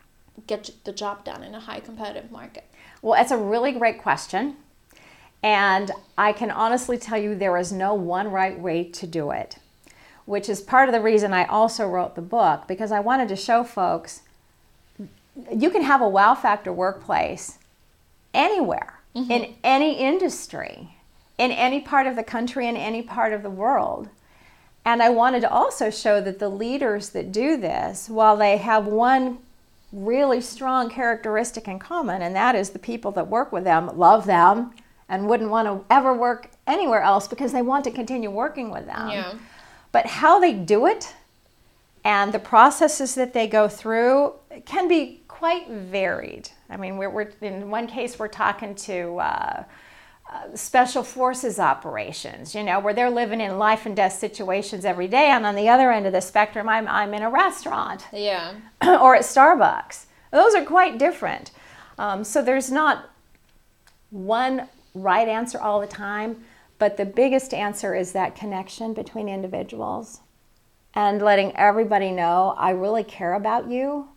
get 0.47 0.71
the 0.85 0.93
job 0.93 1.25
done 1.25 1.43
in 1.43 1.55
a 1.55 1.61
high 1.61 1.81
competitive 1.81 2.31
market? 2.31 2.65
Well, 3.05 3.21
it's 3.21 3.31
a 3.31 3.37
really 3.37 3.73
great 3.73 4.01
question. 4.01 4.57
And 5.43 5.90
I 6.17 6.33
can 6.33 6.51
honestly 6.51 6.97
tell 6.97 7.19
you 7.19 7.35
there 7.35 7.59
is 7.59 7.71
no 7.71 7.93
one 7.93 8.31
right 8.31 8.59
way 8.59 8.83
to 8.83 9.07
do 9.07 9.31
it, 9.31 9.59
which 10.25 10.49
is 10.49 10.62
part 10.62 10.88
of 10.88 10.95
the 10.95 11.03
reason 11.03 11.35
I 11.35 11.45
also 11.45 11.87
wrote 11.87 12.14
the 12.14 12.23
book 12.23 12.67
because 12.67 12.90
I 12.90 13.01
wanted 13.01 13.29
to 13.29 13.37
show 13.37 13.62
folks 13.62 14.23
you 15.53 15.69
can 15.69 15.83
have 15.83 16.01
a 16.01 16.09
wow 16.09 16.35
factor 16.35 16.73
workplace 16.73 17.59
anywhere, 18.33 19.01
mm-hmm. 19.14 19.31
in 19.31 19.55
any 19.62 19.99
industry, 19.99 20.97
in 21.37 21.51
any 21.51 21.81
part 21.81 22.07
of 22.07 22.17
the 22.17 22.23
country, 22.23 22.69
in 22.69 22.77
any 22.77 23.03
part 23.03 23.35
of 23.35 23.43
the 23.43 23.51
world. 23.51 24.09
And 24.83 25.03
I 25.03 25.11
wanted 25.11 25.40
to 25.40 25.51
also 25.51 25.90
show 25.90 26.23
that 26.23 26.38
the 26.38 26.49
leaders 26.49 27.11
that 27.11 27.33
do 27.33 27.59
this, 27.59 28.09
while 28.09 28.37
they 28.37 28.57
have 28.57 28.87
one 28.87 29.38
really 29.94 30.40
strong 30.40 30.90
characteristic 30.90 31.68
in 31.68 31.78
common, 31.78 32.22
and 32.22 32.35
that 32.35 32.54
is 32.54 32.70
the 32.70 32.78
people 32.78 33.12
that 33.12 33.28
work 33.28 33.52
with 33.52 33.64
them 33.64 33.96
love 33.96 34.26
them 34.26 34.72
and 35.09 35.28
wouldn't 35.28 35.50
want 35.50 35.68
to 35.68 35.85
ever 35.94 36.12
work 36.12 36.50
anywhere 36.66 37.02
else 37.02 37.28
because 37.28 37.52
they 37.52 37.62
want 37.62 37.85
to 37.85 37.90
continue 37.90 38.30
working 38.30 38.70
with 38.70 38.87
them. 38.87 39.09
Yeah. 39.09 39.35
But 39.92 40.07
how 40.07 40.40
they 40.40 40.52
do 40.52 40.87
it 40.87 41.14
and 42.04 42.33
the 42.33 42.38
processes 42.38 43.14
that 43.14 43.33
they 43.33 43.46
go 43.46 43.68
through 43.68 44.35
can 44.66 44.88
be 44.88 45.22
quite 45.28 45.68
varied. 45.68 46.50
I 46.68 46.76
mean, 46.76 46.96
we're, 46.96 47.11
we're 47.11 47.33
in 47.40 47.70
one 47.70 47.87
case 47.87 48.18
we're 48.18 48.28
talking 48.28 48.74
to 48.74 49.18
uh, 49.18 49.64
uh, 50.35 50.57
special 50.57 51.05
forces 51.05 51.61
operations, 51.61 52.55
you 52.55 52.64
know, 52.64 52.81
where 52.81 52.92
they're 52.92 53.11
living 53.11 53.40
in 53.40 53.57
life 53.57 53.87
and 53.87 53.94
death 53.94 54.14
situations 54.14 54.85
every 54.85 55.07
day, 55.07 55.29
and 55.29 55.47
on 55.47 55.55
the 55.55 55.68
other 55.68 55.92
end 55.92 56.07
of 56.07 56.12
the 56.12 56.20
spectrum, 56.20 56.68
I'm 56.68 56.88
I'm 56.88 57.14
in 57.14 57.23
a 57.23 57.31
restaurant, 57.31 58.07
yeah, 58.12 58.55
or 58.83 59.14
at 59.14 59.23
Starbucks. 59.23 60.07
Those 60.33 60.55
are 60.55 60.64
quite 60.64 60.99
different. 60.99 61.53
Um, 61.99 62.25
so 62.25 62.42
there's 62.42 62.70
not 62.70 63.11
one 64.11 64.68
right 64.94 65.29
answer 65.29 65.61
all 65.61 65.81
the 65.81 65.87
time, 65.87 66.44
but 66.79 66.97
the 66.97 67.05
biggest 67.05 67.55
answer 67.55 67.94
is 67.94 68.12
that 68.12 68.35
connection 68.35 68.92
between 68.92 69.29
individuals 69.29 70.20
and 70.94 71.23
letting 71.23 71.57
everybody 71.57 72.11
know 72.11 72.55
I 72.59 72.70
really 72.70 73.05
care 73.05 73.35
about 73.35 73.70
you 73.70 74.09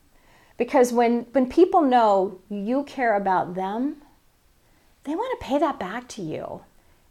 because 0.58 0.92
when, 0.92 1.22
when 1.32 1.48
people 1.48 1.82
know 1.82 2.40
you 2.50 2.84
care 2.84 3.16
about 3.16 3.54
them, 3.54 3.98
they 5.08 5.16
want 5.16 5.40
to 5.40 5.46
pay 5.46 5.58
that 5.58 5.80
back 5.80 6.08
to 6.10 6.22
you. 6.22 6.62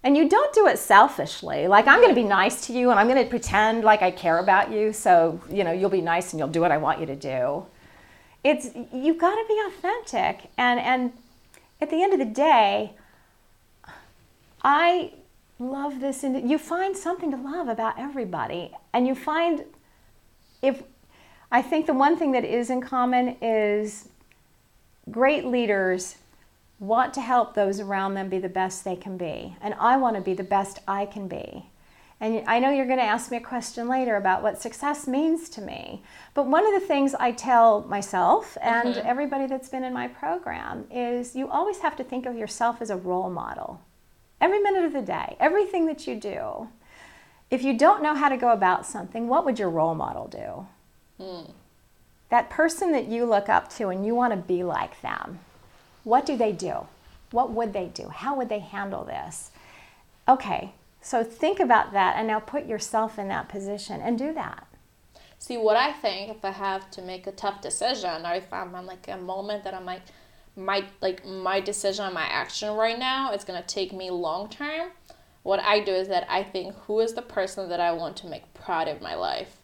And 0.02 0.16
you 0.16 0.28
don't 0.28 0.54
do 0.54 0.66
it 0.68 0.78
selfishly. 0.78 1.66
Like, 1.66 1.88
I'm 1.88 1.98
going 1.98 2.14
to 2.14 2.20
be 2.20 2.28
nice 2.28 2.66
to 2.66 2.72
you 2.72 2.90
and 2.90 3.00
I'm 3.00 3.08
going 3.08 3.24
to 3.24 3.28
pretend 3.28 3.82
like 3.82 4.02
I 4.02 4.10
care 4.10 4.38
about 4.38 4.70
you. 4.70 4.92
So, 4.92 5.40
you 5.50 5.64
know, 5.64 5.72
you'll 5.72 5.90
be 5.90 6.02
nice 6.02 6.32
and 6.32 6.38
you'll 6.38 6.48
do 6.48 6.60
what 6.60 6.70
I 6.70 6.76
want 6.76 7.00
you 7.00 7.06
to 7.06 7.16
do. 7.16 7.66
It's, 8.44 8.68
you've 8.92 9.18
got 9.18 9.34
to 9.34 9.44
be 9.48 9.60
authentic. 9.66 10.50
And, 10.58 10.78
and 10.78 11.12
at 11.80 11.90
the 11.90 12.02
end 12.02 12.12
of 12.12 12.18
the 12.18 12.26
day, 12.26 12.92
I 14.62 15.12
love 15.58 15.98
this. 15.98 16.22
And 16.22 16.48
you 16.48 16.58
find 16.58 16.96
something 16.96 17.30
to 17.30 17.36
love 17.36 17.66
about 17.66 17.98
everybody. 17.98 18.72
And 18.92 19.06
you 19.06 19.14
find 19.14 19.64
if 20.62 20.82
I 21.50 21.62
think 21.62 21.86
the 21.86 21.94
one 21.94 22.16
thing 22.16 22.32
that 22.32 22.44
is 22.44 22.70
in 22.70 22.80
common 22.80 23.36
is 23.40 24.08
great 25.10 25.46
leaders 25.46 26.16
want 26.78 27.14
to 27.14 27.20
help 27.20 27.54
those 27.54 27.80
around 27.80 28.14
them 28.14 28.28
be 28.28 28.38
the 28.38 28.48
best 28.48 28.84
they 28.84 28.96
can 28.96 29.16
be. 29.16 29.56
And 29.60 29.74
I 29.74 29.96
want 29.96 30.16
to 30.16 30.22
be 30.22 30.34
the 30.34 30.44
best 30.44 30.80
I 30.86 31.06
can 31.06 31.28
be. 31.28 31.70
And 32.18 32.42
I 32.46 32.60
know 32.60 32.70
you're 32.70 32.86
going 32.86 32.98
to 32.98 33.04
ask 33.04 33.30
me 33.30 33.36
a 33.36 33.42
question 33.42 33.88
later 33.88 34.16
about 34.16 34.42
what 34.42 34.60
success 34.60 35.06
means 35.06 35.50
to 35.50 35.60
me. 35.60 36.02
But 36.32 36.46
one 36.46 36.66
of 36.66 36.80
the 36.80 36.86
things 36.86 37.14
I 37.14 37.32
tell 37.32 37.82
myself 37.82 38.56
and 38.62 38.94
mm-hmm. 38.94 39.06
everybody 39.06 39.46
that's 39.46 39.68
been 39.68 39.84
in 39.84 39.92
my 39.92 40.08
program 40.08 40.86
is 40.90 41.36
you 41.36 41.48
always 41.48 41.78
have 41.80 41.96
to 41.96 42.04
think 42.04 42.24
of 42.24 42.36
yourself 42.36 42.80
as 42.80 42.88
a 42.88 42.96
role 42.96 43.28
model. 43.28 43.82
Every 44.40 44.60
minute 44.60 44.84
of 44.84 44.94
the 44.94 45.02
day, 45.02 45.36
everything 45.40 45.86
that 45.86 46.06
you 46.06 46.16
do. 46.16 46.68
If 47.50 47.62
you 47.62 47.76
don't 47.76 48.02
know 48.02 48.14
how 48.14 48.28
to 48.28 48.36
go 48.36 48.50
about 48.50 48.86
something, 48.86 49.28
what 49.28 49.44
would 49.44 49.58
your 49.58 49.70
role 49.70 49.94
model 49.94 50.26
do? 50.26 50.66
Mm. 51.22 51.50
That 52.30 52.50
person 52.50 52.92
that 52.92 53.08
you 53.08 53.24
look 53.24 53.48
up 53.48 53.68
to 53.74 53.88
and 53.88 54.04
you 54.04 54.14
want 54.14 54.32
to 54.32 54.36
be 54.36 54.64
like 54.64 55.00
them, 55.00 55.38
what 56.06 56.24
do 56.24 56.36
they 56.36 56.52
do? 56.52 56.86
What 57.32 57.50
would 57.50 57.72
they 57.72 57.86
do? 57.86 58.08
How 58.08 58.36
would 58.36 58.48
they 58.48 58.60
handle 58.60 59.04
this? 59.04 59.50
Okay, 60.28 60.72
so 61.00 61.24
think 61.24 61.58
about 61.58 61.92
that 61.92 62.14
and 62.16 62.28
now 62.28 62.38
put 62.38 62.66
yourself 62.66 63.18
in 63.18 63.26
that 63.26 63.48
position 63.48 64.00
and 64.00 64.16
do 64.16 64.32
that. 64.32 64.68
See, 65.40 65.56
what 65.56 65.76
I 65.76 65.92
think 65.92 66.30
if 66.30 66.44
I 66.44 66.52
have 66.52 66.88
to 66.92 67.02
make 67.02 67.26
a 67.26 67.32
tough 67.32 67.60
decision 67.60 68.24
or 68.24 68.34
if 68.34 68.52
I'm 68.52 68.72
on 68.76 68.86
like 68.86 69.08
a 69.08 69.16
moment 69.16 69.64
that 69.64 69.74
I'm 69.74 69.84
like, 69.84 70.02
my 70.54 70.84
like 71.00 71.26
my 71.26 71.58
decision, 71.60 72.14
my 72.14 72.26
action 72.26 72.72
right 72.74 72.98
now, 72.98 73.32
it's 73.32 73.44
going 73.44 73.60
to 73.60 73.66
take 73.66 73.92
me 73.92 74.08
long 74.10 74.48
term. 74.48 74.90
What 75.42 75.58
I 75.60 75.80
do 75.80 75.92
is 75.92 76.06
that 76.06 76.24
I 76.30 76.44
think 76.44 76.74
who 76.86 77.00
is 77.00 77.14
the 77.14 77.22
person 77.22 77.68
that 77.68 77.80
I 77.80 77.90
want 77.90 78.16
to 78.18 78.28
make 78.28 78.54
proud 78.54 78.86
of 78.86 79.02
my 79.02 79.16
life 79.16 79.56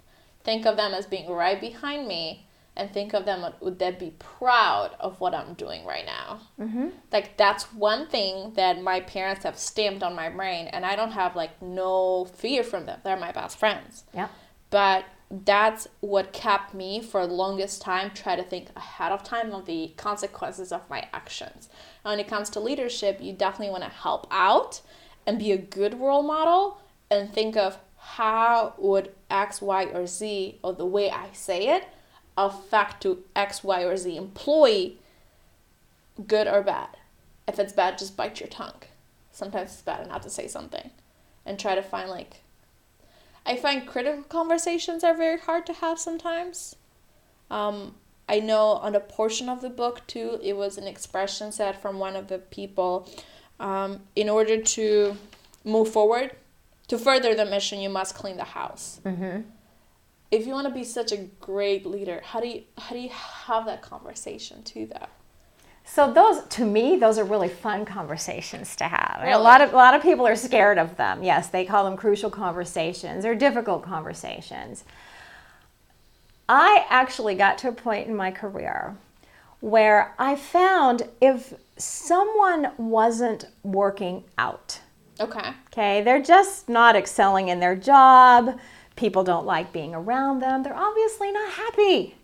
think 0.44 0.66
of 0.66 0.76
them 0.76 0.92
as 0.92 1.07
being 1.07 1.31
right 1.31 1.61
behind 1.61 2.09
me 2.09 2.46
and 2.76 2.90
think 2.90 3.12
of 3.12 3.24
them 3.24 3.44
would 3.61 3.78
they 3.78 3.90
be 3.90 4.14
proud 4.18 4.92
of 4.98 5.20
what 5.20 5.35
i'm 5.35 5.54
doing 5.54 5.85
right 5.85 6.06
now? 6.06 6.40
Mm-hmm. 6.58 6.88
like 7.12 7.37
that's 7.37 7.64
one 7.72 8.08
thing 8.08 8.52
that 8.54 8.82
my 8.82 9.00
parents 9.00 9.44
have 9.44 9.58
stamped 9.58 10.02
on 10.02 10.14
my 10.14 10.28
brain 10.28 10.66
and 10.68 10.85
i 10.85 10.96
don't 10.96 11.12
have 11.12 11.37
like 11.37 11.61
no 11.62 12.24
fear 12.24 12.62
from 12.62 12.87
them. 12.87 13.00
They're 13.04 13.16
my 13.16 13.32
best 13.32 13.58
friends. 13.58 14.04
Yeah. 14.14 14.28
But 14.70 15.04
that's 15.30 15.88
what 16.00 16.32
kept 16.32 16.74
me 16.74 17.00
for 17.00 17.26
the 17.26 17.32
longest 17.32 17.80
time 17.80 18.11
try 18.11 18.37
to 18.37 18.42
think 18.42 18.68
ahead 18.76 19.12
of 19.12 19.22
time 19.22 19.52
of 19.52 19.64
the 19.64 19.92
consequences 19.96 20.72
of 20.72 20.88
my 20.90 21.08
actions. 21.12 21.70
And 22.04 22.12
when 22.12 22.20
it 22.20 22.28
comes 22.28 22.50
to 22.50 22.61
leadership 22.61 23.18
you 23.20 23.32
definitely 23.32 23.70
want 23.70 23.85
to 23.85 23.90
help 23.90 24.26
out 24.30 24.82
and 25.26 25.38
be 25.38 25.52
a 25.52 25.56
good 25.56 25.98
role 25.98 26.22
model 26.22 26.80
and 27.11 27.32
think 27.32 27.56
of 27.56 27.78
how 27.96 28.74
would 28.78 29.12
X, 29.30 29.62
Y, 29.62 29.85
or 29.85 30.06
Z, 30.06 30.58
or 30.62 30.72
the 30.72 30.85
way 30.85 31.08
I 31.08 31.28
say 31.32 31.68
it, 31.68 31.85
affect 32.37 33.03
to 33.03 33.23
X, 33.37 33.62
Y, 33.62 33.83
or 33.83 33.97
Z 33.97 34.16
employee, 34.16 34.99
good 36.27 36.47
or 36.47 36.62
bad? 36.62 36.88
If 37.49 37.59
it's 37.59 37.73
bad, 37.73 37.99
just 37.99 38.16
bite 38.16 38.40
your 38.40 38.49
tongue. 38.49 38.83
Sometimes 39.33 39.73
it's 39.73 39.83
better 39.83 40.07
not 40.07 40.23
to 40.23 40.31
say 40.31 40.47
something 40.47 40.90
and 41.45 41.59
try 41.59 41.75
to 41.75 41.83
find 41.83 42.11
like. 42.11 42.42
I 43.45 43.57
find 43.57 43.87
critical 43.87 44.23
conversations 44.25 45.03
are 45.03 45.14
very 45.14 45.38
hard 45.38 45.66
to 45.66 45.73
have 45.73 45.99
sometimes. 45.99 46.77
Um, 47.51 47.97
I 48.29 48.38
know 48.38 48.75
on 48.75 48.95
a 48.95 49.01
portion 49.01 49.49
of 49.49 49.61
the 49.61 49.71
book 49.71 50.07
too, 50.07 50.38
it 50.42 50.57
was 50.57 50.79
an 50.79 50.87
expression 50.87 51.51
said 51.51 51.77
from 51.77 51.99
one 51.99 52.14
of 52.14 52.29
the 52.29 52.38
people. 52.38 53.09
Um, 53.59 54.01
in 54.16 54.29
order 54.29 54.61
to 54.61 55.16
move 55.64 55.88
forward, 55.88 56.37
to 56.88 56.99
further 56.99 57.35
the 57.35 57.45
mission, 57.45 57.81
you 57.81 57.88
must 57.88 58.14
clean 58.14 58.37
the 58.37 58.45
house. 58.45 59.01
Mm-hmm. 59.05 59.42
If 60.33 60.47
you 60.47 60.55
want 60.55 60.66
to 60.66 60.73
be 60.73 60.83
such 60.83 61.12
a 61.12 61.18
great 61.40 61.87
leader, 61.87 62.23
how 62.25 62.40
do 62.40 62.49
you 62.49 62.62
how 62.79 62.97
do 62.97 63.01
you 63.01 63.11
have 63.11 63.66
that 63.66 63.83
conversation 63.83 64.62
to 64.64 64.87
that? 64.87 65.11
So 65.85 66.12
those, 66.12 66.45
to 66.51 66.64
me, 66.64 66.97
those 66.97 67.18
are 67.18 67.24
really 67.24 67.49
fun 67.49 67.85
conversations 67.85 68.76
to 68.76 68.85
have. 68.85 69.18
Really? 69.20 69.33
A 69.33 69.39
lot 69.39 69.61
of 69.61 69.72
a 69.74 69.76
lot 69.76 69.95
of 69.95 70.03
people 70.03 70.26
are 70.26 70.35
scared 70.35 70.78
of 70.78 70.97
them. 70.97 71.22
Yes, 71.22 71.49
they 71.49 71.66
call 71.66 71.85
them 71.85 71.97
crucial 71.97 72.30
conversations 72.30 73.26
or 73.26 73.35
difficult 73.35 73.83
conversations. 73.83 74.85
I 76.49 76.87
actually 76.89 77.35
got 77.35 77.59
to 77.59 77.68
a 77.68 77.72
point 77.72 78.09
in 78.09 78.16
my 78.16 78.30
career 78.30 78.97
where 79.61 80.14
I 80.18 80.35
found 80.35 81.09
if 81.20 81.55
someone 81.76 82.72
wasn't 82.78 83.47
working 83.62 84.24
out, 84.37 84.80
Okay. 85.20 85.53
Okay, 85.72 86.03
they're 86.03 86.22
just 86.22 86.68
not 86.68 86.97
excelling 86.97 87.49
in 87.49 87.61
their 87.61 87.76
job. 87.76 88.59
People 89.03 89.24
don't 89.24 89.44
like 89.44 89.72
being 89.72 89.96
around 89.96 90.38
them. 90.38 90.62
They're 90.62 90.76
obviously 90.76 91.32
not 91.32 91.50
happy. 91.55 92.14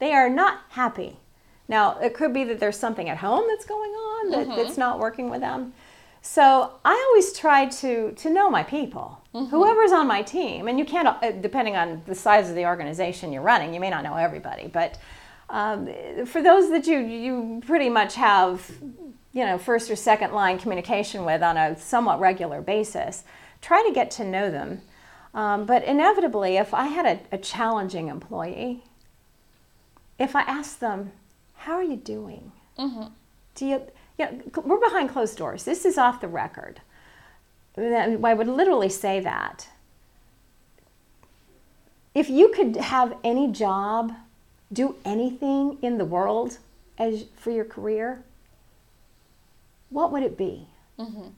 They 0.00 0.12
are 0.12 0.28
not 0.28 0.64
happy. 0.68 1.16
Now, 1.66 1.98
it 1.98 2.12
could 2.12 2.34
be 2.34 2.44
that 2.44 2.60
there's 2.60 2.78
something 2.78 3.08
at 3.08 3.16
home 3.16 3.46
that's 3.48 3.64
going 3.64 3.90
on 3.90 4.30
that, 4.32 4.46
mm-hmm. 4.46 4.56
that's 4.58 4.76
not 4.76 4.98
working 4.98 5.30
with 5.30 5.40
them. 5.40 5.72
So 6.20 6.72
I 6.84 7.06
always 7.08 7.32
try 7.32 7.64
to 7.80 8.12
to 8.12 8.28
know 8.28 8.50
my 8.50 8.62
people, 8.62 9.18
mm-hmm. 9.34 9.46
whoever's 9.46 9.92
on 9.92 10.06
my 10.06 10.20
team, 10.20 10.68
and 10.68 10.78
you 10.78 10.84
can't, 10.84 11.08
uh, 11.08 11.30
depending 11.40 11.74
on 11.74 12.02
the 12.04 12.14
size 12.14 12.50
of 12.50 12.54
the 12.54 12.66
organization 12.66 13.32
you're 13.32 13.40
running, 13.40 13.72
you 13.72 13.80
may 13.80 13.88
not 13.88 14.04
know 14.04 14.16
everybody, 14.16 14.66
but 14.68 14.98
um, 15.48 15.88
for 16.26 16.42
those 16.42 16.68
that 16.68 16.86
you 16.86 16.98
you 16.98 17.62
pretty 17.64 17.88
much 17.88 18.14
have, 18.16 18.70
you 19.32 19.46
know, 19.46 19.56
first 19.56 19.90
or 19.90 19.96
second 19.96 20.32
line 20.32 20.58
communication 20.58 21.24
with 21.24 21.42
on 21.42 21.56
a 21.56 21.80
somewhat 21.80 22.20
regular 22.20 22.60
basis, 22.60 23.24
try 23.62 23.82
to 23.88 23.94
get 23.94 24.10
to 24.10 24.22
know 24.22 24.50
them. 24.50 24.82
Um, 25.36 25.66
but 25.66 25.84
inevitably, 25.84 26.56
if 26.56 26.74
I 26.74 26.86
had 26.86 27.06
a, 27.06 27.34
a 27.36 27.38
challenging 27.38 28.08
employee, 28.08 28.82
if 30.18 30.34
I 30.34 30.40
asked 30.42 30.80
them, 30.80 31.12
"How 31.54 31.74
are 31.74 31.84
you 31.84 31.96
doing?" 31.96 32.52
Mm-hmm. 32.78 33.08
Do 33.54 33.66
you 33.66 33.82
yeah, 34.18 34.32
we're 34.64 34.80
behind 34.80 35.10
closed 35.10 35.36
doors. 35.36 35.64
This 35.64 35.84
is 35.84 35.98
off 35.98 36.20
the 36.20 36.28
record. 36.28 36.80
I 37.76 38.34
would 38.34 38.48
literally 38.48 38.88
say 38.88 39.20
that. 39.20 39.68
If 42.14 42.30
you 42.30 42.48
could 42.48 42.76
have 42.76 43.14
any 43.22 43.52
job, 43.52 44.12
do 44.72 44.96
anything 45.04 45.76
in 45.82 45.98
the 45.98 46.06
world 46.06 46.58
as 46.96 47.26
for 47.36 47.50
your 47.50 47.66
career, 47.66 48.24
what 49.90 50.10
would 50.12 50.22
it 50.22 50.38
be? 50.38 50.66
Mm-hmm. 50.98 51.28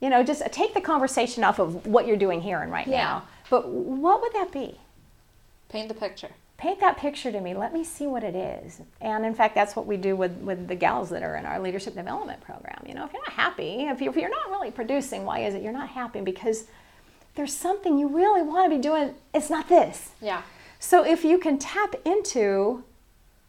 You 0.00 0.10
know, 0.10 0.22
just 0.22 0.42
take 0.52 0.74
the 0.74 0.80
conversation 0.80 1.42
off 1.44 1.58
of 1.58 1.86
what 1.86 2.06
you're 2.06 2.16
doing 2.16 2.40
here 2.40 2.60
and 2.60 2.70
right 2.70 2.86
yeah. 2.86 2.96
now. 2.96 3.28
But 3.50 3.68
what 3.68 4.20
would 4.20 4.32
that 4.32 4.52
be? 4.52 4.78
Paint 5.68 5.88
the 5.88 5.94
picture 5.94 6.30
paint 6.58 6.80
that 6.80 6.98
picture 6.98 7.30
to 7.30 7.40
me. 7.40 7.54
Let 7.54 7.72
me 7.72 7.84
see 7.84 8.06
what 8.06 8.24
it 8.24 8.34
is. 8.34 8.82
And 9.00 9.24
in 9.24 9.32
fact, 9.32 9.54
that's 9.54 9.76
what 9.76 9.86
we 9.86 9.96
do 9.96 10.16
with, 10.16 10.32
with 10.38 10.66
the 10.66 10.74
gals 10.74 11.08
that 11.10 11.22
are 11.22 11.36
in 11.36 11.46
our 11.46 11.60
leadership 11.60 11.94
development 11.94 12.40
program. 12.40 12.82
You 12.86 12.94
know, 12.94 13.04
if 13.04 13.12
you're 13.12 13.22
not 13.22 13.32
happy, 13.32 13.84
if, 13.84 14.00
you, 14.00 14.10
if 14.10 14.16
you're 14.16 14.28
not 14.28 14.50
really 14.50 14.72
producing, 14.72 15.24
why 15.24 15.40
is 15.40 15.54
it 15.54 15.62
you're 15.62 15.72
not 15.72 15.88
happy? 15.88 16.20
Because 16.20 16.64
there's 17.36 17.54
something 17.54 17.96
you 17.96 18.08
really 18.08 18.42
want 18.42 18.70
to 18.70 18.76
be 18.76 18.82
doing. 18.82 19.14
It's 19.32 19.48
not 19.48 19.68
this. 19.68 20.10
Yeah. 20.20 20.42
So 20.80 21.04
if 21.04 21.24
you 21.24 21.38
can 21.38 21.58
tap 21.58 21.94
into 22.04 22.82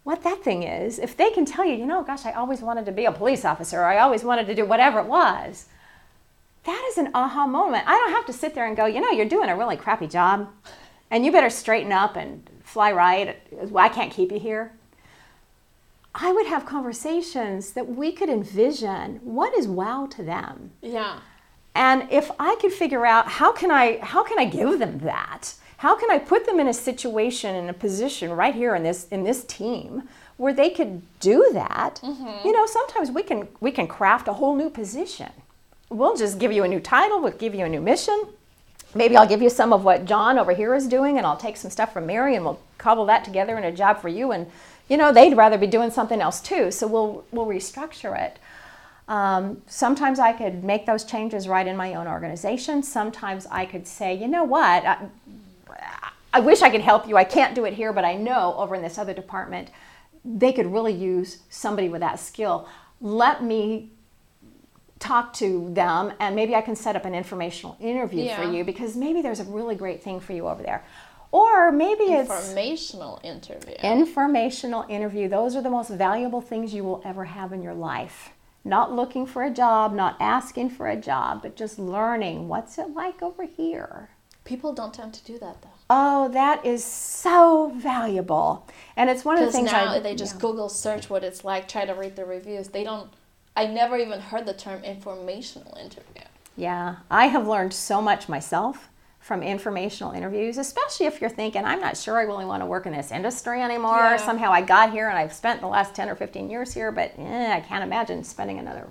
what 0.04 0.24
that 0.24 0.44
thing 0.44 0.62
is, 0.62 1.00
if 1.00 1.18
they 1.18 1.32
can 1.32 1.46
tell 1.46 1.66
you, 1.66 1.74
you 1.74 1.88
know, 1.88 2.04
gosh, 2.04 2.26
I 2.26 2.34
always 2.34 2.62
wanted 2.62 2.86
to 2.86 2.92
be 2.92 3.06
a 3.06 3.12
police 3.12 3.44
officer, 3.44 3.80
or 3.80 3.86
I 3.86 3.98
always 3.98 4.24
wanted 4.24 4.46
to 4.48 4.56
do 4.56 4.66
whatever 4.66 5.00
it 5.00 5.08
was, 5.08 5.66
an 7.00 7.10
aha 7.14 7.48
moment. 7.48 7.86
I 7.88 7.94
don't 7.94 8.12
have 8.12 8.26
to 8.28 8.34
sit 8.34 8.54
there 8.54 8.68
and 8.68 8.78
go, 8.78 8.86
you 8.86 9.02
know, 9.02 9.10
you're 9.10 9.26
doing 9.26 9.50
a 9.50 9.58
really 9.58 9.78
crappy 9.78 10.08
job, 10.08 10.50
and 11.10 11.26
you 11.26 11.32
better 11.32 11.50
straighten 11.50 11.92
up 11.92 12.16
and 12.16 12.48
fly 12.64 12.92
right, 12.92 13.38
I 13.76 13.90
can't 13.90 14.12
keep 14.12 14.32
you 14.32 14.40
here. 14.40 14.74
I 16.14 16.32
would 16.32 16.48
have 16.48 16.66
conversations 16.66 17.74
that 17.74 17.88
we 17.88 18.12
could 18.12 18.30
envision 18.30 19.20
what 19.24 19.56
is 19.56 19.68
wow 19.68 20.08
to 20.12 20.24
them. 20.24 20.72
Yeah. 20.82 21.20
And 21.76 22.08
if 22.12 22.30
I 22.40 22.58
could 22.60 22.74
figure 22.74 23.06
out 23.06 23.28
how 23.28 23.52
can 23.52 23.72
I 23.72 24.00
how 24.00 24.24
can 24.24 24.40
I 24.40 24.46
give 24.46 24.80
them 24.80 25.00
that? 25.00 25.54
How 25.78 25.96
can 25.96 26.12
I 26.12 26.20
put 26.20 26.46
them 26.46 26.60
in 26.60 26.68
a 26.68 26.74
situation 26.74 27.56
in 27.56 27.70
a 27.70 27.74
position 27.74 28.32
right 28.32 28.54
here 28.54 28.76
in 28.76 28.84
this 28.84 29.08
in 29.10 29.24
this 29.24 29.46
team 29.46 30.10
where 30.38 30.54
they 30.54 30.72
could 30.72 31.02
do 31.20 31.50
that? 31.54 32.02
Mm-hmm. 32.04 32.48
You 32.48 32.54
know, 32.54 32.66
sometimes 32.66 33.12
we 33.12 33.24
can 33.24 33.48
we 33.62 33.72
can 33.72 33.88
craft 33.88 34.28
a 34.28 34.34
whole 34.34 34.56
new 34.56 34.70
position. 34.70 35.32
We'll 35.90 36.16
just 36.16 36.38
give 36.38 36.52
you 36.52 36.64
a 36.64 36.68
new 36.68 36.80
title, 36.80 37.22
we'll 37.22 37.32
give 37.32 37.56
you 37.56 37.66
a 37.66 37.70
new 37.70 37.82
mission, 37.82 38.28
maybe 38.94 39.18
I'll 39.18 39.28
give 39.28 39.42
you 39.42 39.50
some 39.50 39.74
of 39.74 39.84
what 39.84 40.06
John 40.06 40.38
over 40.38 40.54
here 40.54 40.76
is 40.76 40.88
doing, 40.88 41.18
and 41.18 41.26
I'll 41.26 41.38
take 41.38 41.58
some 41.58 41.72
stuff 41.72 41.94
from 41.94 42.06
Mary, 42.06 42.36
and 42.36 42.46
we'll 42.46 42.60
cobble 42.78 43.06
that 43.08 43.24
together 43.26 43.58
in 43.58 43.64
a 43.64 43.72
job 43.72 44.00
for 44.00 44.08
you. 44.08 44.32
And 44.32 44.48
you 44.88 44.98
know, 44.98 45.12
they'd 45.12 45.36
rather 45.36 45.58
be 45.58 45.68
doing 45.68 45.92
something 45.92 46.20
else 46.22 46.42
too, 46.42 46.72
so 46.72 46.88
we'll 46.88 47.24
we'll 47.32 47.46
restructure 47.46 48.20
it. 48.20 48.40
Um, 49.08 49.64
sometimes 49.66 50.20
I 50.20 50.34
could 50.34 50.64
make 50.64 50.86
those 50.86 51.04
changes 51.04 51.48
right 51.48 51.66
in 51.66 51.76
my 51.76 51.96
own 51.96 52.08
organization. 52.08 52.84
Sometimes 52.84 53.48
I 53.48 53.66
could 53.66 53.88
say, 53.88 54.14
you 54.14 54.28
know 54.28 54.44
what, 54.44 54.86
I, 54.86 55.08
I 56.32 56.40
wish 56.40 56.62
I 56.62 56.70
could 56.70 56.82
help 56.82 57.08
you. 57.08 57.18
I 57.18 57.24
can't 57.24 57.56
do 57.56 57.66
it 57.66 57.74
here, 57.74 57.92
but 57.92 58.06
I 58.06 58.16
know 58.16 58.54
over 58.58 58.76
in 58.76 58.84
this 58.84 59.00
other 59.00 59.14
department, 59.16 59.70
they 60.24 60.54
could 60.54 60.72
really 60.72 60.94
use 60.94 61.40
somebody 61.50 61.90
with 61.90 62.02
that 62.02 62.20
skill. 62.20 62.68
Let 63.02 63.44
me 63.44 63.90
talk 65.00 65.34
to 65.34 65.70
them 65.74 66.14
and 66.20 66.36
maybe 66.36 66.56
I 66.56 66.62
can 66.62 66.76
set 66.76 66.96
up 66.96 67.06
an 67.06 67.16
informational 67.16 67.78
interview 67.80 68.26
yeah. 68.26 68.36
for 68.36 68.52
you 68.52 68.64
because 68.64 68.96
maybe 68.96 69.22
there's 69.22 69.40
a 69.40 69.46
really 69.46 69.76
great 69.76 70.04
thing 70.04 70.20
for 70.20 70.34
you 70.34 70.48
over 70.48 70.62
there. 70.62 70.84
Or 71.32 71.72
maybe 71.72 72.06
it's 72.06 72.30
informational 72.30 73.20
interview. 73.24 73.76
Informational 73.84 74.86
interview. 74.90 75.30
Those 75.30 75.56
are 75.56 75.62
the 75.62 75.70
most 75.70 75.90
valuable 75.90 76.42
things 76.42 76.74
you 76.74 76.84
will 76.84 77.02
ever 77.06 77.26
have 77.26 77.54
in 77.54 77.62
your 77.62 77.76
life. 77.76 78.32
Not 78.66 78.92
looking 78.94 79.26
for 79.26 79.44
a 79.44 79.52
job, 79.52 79.94
not 79.94 80.18
asking 80.20 80.72
for 80.72 80.88
a 80.88 80.96
job, 80.96 81.44
but 81.44 81.56
just 81.56 81.80
learning 81.80 82.48
what's 82.48 82.78
it 82.78 82.94
like 82.94 83.22
over 83.22 83.46
here. 83.46 84.10
People 84.44 84.74
don't 84.74 84.94
tend 84.94 85.14
to 85.14 85.24
do 85.24 85.38
that 85.38 85.62
though. 85.62 85.70
Oh, 85.92 86.30
that 86.30 86.66
is 86.66 86.84
so 86.84 87.72
valuable. 87.76 88.68
And 88.96 89.10
it's 89.10 89.24
one 89.24 89.38
of 89.38 89.46
the 89.46 89.52
things 89.52 89.72
now 89.72 89.94
I, 89.94 90.00
they 90.00 90.16
just 90.16 90.36
yeah. 90.36 90.42
Google 90.42 90.70
search 90.70 91.10
what 91.10 91.24
it's 91.24 91.44
like, 91.44 91.68
try 91.68 91.86
to 91.86 91.94
read 91.94 92.16
the 92.16 92.26
reviews. 92.26 92.70
They 92.70 92.84
don't 92.84 93.10
I 93.56 93.68
never 93.68 93.98
even 93.98 94.20
heard 94.20 94.46
the 94.46 94.54
term 94.54 94.84
informational 94.84 95.78
interview. 95.78 96.24
Yeah, 96.56 96.98
I 97.10 97.28
have 97.28 97.48
learned 97.48 97.74
so 97.74 98.02
much 98.02 98.30
myself 98.30 98.90
from 99.20 99.44
informational 99.44 100.14
interviews, 100.14 100.58
especially 100.58 101.06
if 101.06 101.22
you're 101.22 101.30
thinking, 101.30 101.64
I'm 101.64 101.80
not 101.80 101.98
sure 101.98 102.18
I 102.18 102.24
really 102.24 102.46
want 102.46 102.62
to 102.62 102.66
work 102.66 102.86
in 102.86 102.94
this 102.94 103.12
industry 103.12 103.62
anymore. 103.62 103.98
Yeah. 103.98 104.18
Somehow 104.18 104.52
I 104.52 104.62
got 104.62 104.92
here 104.92 105.10
and 105.10 105.18
I've 105.18 105.34
spent 105.34 105.62
the 105.62 105.68
last 105.68 105.94
10 105.94 106.10
or 106.10 106.16
15 106.16 106.50
years 106.50 106.74
here, 106.74 106.92
but 106.92 107.14
eh, 107.18 107.54
I 107.56 107.60
can't 107.60 107.84
imagine 107.84 108.24
spending 108.24 108.60
another 108.60 108.88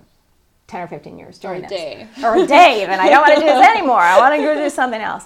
10 0.67 0.81
or 0.81 0.87
15 0.87 1.17
years 1.17 1.39
doing 1.39 1.55
or 1.55 1.57
a 1.57 1.61
this. 1.61 1.69
day. 1.69 2.07
Or 2.23 2.35
a 2.37 2.47
day 2.47 2.83
even. 2.83 2.99
I 2.99 3.09
don't 3.09 3.21
want 3.21 3.35
to 3.35 3.39
do 3.41 3.45
this 3.47 3.67
anymore. 3.75 3.99
I 3.99 4.17
want 4.19 4.35
to 4.35 4.41
go 4.41 4.55
do 4.55 4.69
something 4.69 5.01
else 5.01 5.25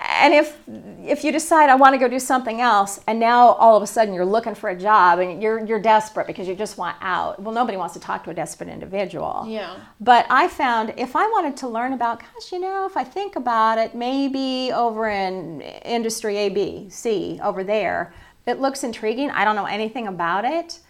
and 0.00 0.34
if 0.34 0.58
if 1.04 1.24
you 1.24 1.32
decide 1.32 1.70
I 1.70 1.76
want 1.76 1.94
to 1.94 1.98
go 1.98 2.08
do 2.08 2.18
something 2.18 2.60
else, 2.60 3.00
and 3.06 3.18
now 3.18 3.52
all 3.52 3.76
of 3.76 3.82
a 3.82 3.86
sudden 3.86 4.12
you're 4.12 4.24
looking 4.24 4.54
for 4.54 4.70
a 4.70 4.76
job 4.76 5.18
and 5.18 5.42
you're 5.42 5.64
you're 5.64 5.80
desperate 5.80 6.26
because 6.26 6.46
you 6.48 6.54
just 6.54 6.76
want 6.76 6.96
out. 7.00 7.40
Well, 7.40 7.54
nobody 7.54 7.76
wants 7.76 7.94
to 7.94 8.00
talk 8.00 8.24
to 8.24 8.30
a 8.30 8.34
desperate 8.34 8.68
individual. 8.68 9.46
Yeah. 9.48 9.76
But 10.00 10.26
I 10.28 10.48
found 10.48 10.94
if 10.96 11.16
I 11.16 11.26
wanted 11.28 11.56
to 11.58 11.68
learn 11.68 11.92
about, 11.92 12.20
gosh, 12.20 12.52
you 12.52 12.60
know, 12.60 12.86
if 12.86 12.96
I 12.96 13.04
think 13.04 13.36
about 13.36 13.78
it, 13.78 13.94
maybe 13.94 14.72
over 14.72 15.08
in 15.08 15.60
industry 15.60 16.36
A, 16.38 16.48
B, 16.48 16.86
C, 16.90 17.40
over 17.42 17.64
there, 17.64 18.12
it 18.46 18.60
looks 18.60 18.84
intriguing. 18.84 19.30
I 19.30 19.44
don't 19.44 19.56
know 19.56 19.66
anything 19.66 20.06
about 20.06 20.44
it. 20.44 20.80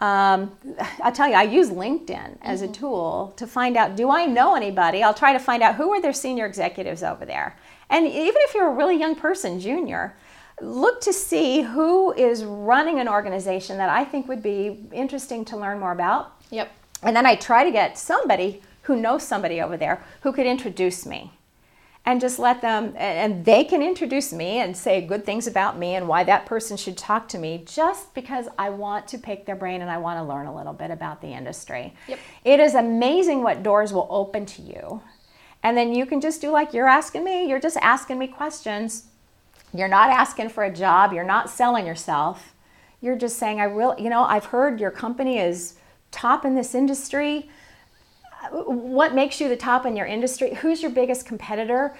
Um, 0.00 0.56
I'll 1.02 1.12
tell 1.12 1.28
you, 1.28 1.34
I 1.34 1.42
use 1.42 1.70
LinkedIn 1.70 2.38
as 2.42 2.62
mm-hmm. 2.62 2.70
a 2.70 2.74
tool 2.74 3.34
to 3.36 3.46
find 3.46 3.76
out 3.76 3.96
do 3.96 4.10
I 4.10 4.26
know 4.26 4.54
anybody? 4.54 5.02
I'll 5.02 5.14
try 5.14 5.32
to 5.32 5.38
find 5.38 5.62
out 5.62 5.74
who 5.74 5.92
are 5.92 6.00
their 6.00 6.12
senior 6.12 6.46
executives 6.46 7.02
over 7.02 7.24
there. 7.24 7.56
And 7.90 8.06
even 8.06 8.36
if 8.36 8.54
you're 8.54 8.68
a 8.68 8.74
really 8.74 8.98
young 8.98 9.14
person, 9.14 9.60
junior, 9.60 10.14
look 10.60 11.00
to 11.02 11.12
see 11.12 11.62
who 11.62 12.12
is 12.12 12.44
running 12.44 12.98
an 13.00 13.08
organization 13.08 13.78
that 13.78 13.88
I 13.88 14.04
think 14.04 14.28
would 14.28 14.42
be 14.42 14.78
interesting 14.92 15.44
to 15.46 15.56
learn 15.56 15.78
more 15.78 15.92
about. 15.92 16.36
Yep. 16.50 16.70
And 17.02 17.14
then 17.14 17.26
I 17.26 17.36
try 17.36 17.64
to 17.64 17.70
get 17.70 17.96
somebody 17.96 18.62
who 18.82 18.96
knows 18.96 19.22
somebody 19.22 19.60
over 19.60 19.76
there 19.76 20.02
who 20.22 20.32
could 20.32 20.46
introduce 20.46 21.06
me 21.06 21.30
and 22.04 22.20
just 22.20 22.38
let 22.38 22.62
them 22.62 22.94
and 22.96 23.44
they 23.44 23.62
can 23.64 23.82
introduce 23.82 24.32
me 24.32 24.60
and 24.60 24.74
say 24.74 25.00
good 25.02 25.26
things 25.26 25.46
about 25.46 25.78
me 25.78 25.94
and 25.94 26.08
why 26.08 26.24
that 26.24 26.46
person 26.46 26.76
should 26.76 26.96
talk 26.96 27.28
to 27.28 27.38
me 27.38 27.62
just 27.66 28.14
because 28.14 28.48
I 28.58 28.70
want 28.70 29.06
to 29.08 29.18
pick 29.18 29.44
their 29.44 29.56
brain 29.56 29.82
and 29.82 29.90
I 29.90 29.98
want 29.98 30.18
to 30.18 30.24
learn 30.24 30.46
a 30.46 30.56
little 30.56 30.72
bit 30.72 30.90
about 30.90 31.20
the 31.20 31.28
industry. 31.28 31.94
Yep. 32.08 32.18
It 32.44 32.60
is 32.60 32.74
amazing 32.74 33.42
what 33.42 33.62
doors 33.62 33.92
will 33.92 34.08
open 34.10 34.46
to 34.46 34.62
you 34.62 35.02
and 35.62 35.76
then 35.76 35.94
you 35.94 36.06
can 36.06 36.20
just 36.20 36.40
do 36.40 36.50
like 36.50 36.72
you're 36.72 36.88
asking 36.88 37.24
me, 37.24 37.48
you're 37.48 37.60
just 37.60 37.76
asking 37.78 38.18
me 38.18 38.26
questions. 38.26 39.04
You're 39.74 39.88
not 39.88 40.10
asking 40.10 40.48
for 40.50 40.64
a 40.64 40.72
job, 40.72 41.12
you're 41.12 41.24
not 41.24 41.50
selling 41.50 41.86
yourself. 41.86 42.54
You're 43.00 43.16
just 43.16 43.38
saying, 43.38 43.60
I 43.60 43.64
really, 43.64 44.02
you 44.02 44.10
know, 44.10 44.24
I've 44.24 44.46
heard 44.46 44.80
your 44.80 44.90
company 44.90 45.38
is 45.38 45.74
top 46.10 46.44
in 46.44 46.54
this 46.54 46.74
industry. 46.74 47.48
What 48.50 49.14
makes 49.14 49.40
you 49.40 49.48
the 49.48 49.56
top 49.56 49.86
in 49.86 49.96
your 49.96 50.06
industry? 50.06 50.54
Who's 50.54 50.82
your 50.82 50.90
biggest 50.90 51.26
competitor? 51.26 51.94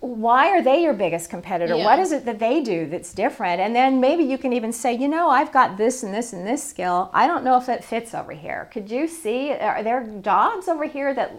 why 0.00 0.50
are 0.50 0.62
they 0.62 0.82
your 0.82 0.92
biggest 0.92 1.28
competitor? 1.28 1.74
Yeah. 1.74 1.84
What 1.84 1.98
is 1.98 2.12
it 2.12 2.24
that 2.26 2.38
they 2.38 2.62
do 2.62 2.86
that's 2.86 3.12
different? 3.12 3.60
And 3.60 3.74
then 3.74 4.00
maybe 4.00 4.22
you 4.22 4.38
can 4.38 4.52
even 4.52 4.72
say, 4.72 4.94
you 4.94 5.08
know, 5.08 5.28
I've 5.28 5.52
got 5.52 5.76
this 5.76 6.02
and 6.02 6.14
this 6.14 6.32
and 6.32 6.46
this 6.46 6.62
skill. 6.62 7.10
I 7.12 7.26
don't 7.26 7.42
know 7.42 7.56
if 7.56 7.68
it 7.68 7.82
fits 7.82 8.14
over 8.14 8.32
here. 8.32 8.68
Could 8.72 8.90
you 8.90 9.08
see, 9.08 9.52
are 9.52 9.82
there 9.82 10.06
jobs 10.22 10.68
over 10.68 10.84
here 10.84 11.14
that 11.14 11.32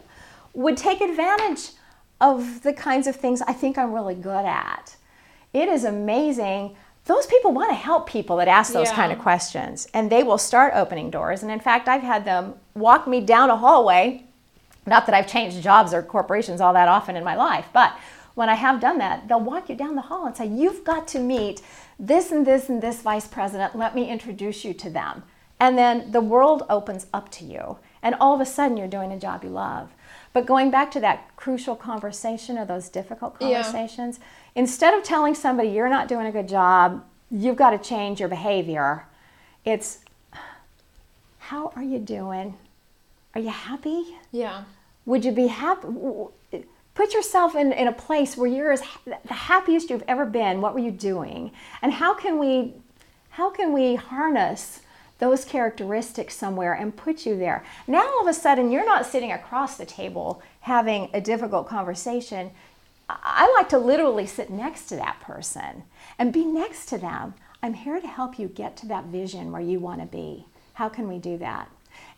would 0.53 0.77
take 0.77 1.01
advantage 1.01 1.71
of 2.21 2.63
the 2.63 2.73
kinds 2.73 3.07
of 3.07 3.15
things 3.15 3.41
I 3.41 3.53
think 3.53 3.77
I'm 3.77 3.93
really 3.93 4.15
good 4.15 4.45
at. 4.45 4.95
It 5.53 5.67
is 5.67 5.83
amazing. 5.83 6.75
Those 7.05 7.25
people 7.25 7.51
want 7.51 7.69
to 7.71 7.75
help 7.75 8.07
people 8.07 8.37
that 8.37 8.47
ask 8.47 8.73
those 8.73 8.89
yeah. 8.89 8.95
kind 8.95 9.11
of 9.11 9.19
questions, 9.19 9.87
and 9.93 10.11
they 10.11 10.21
will 10.21 10.37
start 10.37 10.73
opening 10.75 11.09
doors. 11.09 11.41
And 11.41 11.51
in 11.51 11.59
fact, 11.59 11.87
I've 11.87 12.03
had 12.03 12.25
them 12.25 12.55
walk 12.75 13.07
me 13.07 13.21
down 13.21 13.49
a 13.49 13.57
hallway. 13.57 14.25
Not 14.85 15.05
that 15.05 15.15
I've 15.15 15.27
changed 15.27 15.61
jobs 15.61 15.93
or 15.93 16.01
corporations 16.01 16.61
all 16.61 16.73
that 16.73 16.87
often 16.87 17.15
in 17.15 17.23
my 17.23 17.35
life, 17.35 17.65
but 17.73 17.97
when 18.35 18.49
I 18.49 18.55
have 18.55 18.79
done 18.79 18.99
that, 18.99 19.27
they'll 19.27 19.39
walk 19.39 19.69
you 19.69 19.75
down 19.75 19.95
the 19.95 20.03
hall 20.03 20.25
and 20.25 20.35
say, 20.35 20.45
You've 20.45 20.83
got 20.83 21.07
to 21.09 21.19
meet 21.19 21.61
this 21.99 22.31
and 22.31 22.45
this 22.45 22.69
and 22.69 22.81
this 22.81 23.01
vice 23.01 23.27
president. 23.27 23.75
Let 23.75 23.95
me 23.95 24.09
introduce 24.09 24.63
you 24.63 24.73
to 24.75 24.89
them. 24.89 25.23
And 25.59 25.77
then 25.77 26.11
the 26.11 26.21
world 26.21 26.63
opens 26.69 27.07
up 27.13 27.29
to 27.31 27.43
you 27.43 27.77
And 28.01 28.15
all 28.15 28.33
of 28.33 28.39
a 28.39 28.45
sudden, 28.45 28.77
you're 28.77 28.87
doing 28.87 29.11
a 29.11 29.19
job 29.19 29.43
you 29.43 29.49
love. 29.49 29.91
But 30.33 30.45
going 30.45 30.69
back 30.69 30.91
to 30.91 30.99
that 30.99 31.35
crucial 31.35 31.75
conversation 31.75 32.57
or 32.57 32.65
those 32.65 32.89
difficult 32.89 33.35
Yeah. 33.39 33.63
conversations, 33.63 34.19
instead 34.55 34.93
of 34.93 35.03
telling 35.03 35.33
somebody 35.35 35.69
you're 35.69 35.89
not 35.89 36.07
doing 36.07 36.27
a 36.27 36.31
good 36.31 36.47
job, 36.47 37.03
you've 37.31 37.55
got 37.55 37.71
to 37.71 37.77
change 37.77 38.19
your 38.19 38.29
behavior, 38.29 39.05
it's 39.65 39.99
how 41.39 41.71
are 41.75 41.83
you 41.83 41.99
doing? 41.99 42.55
Are 43.33 43.41
you 43.41 43.49
happy? 43.49 44.17
Yeah. 44.31 44.63
Would 45.05 45.25
you 45.25 45.31
be 45.31 45.47
happy? 45.47 45.87
Put 46.93 47.13
yourself 47.13 47.55
in, 47.55 47.71
in 47.71 47.87
a 47.87 47.93
place 47.93 48.35
where 48.35 48.49
you're 48.49 48.71
as, 48.71 48.83
the 49.05 49.33
happiest 49.33 49.89
you've 49.89 50.03
ever 50.07 50.25
been. 50.25 50.59
What 50.61 50.73
were 50.73 50.79
you 50.81 50.91
doing? 50.91 51.51
And 51.81 51.93
how 51.93 52.13
can 52.13 52.37
we, 52.37 52.73
how 53.29 53.49
can 53.49 53.71
we 53.73 53.95
harness 53.95 54.81
those 55.19 55.45
characteristics 55.45 56.35
somewhere 56.35 56.73
and 56.73 56.95
put 56.95 57.25
you 57.25 57.37
there? 57.37 57.63
Now 57.87 58.07
all 58.07 58.21
of 58.21 58.27
a 58.27 58.33
sudden 58.33 58.71
you're 58.71 58.85
not 58.85 59.05
sitting 59.05 59.31
across 59.31 59.77
the 59.77 59.85
table 59.85 60.41
having 60.61 61.09
a 61.13 61.21
difficult 61.21 61.67
conversation. 61.67 62.51
I 63.09 63.51
like 63.57 63.69
to 63.69 63.79
literally 63.79 64.27
sit 64.27 64.49
next 64.49 64.87
to 64.87 64.95
that 64.97 65.19
person 65.19 65.83
and 66.17 66.33
be 66.33 66.45
next 66.45 66.87
to 66.87 66.97
them. 66.97 67.33
I'm 67.61 67.73
here 67.73 67.99
to 67.99 68.07
help 68.07 68.39
you 68.39 68.47
get 68.47 68.77
to 68.77 68.87
that 68.87 69.05
vision 69.05 69.51
where 69.51 69.61
you 69.61 69.79
want 69.79 69.99
to 70.01 70.07
be. 70.07 70.45
How 70.73 70.89
can 70.89 71.07
we 71.07 71.17
do 71.17 71.37
that? 71.37 71.69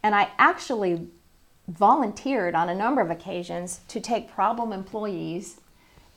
And 0.03 0.13
I 0.13 0.29
actually 0.37 1.07
volunteered 1.67 2.55
on 2.55 2.69
a 2.69 2.75
number 2.75 3.01
of 3.01 3.09
occasions 3.09 3.81
to 3.87 3.99
take 3.99 4.31
problem 4.31 4.73
employees 4.73 5.59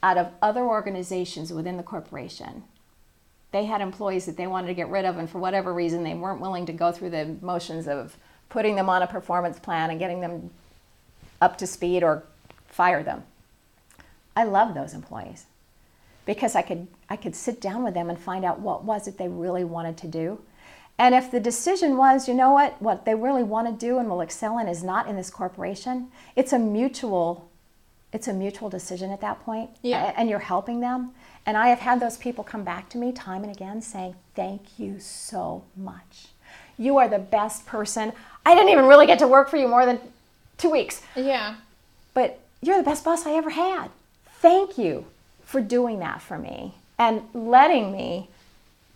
out 0.02 0.18
of 0.18 0.32
other 0.42 0.62
organizations 0.62 1.52
within 1.52 1.76
the 1.76 1.82
corporation. 1.82 2.64
They 3.54 3.66
had 3.66 3.80
employees 3.80 4.26
that 4.26 4.36
they 4.36 4.48
wanted 4.48 4.66
to 4.66 4.74
get 4.74 4.88
rid 4.88 5.04
of, 5.04 5.16
and 5.16 5.30
for 5.30 5.38
whatever 5.38 5.72
reason, 5.72 6.02
they 6.02 6.14
weren't 6.14 6.40
willing 6.40 6.66
to 6.66 6.72
go 6.72 6.90
through 6.90 7.10
the 7.10 7.36
motions 7.40 7.86
of 7.86 8.16
putting 8.48 8.74
them 8.74 8.88
on 8.88 9.00
a 9.00 9.06
performance 9.06 9.60
plan 9.60 9.90
and 9.90 10.00
getting 10.00 10.20
them 10.20 10.50
up 11.40 11.56
to 11.58 11.66
speed 11.68 12.02
or 12.02 12.24
fire 12.66 13.04
them. 13.04 13.22
I 14.34 14.42
love 14.42 14.74
those 14.74 14.92
employees 14.92 15.46
because 16.26 16.56
I 16.56 16.62
could 16.62 16.88
I 17.08 17.14
could 17.14 17.36
sit 17.36 17.60
down 17.60 17.84
with 17.84 17.94
them 17.94 18.10
and 18.10 18.18
find 18.18 18.44
out 18.44 18.58
what 18.58 18.82
was 18.82 19.06
it 19.06 19.18
they 19.18 19.28
really 19.28 19.62
wanted 19.62 19.98
to 19.98 20.08
do. 20.08 20.40
And 20.98 21.14
if 21.14 21.30
the 21.30 21.38
decision 21.38 21.96
was, 21.96 22.26
you 22.26 22.34
know 22.34 22.50
what, 22.50 22.82
what 22.82 23.04
they 23.04 23.14
really 23.14 23.44
want 23.44 23.68
to 23.68 23.86
do 23.86 24.00
and 24.00 24.10
will 24.10 24.20
excel 24.20 24.58
in 24.58 24.66
is 24.66 24.82
not 24.82 25.06
in 25.06 25.14
this 25.14 25.30
corporation, 25.30 26.08
it's 26.34 26.52
a 26.52 26.58
mutual 26.58 27.48
it's 28.12 28.28
a 28.28 28.32
mutual 28.32 28.68
decision 28.68 29.10
at 29.10 29.20
that 29.20 29.44
point. 29.44 29.70
Yeah. 29.82 30.12
And 30.16 30.28
you're 30.30 30.38
helping 30.38 30.80
them. 30.80 31.10
And 31.46 31.56
I 31.56 31.68
have 31.68 31.80
had 31.80 32.00
those 32.00 32.16
people 32.16 32.42
come 32.44 32.64
back 32.64 32.88
to 32.90 32.98
me 32.98 33.12
time 33.12 33.42
and 33.44 33.54
again 33.54 33.82
saying, 33.82 34.14
Thank 34.34 34.78
you 34.78 34.98
so 34.98 35.64
much. 35.76 36.28
You 36.78 36.98
are 36.98 37.08
the 37.08 37.18
best 37.18 37.66
person. 37.66 38.12
I 38.46 38.54
didn't 38.54 38.70
even 38.70 38.86
really 38.86 39.06
get 39.06 39.18
to 39.20 39.28
work 39.28 39.48
for 39.48 39.56
you 39.56 39.68
more 39.68 39.86
than 39.86 40.00
two 40.58 40.70
weeks 40.70 41.02
Yeah. 41.16 41.56
but 42.14 42.38
you're 42.62 42.76
the 42.78 42.82
best 42.82 43.04
boss 43.04 43.26
I 43.26 43.32
ever 43.32 43.50
had. 43.50 43.90
Thank 44.40 44.78
you 44.78 45.06
for 45.44 45.60
doing 45.60 45.98
that 45.98 46.22
for 46.22 46.38
me 46.38 46.74
and 46.98 47.22
letting 47.34 47.90
me 47.92 48.28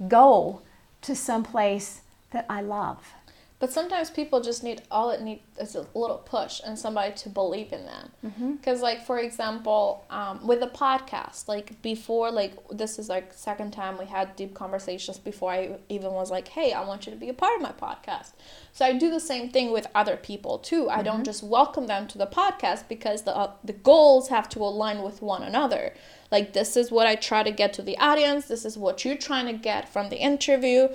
go 0.06 0.62
to 1.02 1.14
some 1.16 1.42
place 1.42 2.00
that 2.30 2.46
I 2.48 2.60
love. 2.60 3.12
But 3.60 3.72
sometimes 3.72 4.08
people 4.08 4.40
just 4.40 4.62
need 4.62 4.82
all 4.88 5.10
it 5.10 5.20
need 5.20 5.40
is 5.60 5.74
a 5.74 5.84
little 5.92 6.18
push 6.18 6.60
and 6.64 6.78
somebody 6.78 7.12
to 7.16 7.28
believe 7.28 7.72
in 7.72 7.86
them. 7.86 8.10
Because, 8.52 8.82
like 8.82 9.04
for 9.04 9.18
example, 9.18 10.04
um, 10.10 10.46
with 10.46 10.60
the 10.60 10.68
podcast, 10.68 11.48
like 11.48 11.82
before, 11.82 12.30
like 12.30 12.54
this 12.70 13.00
is 13.00 13.08
like 13.08 13.32
second 13.32 13.72
time 13.72 13.98
we 13.98 14.06
had 14.06 14.36
deep 14.36 14.54
conversations 14.54 15.18
before 15.18 15.50
I 15.50 15.78
even 15.88 16.12
was 16.12 16.30
like, 16.30 16.46
hey, 16.46 16.72
I 16.72 16.84
want 16.84 17.06
you 17.06 17.12
to 17.12 17.18
be 17.18 17.28
a 17.30 17.34
part 17.34 17.56
of 17.56 17.62
my 17.62 17.72
podcast. 17.72 18.32
So 18.72 18.84
I 18.84 18.92
do 18.92 19.10
the 19.10 19.18
same 19.18 19.50
thing 19.50 19.72
with 19.72 19.88
other 19.92 20.16
people 20.16 20.58
too. 20.58 20.88
I 20.88 21.02
don't 21.02 21.24
just 21.24 21.42
welcome 21.42 21.88
them 21.88 22.06
to 22.08 22.18
the 22.18 22.28
podcast 22.28 22.86
because 22.88 23.22
the 23.22 23.36
uh, 23.36 23.52
the 23.64 23.72
goals 23.72 24.28
have 24.28 24.48
to 24.50 24.60
align 24.60 25.02
with 25.02 25.20
one 25.20 25.42
another. 25.42 25.94
Like 26.30 26.52
this 26.52 26.76
is 26.76 26.92
what 26.92 27.08
I 27.08 27.16
try 27.16 27.42
to 27.42 27.50
get 27.50 27.72
to 27.72 27.82
the 27.82 27.98
audience. 27.98 28.46
This 28.46 28.64
is 28.64 28.78
what 28.78 29.04
you're 29.04 29.16
trying 29.16 29.46
to 29.46 29.52
get 29.52 29.88
from 29.88 30.10
the 30.10 30.18
interview 30.18 30.90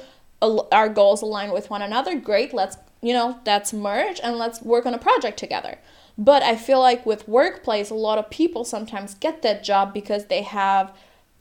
our 0.72 0.90
goals 0.90 1.22
align 1.22 1.52
with 1.52 1.70
one 1.70 1.82
another 1.82 2.20
great 2.20 2.54
let's 2.54 2.78
you 3.02 3.14
know 3.14 3.40
let's 3.46 3.74
merge 3.74 4.20
and 4.24 4.38
let's 4.38 4.62
work 4.62 4.86
on 4.86 4.94
a 4.94 5.00
project 5.00 5.38
together. 5.38 5.80
But 6.18 6.44
i 6.44 6.56
feel 6.56 6.80
like 6.80 7.06
with 7.06 7.28
workplace 7.28 7.90
a 7.90 7.96
lot 7.96 8.20
of 8.20 8.30
people 8.30 8.64
sometimes 8.66 9.16
get 9.16 9.42
that 9.42 9.64
job 9.64 9.94
because 9.94 10.26
they 10.26 10.44
have 10.44 10.94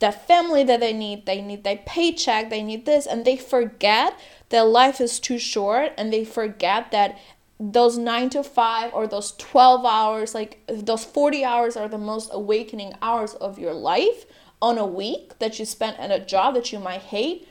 that 0.02 0.26
family 0.26 0.64
that 0.64 0.80
they 0.80 0.92
need 0.92 1.26
they 1.26 1.40
need 1.40 1.62
their 1.62 1.80
paycheck 1.86 2.50
they 2.50 2.62
need 2.62 2.86
this 2.86 3.06
and 3.06 3.24
they 3.24 3.36
forget 3.36 4.18
that 4.48 4.62
life 4.62 5.00
is 5.00 5.20
too 5.20 5.38
short 5.38 5.92
and 5.96 6.12
they 6.12 6.24
forget 6.24 6.90
that 6.90 7.18
those 7.60 7.96
9 7.96 8.30
to 8.30 8.42
5 8.42 8.92
or 8.92 9.06
those 9.06 9.32
12 9.32 9.86
hours 9.86 10.34
like 10.34 10.60
those 10.66 11.04
40 11.04 11.44
hours 11.44 11.76
are 11.76 11.88
the 11.88 11.98
most 11.98 12.30
awakening 12.32 12.92
hours 13.00 13.34
of 13.34 13.58
your 13.58 13.72
life 13.72 14.26
on 14.60 14.76
a 14.76 14.86
week 14.86 15.38
that 15.38 15.58
you 15.58 15.64
spent 15.64 15.98
at 16.00 16.10
a 16.10 16.24
job 16.24 16.54
that 16.54 16.72
you 16.72 16.80
might 16.80 17.02
hate 17.02 17.46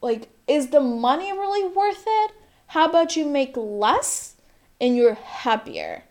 like 0.00 0.28
is 0.46 0.68
the 0.68 0.80
money 0.80 1.32
really 1.32 1.68
worth 1.74 2.04
it 2.06 2.32
how 2.68 2.88
about 2.88 3.16
you 3.16 3.24
make 3.26 3.56
less 3.56 4.34
and 4.80 4.96
you're 4.96 5.14
happier 5.14 6.04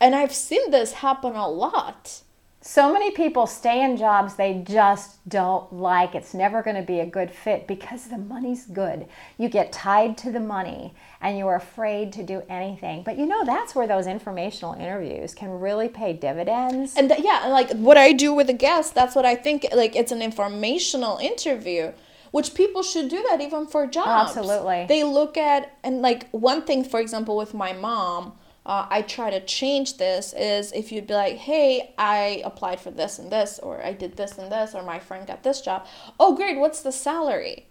and 0.00 0.14
i've 0.14 0.34
seen 0.34 0.70
this 0.70 0.92
happen 0.94 1.34
a 1.34 1.48
lot 1.48 2.22
So 2.60 2.92
many 2.92 3.10
people 3.12 3.46
stay 3.46 3.82
in 3.82 3.96
jobs 3.96 4.34
they 4.34 4.62
just 4.66 5.26
don't 5.28 5.72
like. 5.72 6.14
It's 6.14 6.34
never 6.34 6.60
going 6.60 6.76
to 6.76 6.82
be 6.82 7.00
a 7.00 7.06
good 7.06 7.30
fit 7.30 7.66
because 7.66 8.08
the 8.08 8.18
money's 8.18 8.66
good. 8.66 9.06
You 9.38 9.48
get 9.48 9.72
tied 9.72 10.18
to 10.18 10.32
the 10.32 10.40
money 10.40 10.92
and 11.20 11.38
you're 11.38 11.54
afraid 11.54 12.12
to 12.14 12.22
do 12.24 12.42
anything. 12.48 13.04
But 13.04 13.16
you 13.16 13.26
know, 13.26 13.44
that's 13.44 13.74
where 13.74 13.86
those 13.86 14.06
informational 14.06 14.74
interviews 14.74 15.34
can 15.34 15.60
really 15.60 15.88
pay 15.88 16.12
dividends. 16.12 16.96
and 16.96 17.08
th- 17.08 17.22
yeah 17.24 17.46
like 17.46 17.70
what 17.88 17.96
i 17.96 18.12
do 18.12 18.34
with 18.34 18.50
a 18.50 18.58
guest 18.68 18.94
that's 18.94 19.14
what 19.14 19.24
i 19.24 19.34
think 19.36 19.66
like 19.72 19.94
it's 19.96 20.12
an 20.12 20.20
informational 20.20 21.16
interview 21.18 21.92
which 22.30 22.54
people 22.54 22.82
should 22.82 23.08
do 23.08 23.24
that 23.30 23.40
even 23.40 23.66
for 23.66 23.86
jobs 23.86 24.36
Absolutely. 24.36 24.86
they 24.88 25.04
look 25.04 25.36
at 25.36 25.76
and 25.82 26.02
like 26.02 26.28
one 26.30 26.62
thing 26.62 26.84
for 26.84 27.00
example 27.00 27.36
with 27.36 27.54
my 27.54 27.72
mom 27.72 28.32
uh, 28.68 28.86
I 28.90 29.00
try 29.00 29.30
to 29.30 29.40
change 29.40 29.96
this 29.96 30.34
is 30.36 30.72
if 30.72 30.92
you'd 30.92 31.06
be 31.06 31.14
like, 31.14 31.36
hey, 31.36 31.94
I 31.96 32.42
applied 32.44 32.80
for 32.80 32.90
this 32.90 33.18
and 33.18 33.32
this, 33.32 33.58
or 33.58 33.82
I 33.82 33.94
did 33.94 34.18
this 34.18 34.36
and 34.36 34.52
this, 34.52 34.74
or 34.74 34.82
my 34.82 34.98
friend 34.98 35.26
got 35.26 35.42
this 35.42 35.62
job. 35.62 35.86
Oh, 36.20 36.36
great, 36.36 36.58
what's 36.58 36.82
the 36.82 36.92
salary? 36.92 37.66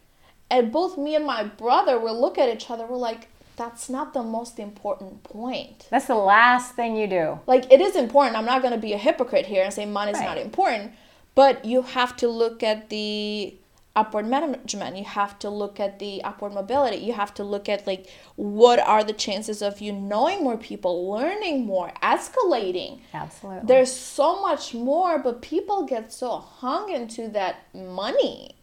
And 0.50 0.72
both 0.72 0.98
me 0.98 1.14
and 1.16 1.24
my 1.24 1.44
brother 1.44 2.00
will 2.00 2.20
look 2.20 2.40
at 2.40 2.50
each 2.50 2.72
other, 2.72 2.88
we're 2.88 2.98
like, 2.98 3.28
that's 3.58 3.90
not 3.90 4.14
the 4.14 4.24
most 4.24 4.58
important 4.58 5.24
point. 5.24 5.88
That's 5.92 6.08
the 6.08 6.16
last 6.16 6.74
thing 6.76 6.96
you 6.96 7.08
do. 7.08 7.40
Like, 7.46 7.72
it 7.72 7.80
is 7.80 7.96
important. 7.96 8.36
I'm 8.36 8.46
not 8.46 8.62
going 8.64 8.74
to 8.74 8.80
be 8.80 8.94
a 8.94 8.98
hypocrite 8.98 9.46
here 9.46 9.64
and 9.64 9.72
say 9.74 9.86
money's 9.86 10.16
Right. 10.18 10.26
not 10.26 10.38
important, 10.40 10.94
but 11.36 11.64
you 11.64 11.84
have 11.84 12.16
to 12.18 12.28
look 12.28 12.64
at 12.64 12.90
the 12.90 13.56
upward 13.98 14.28
management. 14.28 14.96
You 14.96 15.04
have 15.04 15.40
to 15.40 15.50
look 15.50 15.80
at 15.80 15.98
the 15.98 16.24
upward 16.24 16.54
mobility. 16.54 16.98
You 16.98 17.14
have 17.14 17.34
to 17.34 17.44
look 17.44 17.68
at 17.68 17.88
like 17.88 18.08
what 18.36 18.80
are 18.80 19.04
the 19.04 19.12
chances 19.12 19.62
of 19.64 19.82
you 19.82 19.92
knowing 19.92 20.44
more 20.44 20.56
people 20.56 21.12
learning 21.12 21.66
more 21.66 21.92
escalating. 22.04 23.00
Absolutely. 23.14 23.68
there's 23.68 23.92
so 23.92 24.40
much 24.40 24.76
more 24.76 25.18
but 25.18 25.42
people 25.42 25.84
get 25.86 26.14
so 26.14 26.38
hung 26.38 26.92
into 26.92 27.28
that 27.30 27.74
money. 27.74 28.56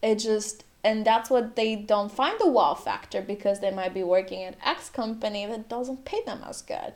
It 0.00 0.16
just 0.16 0.64
and 0.84 1.04
that's 1.04 1.30
what 1.30 1.56
they 1.56 1.74
don't 1.74 2.12
find 2.12 2.38
the 2.38 2.48
wow 2.48 2.74
factor 2.74 3.20
because 3.20 3.58
they 3.58 3.72
might 3.72 3.92
be 3.92 4.04
working 4.04 4.44
at 4.44 4.56
x 4.64 4.88
company 4.88 5.46
that 5.46 5.68
doesn't 5.68 6.04
pay 6.04 6.22
them 6.24 6.42
as 6.48 6.62
good. 6.62 6.94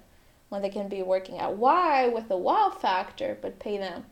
When 0.49 0.63
they 0.63 0.71
can 0.71 0.89
be 0.89 1.03
working 1.03 1.39
at 1.39 1.57
y 1.57 2.07
with 2.07 2.31
a 2.31 2.39
wow 2.39 2.71
factor 2.71 3.37
but 3.43 3.59
pay 3.59 3.79
them 3.79 4.05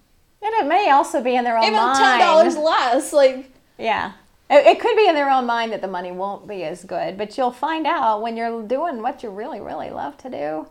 and 0.43 0.55
it 0.55 0.67
may 0.67 0.91
also 0.91 1.23
be 1.23 1.35
in 1.35 1.45
their 1.45 1.57
own 1.57 1.63
mind. 1.63 1.75
even 1.75 1.85
mind. 1.85 1.99
ten 1.99 2.21
dollars 2.21 2.57
less 2.57 3.13
like 3.13 3.51
Yeah. 3.79 4.13
It, 4.49 4.67
it 4.67 4.81
could 4.81 4.97
be 4.97 5.09
in 5.09 5.15
their 5.15 5.31
own 5.31 5.47
mind 5.47 5.73
that 5.73 5.81
the 5.81 5.89
money 5.89 6.13
won't 6.13 6.47
be 6.47 6.63
as 6.65 6.85
good, 6.85 7.19
but 7.19 7.37
you'll 7.37 7.51
find 7.51 7.87
out 7.87 8.23
when 8.23 8.37
you're 8.37 8.63
doing 8.63 9.03
what 9.03 9.23
you 9.23 9.31
really, 9.31 9.61
really 9.61 9.91
love 9.91 10.17
to 10.19 10.31
do, 10.31 10.69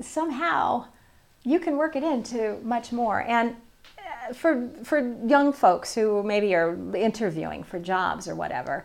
somehow 0.00 0.86
you 1.42 1.58
can 1.58 1.76
work 1.76 1.96
it 1.96 2.04
into 2.04 2.58
much 2.62 2.92
more. 2.92 3.22
And 3.22 3.56
uh, 3.98 4.32
for, 4.34 4.68
for 4.84 5.16
young 5.26 5.52
folks 5.52 5.94
who 5.94 6.22
maybe 6.22 6.54
are 6.54 6.76
interviewing 6.94 7.64
for 7.64 7.78
jobs 7.78 8.28
or 8.28 8.34
whatever, 8.34 8.84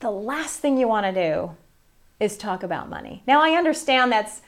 the 0.00 0.10
last 0.10 0.60
thing 0.60 0.76
you 0.76 0.88
want 0.88 1.06
to 1.06 1.12
do 1.12 1.56
is 2.18 2.36
talk 2.36 2.62
about 2.62 2.90
money. 2.90 3.22
Now, 3.26 3.40
I 3.42 3.52
understand 3.52 4.12
that's 4.12 4.42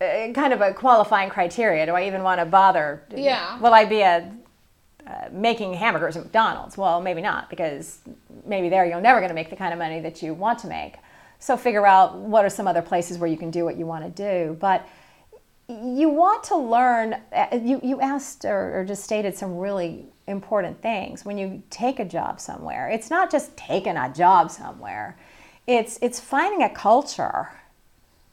uh, 0.00 0.32
kind 0.34 0.52
of 0.52 0.60
a 0.60 0.74
qualifying 0.74 1.30
criteria. 1.30 1.86
Do 1.86 1.92
I 1.92 2.06
even 2.06 2.22
want 2.22 2.40
to 2.40 2.44
bother? 2.44 3.02
Yeah. 3.14 3.58
Will 3.60 3.72
I 3.72 3.86
be 3.86 4.02
a 4.02 4.30
uh, 5.08 5.28
making 5.32 5.74
hamburgers 5.74 6.16
at 6.16 6.24
McDonald's. 6.24 6.76
Well, 6.76 7.00
maybe 7.00 7.22
not 7.22 7.48
because 7.48 8.00
maybe 8.44 8.68
there 8.68 8.84
you're 8.84 9.00
never 9.00 9.20
going 9.20 9.30
to 9.30 9.34
make 9.34 9.50
the 9.50 9.56
kind 9.56 9.72
of 9.72 9.78
money 9.78 10.00
that 10.00 10.22
you 10.22 10.34
want 10.34 10.58
to 10.60 10.66
make. 10.66 10.96
So 11.38 11.56
figure 11.56 11.86
out 11.86 12.16
what 12.16 12.44
are 12.44 12.50
some 12.50 12.66
other 12.66 12.82
places 12.82 13.16
where 13.18 13.30
you 13.30 13.36
can 13.36 13.50
do 13.50 13.64
what 13.64 13.76
you 13.76 13.86
want 13.86 14.04
to 14.04 14.10
do. 14.10 14.56
But 14.60 14.86
you 15.68 16.08
want 16.08 16.44
to 16.44 16.56
learn. 16.56 17.14
uh, 17.32 17.58
You 17.62 17.80
you 17.82 18.00
asked 18.00 18.44
or, 18.44 18.80
or 18.80 18.84
just 18.84 19.04
stated 19.04 19.36
some 19.36 19.56
really 19.58 20.06
important 20.26 20.80
things 20.82 21.24
when 21.24 21.38
you 21.38 21.62
take 21.70 21.98
a 22.00 22.04
job 22.04 22.40
somewhere. 22.40 22.88
It's 22.88 23.10
not 23.10 23.30
just 23.30 23.56
taking 23.56 23.96
a 23.96 24.12
job 24.12 24.50
somewhere. 24.50 25.16
It's 25.66 25.98
it's 26.02 26.20
finding 26.20 26.62
a 26.62 26.70
culture 26.70 27.50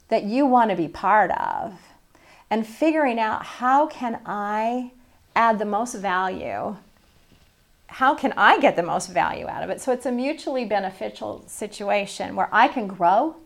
that 0.07 0.23
you 0.23 0.45
want 0.45 0.69
to 0.71 0.75
be 0.75 0.87
part 0.87 1.31
of 1.31 1.73
and 2.49 2.65
figuring 2.65 3.19
out 3.19 3.43
how 3.43 3.87
can 3.87 4.21
I 4.25 4.91
add 5.35 5.59
the 5.59 5.65
most 5.65 5.95
value 5.95 6.75
how 7.87 8.13
can 8.13 8.33
I 8.35 8.59
get 8.59 8.75
the 8.75 8.83
most 8.83 9.09
value 9.09 9.47
out 9.47 9.63
of 9.63 9.69
it? 9.69 9.79
So 9.79 9.93
it's 9.93 10.05
a 10.05 10.11
mutually 10.11 10.65
beneficial 10.65 11.43
situation 11.47 12.35
where 12.35 12.49
I 12.51 12.67
can 12.67 12.87
grow 12.87 13.37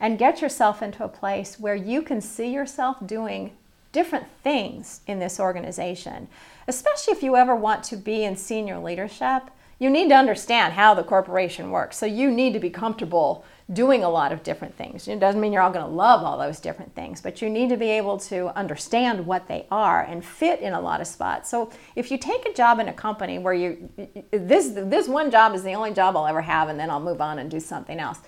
and 0.00 0.18
get 0.18 0.40
yourself 0.40 0.82
into 0.82 1.04
a 1.04 1.08
place 1.08 1.60
where 1.60 1.74
you 1.74 2.00
can 2.00 2.22
see 2.22 2.50
yourself 2.50 2.96
doing 3.06 3.52
different 3.92 4.26
things 4.42 5.00
in 5.06 5.18
this 5.18 5.38
organization. 5.38 6.28
Especially 6.66 7.12
if 7.12 7.22
you 7.22 7.36
ever 7.36 7.54
want 7.54 7.84
to 7.84 7.96
be 7.96 8.24
in 8.24 8.36
senior 8.36 8.78
leadership, 8.78 9.42
you 9.78 9.90
need 9.90 10.08
to 10.08 10.14
understand 10.14 10.74
how 10.74 10.94
the 10.94 11.02
corporation 11.02 11.70
works. 11.70 11.98
So 11.98 12.06
you 12.06 12.30
need 12.30 12.52
to 12.52 12.60
be 12.60 12.70
comfortable 12.70 13.44
doing 13.72 14.02
a 14.02 14.08
lot 14.08 14.32
of 14.32 14.42
different 14.42 14.74
things. 14.74 15.06
It 15.06 15.20
doesn't 15.20 15.40
mean 15.40 15.52
you're 15.52 15.62
all 15.62 15.70
going 15.70 15.84
to 15.84 15.90
love 15.90 16.24
all 16.24 16.36
those 16.38 16.58
different 16.58 16.94
things, 16.94 17.20
but 17.20 17.40
you 17.40 17.48
need 17.48 17.68
to 17.68 17.76
be 17.76 17.90
able 17.90 18.18
to 18.18 18.56
understand 18.58 19.24
what 19.24 19.46
they 19.46 19.66
are 19.70 20.02
and 20.02 20.24
fit 20.24 20.60
in 20.60 20.72
a 20.72 20.80
lot 20.80 21.00
of 21.00 21.06
spots. 21.06 21.48
So 21.48 21.70
if 21.94 22.10
you 22.10 22.18
take 22.18 22.46
a 22.46 22.52
job 22.52 22.80
in 22.80 22.88
a 22.88 22.92
company 22.92 23.38
where 23.38 23.54
you 23.54 23.88
this 24.32 24.70
this 24.70 25.06
one 25.08 25.30
job 25.30 25.54
is 25.54 25.62
the 25.62 25.74
only 25.74 25.92
job 25.92 26.16
I'll 26.16 26.26
ever 26.26 26.42
have 26.42 26.68
and 26.68 26.80
then 26.80 26.90
I'll 26.90 27.00
move 27.00 27.20
on 27.20 27.38
and 27.38 27.50
do 27.50 27.60
something 27.60 28.00
else. 28.00 28.18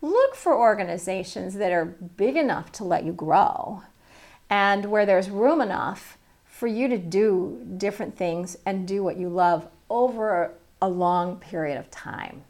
Look 0.00 0.34
for 0.34 0.56
organizations 0.56 1.54
that 1.54 1.72
are 1.72 1.84
big 1.84 2.36
enough 2.36 2.72
to 2.72 2.84
let 2.84 3.04
you 3.04 3.12
grow 3.12 3.82
and 4.48 4.86
where 4.86 5.04
there's 5.04 5.28
room 5.28 5.60
enough 5.60 6.16
for 6.44 6.66
you 6.66 6.88
to 6.88 6.96
do 6.96 7.62
different 7.76 8.16
things 8.16 8.56
and 8.64 8.88
do 8.88 9.02
what 9.02 9.18
you 9.18 9.28
love 9.28 9.68
over 9.90 10.54
a 10.80 10.88
long 10.88 11.36
period 11.36 11.78
of 11.78 11.90
time. 11.90 12.44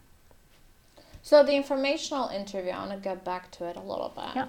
So 1.26 1.42
the 1.42 1.54
informational 1.54 2.28
interview, 2.28 2.70
I 2.70 2.86
want 2.86 2.92
to 2.92 2.98
get 2.98 3.24
back 3.24 3.50
to 3.58 3.64
it 3.66 3.74
a 3.74 3.80
little 3.80 4.12
bit. 4.14 4.36
Yeah. 4.36 4.46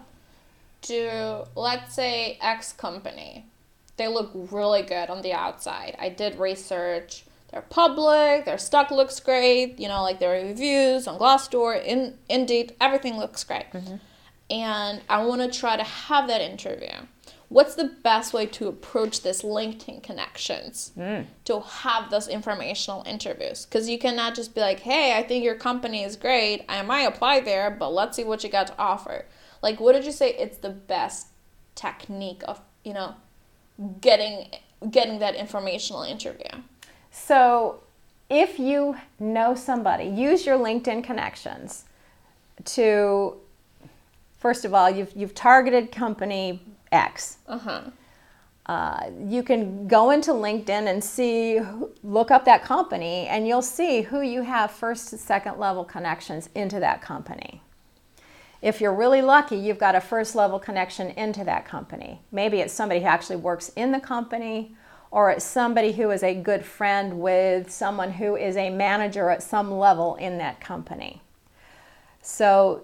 To 0.83 1.47
let's 1.55 1.95
say 1.95 2.37
X 2.39 2.71
company, 2.71 3.47
they 3.95 4.07
look 4.07 4.29
really 4.51 4.83
good 4.83 5.09
on 5.09 5.23
the 5.23 5.33
outside. 5.33 5.95
I 5.97 6.09
did 6.09 6.39
research. 6.39 7.23
They're 7.49 7.63
public. 7.63 8.45
Their 8.45 8.59
stock 8.59 8.91
looks 8.91 9.19
great. 9.19 9.79
You 9.79 9.87
know, 9.87 10.03
like 10.03 10.19
their 10.19 10.33
reviews 10.33 11.07
on 11.07 11.17
Glassdoor, 11.17 11.83
in 11.83 12.13
Indeed, 12.29 12.75
everything 12.79 13.17
looks 13.17 13.43
great. 13.43 13.71
Mm-hmm. 13.73 13.95
And 14.51 15.01
I 15.09 15.25
want 15.25 15.41
to 15.51 15.59
try 15.59 15.77
to 15.77 15.83
have 15.83 16.27
that 16.27 16.41
interview 16.41 16.93
what's 17.49 17.75
the 17.75 17.85
best 18.03 18.33
way 18.33 18.45
to 18.45 18.67
approach 18.67 19.21
this 19.21 19.41
LinkedIn 19.41 20.03
connections 20.03 20.91
mm. 20.97 21.25
to 21.45 21.59
have 21.61 22.09
those 22.11 22.27
informational 22.27 23.03
interviews? 23.05 23.65
Because 23.65 23.89
you 23.89 23.97
cannot 23.97 24.35
just 24.35 24.53
be 24.53 24.61
like, 24.61 24.79
hey, 24.81 25.17
I 25.17 25.23
think 25.23 25.43
your 25.43 25.55
company 25.55 26.03
is 26.03 26.15
great. 26.15 26.65
I 26.67 26.81
might 26.81 27.03
apply 27.03 27.41
there, 27.41 27.71
but 27.71 27.93
let's 27.93 28.15
see 28.15 28.23
what 28.23 28.43
you 28.43 28.49
got 28.49 28.67
to 28.67 28.77
offer. 28.77 29.25
Like, 29.61 29.79
what 29.79 29.93
did 29.93 30.05
you 30.05 30.11
say? 30.11 30.33
It's 30.33 30.57
the 30.57 30.69
best 30.69 31.27
technique 31.75 32.41
of, 32.47 32.59
you 32.83 32.93
know, 32.93 33.15
getting 34.01 34.47
getting 34.91 35.19
that 35.19 35.35
informational 35.35 36.03
interview. 36.03 36.49
So, 37.09 37.81
if 38.29 38.59
you 38.59 38.95
know 39.19 39.55
somebody, 39.55 40.05
use 40.05 40.45
your 40.45 40.57
LinkedIn 40.57 41.03
connections 41.03 41.85
to 42.65 43.37
first 44.37 44.65
of 44.65 44.73
all, 44.73 44.89
you've 44.89 45.11
you've 45.15 45.33
targeted 45.33 45.91
company 45.91 46.61
X. 46.91 47.37
Uh-huh. 47.47 47.81
Uh, 48.67 49.09
you 49.25 49.43
can 49.43 49.87
go 49.87 50.11
into 50.11 50.31
LinkedIn 50.31 50.87
and 50.87 51.01
see, 51.01 51.61
look 52.03 52.31
up 52.31 52.43
that 52.45 52.63
company, 52.63 53.25
and 53.27 53.47
you'll 53.47 53.61
see 53.61 54.01
who 54.01 54.21
you 54.21 54.41
have 54.41 54.71
first 54.71 55.13
and 55.13 55.21
second 55.21 55.57
level 55.57 55.85
connections 55.85 56.49
into 56.53 56.79
that 56.79 57.01
company. 57.01 57.61
If 58.61 58.81
you're 58.81 58.93
really 58.93 59.21
lucky, 59.21 59.55
you've 59.55 59.77
got 59.77 59.95
a 59.95 60.01
first 60.01 60.35
level 60.35 60.59
connection 60.59 61.11
into 61.11 61.43
that 61.45 61.65
company. 61.65 62.19
Maybe 62.31 62.59
it's 62.59 62.73
somebody 62.73 62.99
who 62.99 63.05
actually 63.05 63.37
works 63.37 63.69
in 63.75 63.91
the 63.91 64.01
company, 64.01 64.75
or 65.11 65.31
it's 65.31 65.45
somebody 65.45 65.93
who 65.93 66.11
is 66.11 66.21
a 66.21 66.35
good 66.35 66.65
friend 66.65 67.21
with 67.21 67.71
someone 67.71 68.11
who 68.11 68.35
is 68.35 68.57
a 68.57 68.69
manager 68.69 69.29
at 69.29 69.43
some 69.43 69.71
level 69.71 70.15
in 70.15 70.39
that 70.39 70.59
company. 70.59 71.21
So, 72.21 72.83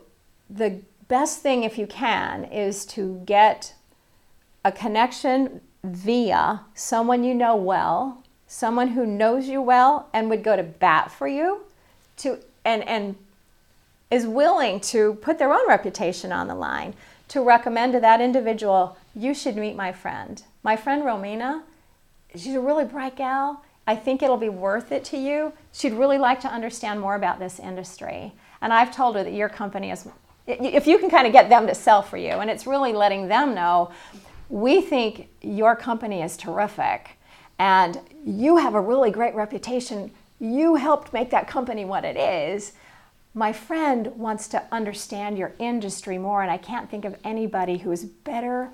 the 0.49 0.81
best 1.09 1.41
thing, 1.41 1.63
if 1.63 1.77
you 1.77 1.87
can, 1.87 2.45
is 2.45 2.85
to 2.85 3.21
get 3.25 3.73
a 4.63 4.71
connection 4.71 5.61
via 5.83 6.61
someone 6.73 7.23
you 7.23 7.33
know 7.33 7.55
well, 7.55 8.23
someone 8.47 8.89
who 8.89 9.05
knows 9.05 9.47
you 9.47 9.61
well 9.61 10.07
and 10.13 10.29
would 10.29 10.43
go 10.43 10.55
to 10.55 10.63
bat 10.63 11.11
for 11.11 11.27
you 11.27 11.61
to 12.17 12.39
and 12.63 12.83
and 12.87 13.15
is 14.11 14.27
willing 14.27 14.79
to 14.79 15.15
put 15.15 15.39
their 15.39 15.51
own 15.51 15.67
reputation 15.67 16.31
on 16.31 16.47
the 16.47 16.55
line 16.55 16.93
to 17.29 17.41
recommend 17.41 17.93
to 17.93 17.99
that 17.99 18.21
individual, 18.21 18.95
you 19.15 19.33
should 19.33 19.55
meet 19.55 19.75
my 19.75 19.91
friend. 19.91 20.43
My 20.61 20.75
friend 20.75 21.01
Romina, 21.01 21.63
she's 22.35 22.53
a 22.53 22.61
really 22.61 22.85
bright 22.85 23.15
gal. 23.15 23.63
I 23.87 23.95
think 23.95 24.21
it'll 24.21 24.37
be 24.37 24.49
worth 24.49 24.91
it 24.91 25.03
to 25.05 25.17
you. 25.17 25.51
She'd 25.71 25.93
really 25.93 26.19
like 26.19 26.39
to 26.41 26.47
understand 26.47 27.01
more 27.01 27.15
about 27.15 27.39
this 27.39 27.59
industry. 27.59 28.33
And 28.61 28.71
I've 28.71 28.95
told 28.95 29.15
her 29.15 29.23
that 29.23 29.33
your 29.33 29.49
company 29.49 29.89
is, 29.89 30.07
if 30.45 30.85
you 30.85 30.99
can 30.99 31.09
kind 31.09 31.25
of 31.25 31.33
get 31.33 31.49
them 31.49 31.65
to 31.65 31.73
sell 31.73 32.03
for 32.03 32.17
you, 32.17 32.29
and 32.29 32.51
it's 32.51 32.67
really 32.67 32.93
letting 32.93 33.27
them 33.27 33.55
know 33.55 33.91
we 34.53 34.81
think 34.81 35.29
your 35.41 35.75
company 35.75 36.21
is 36.21 36.37
terrific 36.37 37.17
and 37.57 37.99
you 38.23 38.57
have 38.57 38.75
a 38.75 38.79
really 38.79 39.09
great 39.09 39.33
reputation. 39.33 40.11
You 40.39 40.75
helped 40.75 41.11
make 41.11 41.31
that 41.31 41.47
company 41.47 41.85
what 41.85 42.05
it 42.05 42.15
is. 42.15 42.73
My 43.33 43.51
friend 43.51 44.05
wants 44.15 44.47
to 44.49 44.61
understand 44.71 45.39
your 45.39 45.53
industry 45.57 46.19
more, 46.19 46.43
and 46.43 46.51
I 46.51 46.57
can't 46.57 46.87
think 46.87 47.03
of 47.03 47.15
anybody 47.23 47.79
who 47.79 47.91
is 47.91 48.05
better 48.05 48.69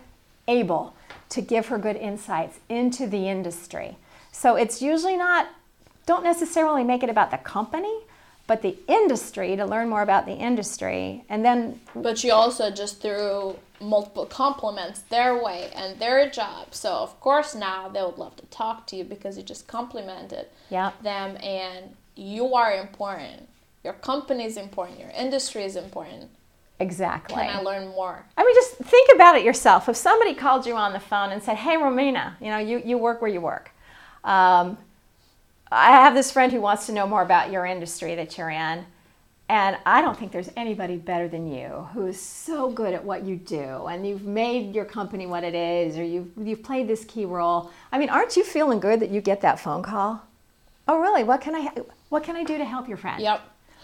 able 0.50 0.98
to 1.30 1.40
give 1.40 1.68
her 1.68 1.78
good 1.78 1.96
insights 1.96 2.60
into 2.68 3.08
the 3.08 3.30
industry. 3.30 3.96
So 4.34 4.58
it's 4.58 4.82
usually 4.82 5.16
not, 5.16 5.48
don't 6.06 6.26
necessarily 6.26 6.84
make 6.84 7.04
it 7.04 7.10
about 7.10 7.32
the 7.32 7.38
company, 7.38 8.02
but 8.50 8.64
the 8.64 8.76
industry 8.88 9.56
to 9.56 9.64
learn 9.64 9.88
more 9.88 10.02
about 10.02 10.26
the 10.26 10.34
industry. 10.34 11.24
And 11.30 11.46
then. 11.46 11.80
But 11.96 12.24
you 12.24 12.34
also 12.34 12.72
just 12.72 13.00
threw 13.00 13.60
multiple 13.80 14.26
compliments 14.26 15.02
their 15.02 15.42
way 15.42 15.70
and 15.76 16.00
their 16.00 16.28
job. 16.32 16.74
So 16.74 16.90
of 16.90 17.18
course 17.22 17.54
now 17.54 17.88
they 17.90 18.02
would 18.02 18.18
love 18.18 18.36
to 18.38 18.46
talk 18.48 18.88
to 18.88 18.96
you 18.96 19.04
because 19.04 19.38
you 19.38 19.44
just 19.44 19.68
complimented 19.68 20.48
yep. 20.72 21.00
them 21.04 21.38
and 21.44 21.96
you 22.16 22.56
are 22.56 22.74
important. 22.74 23.48
Your 23.84 23.94
company 23.94 24.46
is 24.46 24.58
important. 24.58 25.00
Your 25.00 25.12
industry 25.12 25.64
is 25.64 25.76
important. 25.76 26.32
Exactly. 26.80 27.36
Can 27.36 27.56
I 27.56 27.62
learn 27.62 27.90
more? 27.90 28.26
I 28.36 28.44
mean, 28.44 28.56
just 28.56 28.78
think 28.78 29.12
about 29.14 29.36
it 29.36 29.46
yourself. 29.46 29.88
If 29.88 29.96
somebody 29.96 30.34
called 30.34 30.66
you 30.66 30.76
on 30.76 30.92
the 30.94 31.00
phone 31.00 31.30
and 31.32 31.44
said, 31.44 31.58
"Hey, 31.58 31.76
Romina, 31.76 32.34
you 32.42 32.48
know, 32.48 32.58
you, 32.58 32.82
you 32.84 32.98
work 32.98 33.22
where 33.22 33.32
you 33.32 33.42
work. 33.42 33.72
Um, 34.24 34.78
I 35.72 35.92
have 35.92 36.14
this 36.14 36.32
friend 36.32 36.52
who 36.52 36.62
wants 36.62 36.86
to 36.88 36.92
know 36.92 37.08
more 37.08 37.22
about 37.22 37.52
your 37.52 37.66
industry 37.66 38.16
that 38.16 38.38
you're 38.38 38.50
in." 38.50 38.86
And 39.50 39.78
I 39.84 40.02
don't 40.02 40.16
think 40.16 40.32
there's 40.32 40.52
anybody 40.56 40.96
better 40.96 41.28
than 41.28 41.52
you 41.52 41.88
who 41.94 42.06
is 42.06 42.22
so 42.22 42.70
good 42.70 42.94
at 42.94 43.04
what 43.04 43.24
you 43.24 43.36
do 43.36 43.88
and 43.88 44.08
you've 44.08 44.24
made 44.24 44.76
your 44.76 44.86
company 44.86 45.26
what 45.26 45.44
it 45.44 45.56
is 45.56 45.98
or 45.98 46.04
you've, 46.04 46.30
you've 46.38 46.62
played 46.62 46.88
this 46.88 47.04
key 47.04 47.26
role. 47.26 47.72
I 47.92 47.98
mean, 47.98 48.10
aren't 48.10 48.38
you 48.38 48.44
feeling 48.44 48.80
good 48.80 49.00
that 49.00 49.10
you 49.10 49.22
get 49.22 49.42
that 49.42 49.60
phone 49.60 49.82
call? 49.82 50.22
Oh, 50.88 51.00
really? 51.00 51.24
What 51.24 51.42
can 51.42 51.56
I, 51.56 51.72
what 52.10 52.24
can 52.24 52.36
I 52.36 52.44
do 52.44 52.60
to 52.60 52.64
help 52.64 52.88
your 52.88 52.98
friend? 52.98 53.24
Yep. 53.24 53.42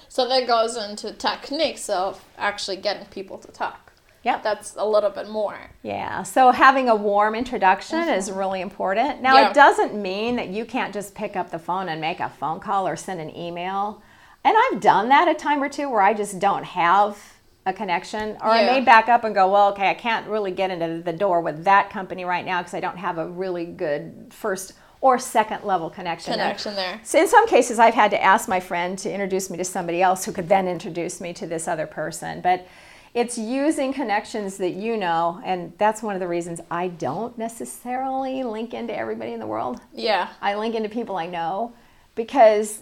So 0.08 0.30
that 0.30 0.46
goes 0.46 0.78
into 0.78 1.12
techniques 1.14 1.90
of 1.90 2.24
actually 2.38 2.78
getting 2.78 3.06
people 3.08 3.40
to 3.40 3.52
talk. 3.52 3.85
Yep. 4.26 4.44
That's 4.44 4.76
a 4.76 4.86
little 4.86 5.12
bit 5.12 5.30
more. 5.30 5.58
Yeah. 5.84 6.24
So 6.24 6.52
having 6.52 6.90
a 6.90 6.96
warm 6.96 7.36
introduction 7.36 8.00
mm-hmm. 8.00 8.20
is 8.20 8.30
really 8.30 8.60
important. 8.60 9.22
Now, 9.22 9.38
yeah. 9.38 9.50
it 9.50 9.54
doesn't 9.54 9.96
mean 9.96 10.36
that 10.36 10.50
you 10.50 10.66
can't 10.66 10.94
just 10.94 11.16
pick 11.16 11.38
up 11.38 11.52
the 11.52 11.60
phone 11.60 11.88
and 11.88 12.02
make 12.02 12.20
a 12.20 12.30
phone 12.30 12.60
call 12.60 12.88
or 12.88 12.98
send 12.98 13.22
an 13.22 13.34
email 13.36 14.02
and 14.46 14.56
I've 14.56 14.80
done 14.80 15.10
that 15.10 15.28
a 15.28 15.34
time 15.34 15.62
or 15.62 15.70
two 15.70 15.90
where 15.90 16.04
I 16.04 16.14
just 16.14 16.38
don't 16.38 16.64
have 16.64 17.18
a 17.66 17.74
connection 17.74 18.38
or 18.44 18.54
yeah. 18.54 18.70
I 18.72 18.80
may 18.80 18.82
back 18.86 19.10
up 19.10 19.24
and 19.24 19.34
go, 19.34 19.52
well, 19.52 19.70
okay, 19.70 19.90
I 19.90 19.96
can't 19.96 20.28
really 20.28 20.52
get 20.52 20.70
into 20.70 21.02
the 21.04 21.12
door 21.12 21.42
with 21.42 21.64
that 21.64 21.90
company 21.90 22.26
right 22.26 22.46
now 22.46 22.62
because 22.62 22.76
I 22.76 22.80
don't 22.80 22.98
have 22.98 23.18
a 23.18 23.28
really 23.28 23.66
good 23.66 24.28
first 24.30 24.74
or 25.02 25.18
second 25.18 25.64
level 25.64 25.90
connection. 25.90 26.34
Connection 26.34 26.76
there. 26.76 27.02
So 27.04 27.20
in 27.20 27.28
some 27.28 27.48
cases, 27.48 27.80
I've 27.80 27.96
had 27.96 28.12
to 28.12 28.24
ask 28.24 28.48
my 28.48 28.60
friend 28.60 29.00
to 29.00 29.12
introduce 29.12 29.50
me 29.50 29.58
to 29.58 29.66
somebody 29.66 30.04
else 30.04 30.26
who 30.26 30.32
could 30.32 30.48
then 30.48 30.68
introduce 30.68 31.20
me 31.20 31.34
to 31.34 31.48
this 31.48 31.68
other 31.68 31.88
person. 31.88 32.42
But 32.42 32.68
it's 33.16 33.38
using 33.38 33.94
connections 33.94 34.58
that 34.58 34.72
you 34.72 34.98
know, 34.98 35.42
and 35.46 35.72
that's 35.78 36.04
one 36.04 36.16
of 36.16 36.20
the 36.20 36.28
reasons 36.28 36.60
I 36.70 36.90
don't 36.90 37.36
necessarily 37.38 38.44
link 38.44 38.74
into 38.74 38.96
everybody 38.96 39.32
in 39.32 39.40
the 39.40 39.48
world. 39.48 39.80
Yeah. 39.94 40.28
I 40.42 40.56
link 40.56 40.76
into 40.76 40.90
people 40.90 41.16
I 41.16 41.26
know 41.26 41.72
because 42.14 42.82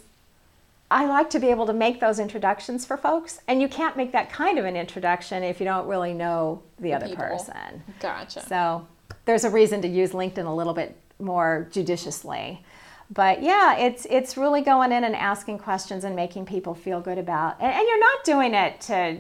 I 0.89 1.05
like 1.05 1.29
to 1.29 1.39
be 1.39 1.49
able 1.49 1.67
to 1.67 1.73
make 1.73 1.99
those 1.99 2.17
introductions 2.17 2.84
for 2.84 2.97
folks, 2.97 3.41
and 3.47 3.61
you 3.61 3.67
can't 3.67 3.95
make 3.95 4.11
that 4.13 4.31
kind 4.31 4.57
of 4.57 4.65
an 4.65 4.75
introduction 4.75 5.43
if 5.43 5.59
you 5.59 5.65
don't 5.65 5.88
really 5.88 6.13
know 6.13 6.63
the, 6.77 6.84
the 6.84 6.93
other 6.93 7.07
people. 7.09 7.25
person. 7.25 7.84
Gotcha. 7.99 8.43
So 8.47 8.88
there's 9.25 9.43
a 9.43 9.51
reason 9.51 9.84
to 9.84 9.88
use 9.88 10.11
LinkedIn 10.13 10.47
a 10.47 10.53
little 10.53 10.73
bit 10.73 10.97
more 11.19 11.67
judiciously. 11.71 12.63
But 13.11 13.43
yeah, 13.43 13.77
it's 13.77 14.07
it's 14.09 14.36
really 14.36 14.61
going 14.61 14.91
in 14.91 15.03
and 15.03 15.15
asking 15.15 15.59
questions 15.59 16.03
and 16.03 16.15
making 16.15 16.47
people 16.47 16.73
feel 16.73 17.01
good 17.01 17.19
about. 17.19 17.61
And, 17.61 17.71
and 17.71 17.88
you're 17.88 17.99
not 17.99 18.23
doing 18.23 18.55
it 18.55 18.81
to 18.81 19.17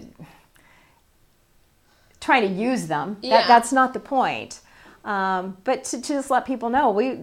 trying 2.23 2.47
to 2.47 2.53
use 2.53 2.87
them. 2.87 3.17
Yeah. 3.21 3.37
That, 3.37 3.47
that's 3.47 3.71
not 3.73 3.93
the 3.93 3.99
point. 3.99 4.61
Um, 5.03 5.57
but 5.65 5.83
to, 5.85 6.01
to 6.01 6.07
just 6.13 6.29
let 6.31 6.45
people 6.45 6.69
know, 6.69 6.89
we, 6.89 7.19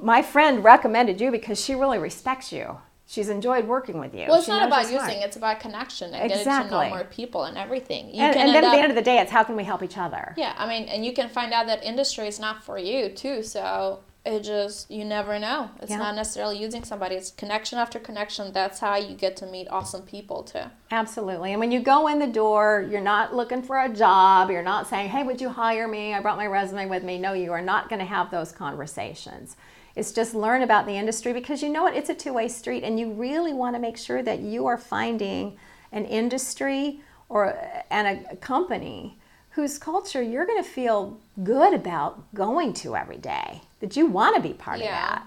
my 0.00 0.22
friend 0.22 0.62
recommended 0.62 1.20
you 1.20 1.30
because 1.30 1.62
she 1.62 1.74
really 1.74 1.98
respects 1.98 2.52
you. 2.52 2.78
She's 3.06 3.30
enjoyed 3.30 3.66
working 3.66 3.98
with 3.98 4.14
you. 4.14 4.26
Well, 4.28 4.36
it's 4.36 4.44
She 4.44 4.52
not 4.52 4.66
about 4.66 4.82
you're 4.90 5.00
smart. 5.00 5.08
using; 5.12 5.22
it's 5.22 5.36
about 5.36 5.60
connection 5.60 6.12
and 6.12 6.28
getting 6.28 6.44
to 6.44 6.70
know 6.70 6.88
more 6.90 7.04
people 7.04 7.44
and 7.44 7.56
everything. 7.56 8.08
You 8.14 8.20
And, 8.22 8.34
can 8.34 8.46
and 8.46 8.54
then 8.54 8.64
at 8.64 8.70
the 8.70 8.76
up- 8.76 8.82
end 8.82 8.92
of 8.92 8.96
the 8.96 9.02
day, 9.02 9.18
it's 9.18 9.32
how 9.32 9.42
can 9.44 9.56
we 9.56 9.64
help 9.64 9.82
each 9.82 9.96
other? 9.96 10.34
Yeah, 10.36 10.52
I 10.58 10.68
mean, 10.68 10.84
and 10.90 11.06
you 11.06 11.12
can 11.14 11.30
find 11.30 11.52
out 11.54 11.66
that 11.68 11.82
industry 11.82 12.28
is 12.28 12.38
not 12.38 12.62
for 12.62 12.76
you 12.78 13.08
too. 13.08 13.42
So 13.42 14.00
it 14.24 14.40
just 14.40 14.90
you 14.90 15.04
never 15.04 15.38
know. 15.38 15.70
It's 15.80 15.90
Yeah. 15.90 15.98
not 15.98 16.14
necessarily 16.14 16.58
using 16.58 16.84
somebody. 16.84 17.14
It's 17.14 17.30
connection 17.30 17.78
after 17.78 17.98
connection. 17.98 18.52
That's 18.52 18.80
how 18.80 18.96
you 18.96 19.14
get 19.14 19.36
to 19.38 19.46
meet 19.46 19.68
awesome 19.70 20.02
people 20.02 20.42
too. 20.42 20.64
Absolutely. 20.90 21.52
And 21.52 21.60
when 21.60 21.72
you 21.72 21.80
go 21.80 22.08
in 22.08 22.18
the 22.18 22.26
door, 22.26 22.86
you're 22.90 23.00
not 23.00 23.34
looking 23.34 23.62
for 23.62 23.78
a 23.80 23.88
job. 23.88 24.50
You're 24.50 24.62
not 24.62 24.86
saying, 24.86 25.10
hey, 25.10 25.22
would 25.22 25.40
you 25.40 25.48
hire 25.48 25.88
me? 25.88 26.12
I 26.14 26.20
brought 26.20 26.36
my 26.36 26.46
resume 26.46 26.86
with 26.86 27.02
me. 27.04 27.18
No, 27.18 27.32
you 27.32 27.52
are 27.52 27.62
not 27.62 27.88
going 27.88 28.00
to 28.00 28.04
have 28.04 28.30
those 28.30 28.52
conversations. 28.52 29.56
It's 29.96 30.12
just 30.12 30.34
learn 30.34 30.62
about 30.62 30.86
the 30.86 30.92
industry 30.96 31.32
because 31.32 31.62
you 31.62 31.68
know 31.68 31.82
what? 31.82 31.96
It's 31.96 32.10
a 32.10 32.14
two 32.14 32.32
way 32.32 32.48
street, 32.48 32.84
and 32.84 33.00
you 33.00 33.10
really 33.12 33.52
want 33.52 33.74
to 33.74 33.80
make 33.80 33.96
sure 33.96 34.22
that 34.22 34.40
you 34.40 34.66
are 34.66 34.76
finding 34.78 35.56
an 35.90 36.04
industry 36.04 37.00
or 37.28 37.58
and 37.90 38.26
a 38.30 38.36
company 38.36 39.18
whose 39.50 39.76
culture 39.78 40.22
you're 40.22 40.46
going 40.46 40.62
to 40.62 40.68
feel 40.68 41.18
good 41.42 41.74
about 41.74 42.32
going 42.32 42.72
to 42.74 42.94
every 42.94 43.16
day, 43.16 43.62
that 43.80 43.96
you 43.96 44.06
want 44.06 44.36
to 44.36 44.42
be 44.42 44.54
part 44.54 44.80
of 44.80 44.86
that. 44.86 45.26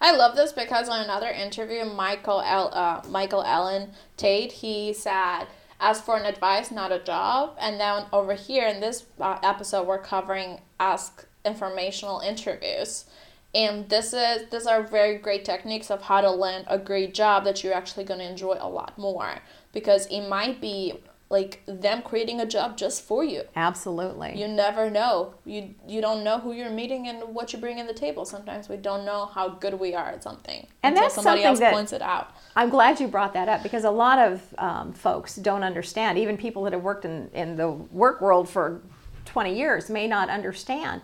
I 0.00 0.14
love 0.14 0.36
this 0.36 0.52
because 0.52 0.88
on 0.88 1.02
another 1.02 1.28
interview, 1.28 1.84
Michael 1.84 2.42
L, 2.44 2.70
uh, 2.72 3.02
Michael 3.08 3.44
Allen 3.44 3.92
Tate, 4.16 4.52
he 4.52 4.92
said, 4.92 5.46
"Ask 5.80 6.04
for 6.04 6.16
an 6.16 6.26
advice, 6.26 6.70
not 6.70 6.92
a 6.92 6.98
job." 6.98 7.56
And 7.58 7.80
then 7.80 8.04
over 8.12 8.34
here 8.34 8.68
in 8.68 8.80
this 8.80 9.04
uh, 9.20 9.38
episode, 9.42 9.86
we're 9.86 10.02
covering 10.02 10.60
ask 10.78 11.26
informational 11.44 12.20
interviews, 12.20 13.06
and 13.54 13.88
this 13.88 14.12
is 14.12 14.50
these 14.50 14.66
are 14.66 14.82
very 14.82 15.16
great 15.16 15.44
techniques 15.44 15.90
of 15.90 16.02
how 16.02 16.20
to 16.20 16.30
land 16.30 16.66
a 16.68 16.78
great 16.78 17.14
job 17.14 17.44
that 17.44 17.64
you're 17.64 17.74
actually 17.74 18.04
going 18.04 18.20
to 18.20 18.28
enjoy 18.28 18.56
a 18.60 18.68
lot 18.68 18.98
more 18.98 19.38
because 19.72 20.06
it 20.06 20.28
might 20.28 20.60
be 20.60 21.00
like 21.28 21.62
them 21.66 22.02
creating 22.02 22.40
a 22.40 22.46
job 22.46 22.76
just 22.76 23.02
for 23.02 23.24
you. 23.24 23.42
Absolutely. 23.56 24.40
You 24.40 24.46
never 24.46 24.88
know. 24.88 25.34
You 25.44 25.74
you 25.86 26.00
don't 26.00 26.22
know 26.22 26.38
who 26.38 26.52
you're 26.52 26.70
meeting 26.70 27.08
and 27.08 27.34
what 27.34 27.52
you 27.52 27.58
bring 27.58 27.78
in 27.78 27.86
the 27.88 27.92
table. 27.94 28.24
Sometimes 28.24 28.68
we 28.68 28.76
don't 28.76 29.04
know 29.04 29.26
how 29.26 29.48
good 29.48 29.74
we 29.74 29.92
are 29.94 30.08
at 30.10 30.22
something 30.22 30.66
And 30.84 30.92
until 30.94 31.02
that's 31.02 31.14
somebody 31.16 31.42
something 31.42 31.46
else 31.48 31.58
that- 31.58 31.72
points 31.72 31.92
it 31.92 32.02
out. 32.02 32.30
I'm 32.54 32.70
glad 32.70 33.00
you 33.00 33.08
brought 33.08 33.32
that 33.34 33.48
up 33.48 33.62
because 33.64 33.82
a 33.84 33.90
lot 33.90 34.18
of 34.20 34.54
um, 34.58 34.92
folks 34.92 35.34
don't 35.36 35.64
understand. 35.64 36.16
Even 36.16 36.36
people 36.36 36.62
that 36.62 36.72
have 36.72 36.82
worked 36.82 37.04
in, 37.04 37.28
in 37.34 37.56
the 37.56 37.70
work 37.70 38.20
world 38.20 38.48
for 38.48 38.80
20 39.24 39.52
years 39.58 39.90
may 39.90 40.06
not 40.06 40.30
understand. 40.30 41.02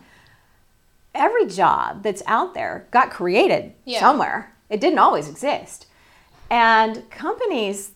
Every 1.13 1.45
job 1.47 2.01
that's 2.01 2.23
out 2.25 2.53
there 2.53 2.87
got 2.91 3.11
created 3.11 3.73
Yeah. 3.85 3.99
somewhere, 3.99 4.55
it 4.69 4.81
didn't 4.81 4.97
always 4.99 5.27
exist. 5.29 5.85
And 6.49 7.07
companies 7.11 7.91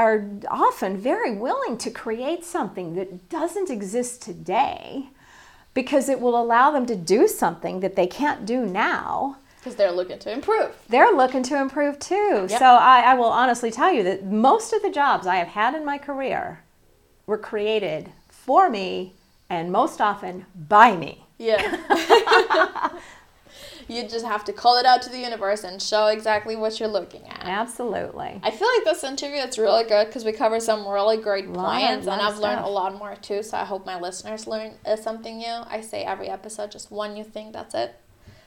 are 0.00 0.24
often 0.50 0.96
very 0.96 1.30
willing 1.32 1.76
to 1.76 1.90
create 1.90 2.42
something 2.42 2.94
that 2.94 3.28
doesn't 3.28 3.68
exist 3.68 4.22
today 4.22 5.08
because 5.74 6.08
it 6.08 6.20
will 6.20 6.40
allow 6.40 6.70
them 6.70 6.86
to 6.86 6.96
do 6.96 7.28
something 7.28 7.80
that 7.80 7.96
they 7.96 8.06
can't 8.06 8.46
do 8.46 8.64
now 8.64 9.36
Because 9.58 9.76
they're 9.76 9.92
looking 9.92 10.18
to 10.20 10.32
improve. 10.32 10.70
they're 10.88 11.12
looking 11.12 11.42
to 11.44 11.60
improve 11.60 11.98
too. 11.98 12.46
Yep. 12.48 12.58
So 12.58 12.64
I, 12.64 13.00
I 13.12 13.14
will 13.14 13.26
honestly 13.42 13.70
tell 13.70 13.92
you 13.92 14.02
that 14.04 14.24
most 14.24 14.72
of 14.72 14.80
the 14.80 14.90
jobs 14.90 15.26
I 15.26 15.36
have 15.36 15.48
had 15.48 15.74
in 15.74 15.84
my 15.84 15.98
career 15.98 16.60
were 17.26 17.38
created 17.38 18.10
for 18.28 18.70
me 18.70 19.12
and 19.50 19.70
most 19.70 20.00
often 20.00 20.46
by 20.68 20.96
me. 20.96 21.24
Yeah. 21.36 21.76
you 23.90 24.06
just 24.06 24.24
have 24.24 24.44
to 24.44 24.52
call 24.52 24.78
it 24.78 24.86
out 24.86 25.02
to 25.02 25.10
the 25.10 25.18
universe 25.18 25.64
and 25.64 25.82
show 25.82 26.06
exactly 26.06 26.54
what 26.54 26.78
you're 26.78 26.88
looking 26.88 27.26
at. 27.26 27.42
Absolutely. 27.42 28.40
I 28.42 28.50
feel 28.50 28.68
like 28.76 28.84
this 28.84 29.02
interview 29.02 29.38
is 29.38 29.58
really 29.58 29.84
good 29.84 30.06
because 30.06 30.24
we 30.24 30.32
cover 30.32 30.60
some 30.60 30.86
really 30.86 31.16
great 31.16 31.52
points, 31.52 32.06
and 32.06 32.22
I've 32.22 32.38
learned 32.38 32.60
a 32.60 32.68
lot 32.68 32.96
more 32.96 33.16
too. 33.16 33.42
So 33.42 33.56
I 33.56 33.64
hope 33.64 33.84
my 33.84 33.98
listeners 33.98 34.46
learn 34.46 34.74
uh, 34.86 34.94
something 34.96 35.38
new. 35.38 35.62
I 35.68 35.80
say 35.80 36.04
every 36.04 36.28
episode 36.28 36.70
just 36.70 36.90
one 36.92 37.14
new 37.14 37.24
thing. 37.24 37.50
That's 37.50 37.74
it. 37.74 37.96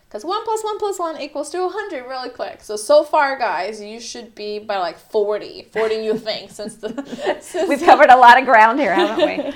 Because 0.08 0.24
one 0.24 0.44
plus 0.44 0.64
one 0.64 0.78
plus 0.78 1.00
one 1.00 1.20
equals 1.20 1.50
to 1.50 1.60
100 1.62 2.08
really 2.08 2.30
quick. 2.30 2.62
So, 2.62 2.76
so 2.76 3.04
far, 3.04 3.36
guys, 3.36 3.82
you 3.82 4.00
should 4.00 4.36
be 4.36 4.60
by 4.60 4.78
like 4.78 4.98
40, 4.98 5.70
40 5.74 5.98
new 5.98 6.18
things 6.20 6.56
since 6.56 6.76
the. 6.76 6.90
Since 7.42 7.68
We've 7.68 7.82
covered 7.82 8.12
a 8.12 8.16
lot 8.16 8.40
of 8.40 8.46
ground 8.46 8.80
here, 8.80 8.94
haven't 8.94 9.26
we? 9.26 9.54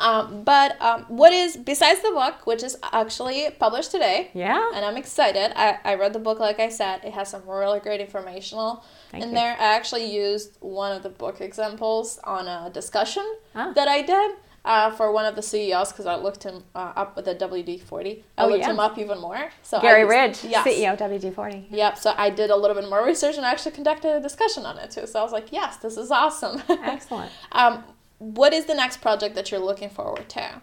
Um, 0.00 0.42
but 0.44 0.80
um, 0.80 1.02
what 1.08 1.32
is, 1.32 1.56
besides 1.56 2.00
the 2.00 2.10
book, 2.10 2.46
which 2.46 2.62
is 2.62 2.76
actually 2.92 3.48
published 3.58 3.90
today, 3.90 4.30
Yeah. 4.34 4.70
and 4.74 4.84
I'm 4.84 4.96
excited. 4.96 5.52
I, 5.58 5.78
I 5.84 5.94
read 5.94 6.12
the 6.14 6.18
book, 6.18 6.38
like 6.40 6.58
I 6.58 6.70
said. 6.70 7.04
It 7.04 7.12
has 7.12 7.28
some 7.28 7.42
really 7.46 7.80
great 7.80 8.00
informational 8.00 8.82
Thank 9.10 9.22
in 9.24 9.28
you. 9.30 9.34
there. 9.36 9.52
I 9.60 9.74
actually 9.78 10.06
used 10.12 10.56
one 10.60 10.96
of 10.96 11.02
the 11.02 11.10
book 11.10 11.40
examples 11.40 12.18
on 12.24 12.48
a 12.48 12.70
discussion 12.70 13.26
Ah. 13.54 13.72
that 13.74 13.88
I 13.88 14.00
did 14.02 14.30
uh, 14.64 14.90
for 14.90 15.10
one 15.12 15.26
of 15.26 15.36
the 15.36 15.42
CEOs 15.42 15.90
because 15.92 16.06
I 16.06 16.16
looked 16.16 16.42
him 16.44 16.64
uh, 16.74 16.92
up 16.96 17.16
with 17.16 17.24
the 17.26 17.34
WD 17.34 17.80
40. 17.82 18.24
I 18.38 18.44
Oh, 18.44 18.48
looked 18.48 18.60
yeah. 18.60 18.70
him 18.70 18.80
up 18.80 18.98
even 18.98 19.18
more. 19.20 19.50
So 19.62 19.78
I 19.78 19.82
Garry 19.82 20.00
used- 20.00 20.42
Ridge, 20.44 20.52
yes. 20.52 20.66
CEO 20.66 20.96
WD40. 20.98 21.66
Yep, 21.70 21.98
so 21.98 22.14
I 22.16 22.30
did 22.30 22.50
a 22.50 22.56
little 22.56 22.76
bit 22.80 22.88
more 22.88 23.04
research 23.04 23.36
and 23.36 23.44
actually 23.44 23.72
conducted 23.72 24.10
a 24.16 24.20
discussion 24.20 24.64
on 24.64 24.78
it 24.78 24.90
too. 24.90 25.06
So 25.06 25.20
I 25.20 25.22
was 25.22 25.32
like, 25.32 25.52
yes, 25.52 25.76
this 25.78 25.96
is 25.98 26.10
awesome. 26.10 26.62
Excellent. 26.68 27.30
um, 27.52 27.84
what 28.20 28.52
is 28.52 28.66
the 28.66 28.74
next 28.74 28.98
project 28.98 29.34
that 29.34 29.50
you're 29.50 29.58
looking 29.58 29.88
forward 29.88 30.28
to? 30.28 30.60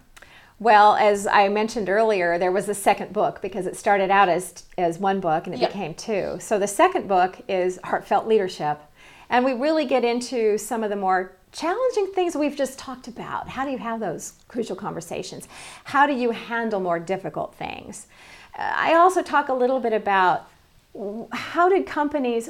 Well, 0.59 0.95
as 0.95 1.27
I 1.27 1.49
mentioned 1.49 1.89
earlier, 1.89 2.37
there 2.39 2.51
was 2.51 2.69
a 2.69 2.73
second 2.73 3.13
book 3.13 3.41
because 3.41 3.65
it 3.67 3.75
started 3.75 4.09
out 4.09 4.29
as, 4.29 4.63
as 4.77 4.97
one 4.97 5.19
book 5.19 5.45
and 5.45 5.55
it 5.55 5.59
became 5.59 5.93
two. 5.93 6.37
So 6.39 6.57
the 6.57 6.67
second 6.67 7.07
book 7.07 7.41
is 7.47 7.79
Heartfelt 7.83 8.27
Leadership. 8.27 8.79
And 9.29 9.43
we 9.43 9.53
really 9.53 9.85
get 9.85 10.03
into 10.03 10.57
some 10.57 10.83
of 10.83 10.89
the 10.89 10.95
more 10.95 11.35
challenging 11.51 12.11
things 12.13 12.35
we've 12.35 12.55
just 12.55 12.77
talked 12.79 13.07
about. 13.07 13.49
How 13.49 13.65
do 13.65 13.71
you 13.71 13.77
have 13.79 13.99
those 13.99 14.33
crucial 14.47 14.75
conversations? 14.75 15.47
How 15.83 16.07
do 16.07 16.13
you 16.13 16.31
handle 16.31 16.79
more 16.79 16.99
difficult 16.99 17.55
things? 17.55 18.07
Uh, 18.57 18.71
I 18.75 18.93
also 18.95 19.21
talk 19.21 19.49
a 19.49 19.53
little 19.53 19.79
bit 19.79 19.93
about 19.93 20.49
how 21.31 21.69
did 21.69 21.85
companies, 21.85 22.49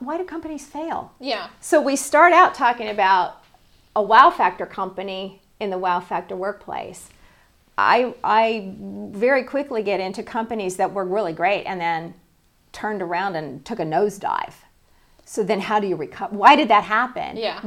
why 0.00 0.18
do 0.18 0.24
companies 0.24 0.66
fail? 0.66 1.12
Yeah. 1.20 1.48
So 1.60 1.80
we 1.80 1.96
start 1.96 2.32
out 2.32 2.54
talking 2.54 2.88
about 2.88 3.42
a 3.96 4.02
wow 4.02 4.30
factor 4.30 4.66
company 4.66 5.40
in 5.58 5.70
the 5.70 5.78
wow 5.78 5.98
factor 5.98 6.36
workplace. 6.36 7.08
I, 7.78 8.14
I 8.22 8.74
very 8.78 9.42
quickly 9.42 9.82
get 9.82 10.00
into 10.00 10.22
companies 10.22 10.76
that 10.76 10.92
were 10.92 11.04
really 11.04 11.32
great 11.32 11.64
and 11.64 11.80
then 11.80 12.14
turned 12.72 13.02
around 13.02 13.36
and 13.36 13.64
took 13.64 13.80
a 13.80 13.84
nosedive. 13.84 14.52
So 15.24 15.42
then 15.42 15.60
how 15.60 15.80
do 15.80 15.88
you 15.88 15.96
recover? 15.96 16.36
Why 16.36 16.54
did 16.54 16.68
that 16.68 16.84
happen? 16.84 17.36
Yeah. 17.36 17.60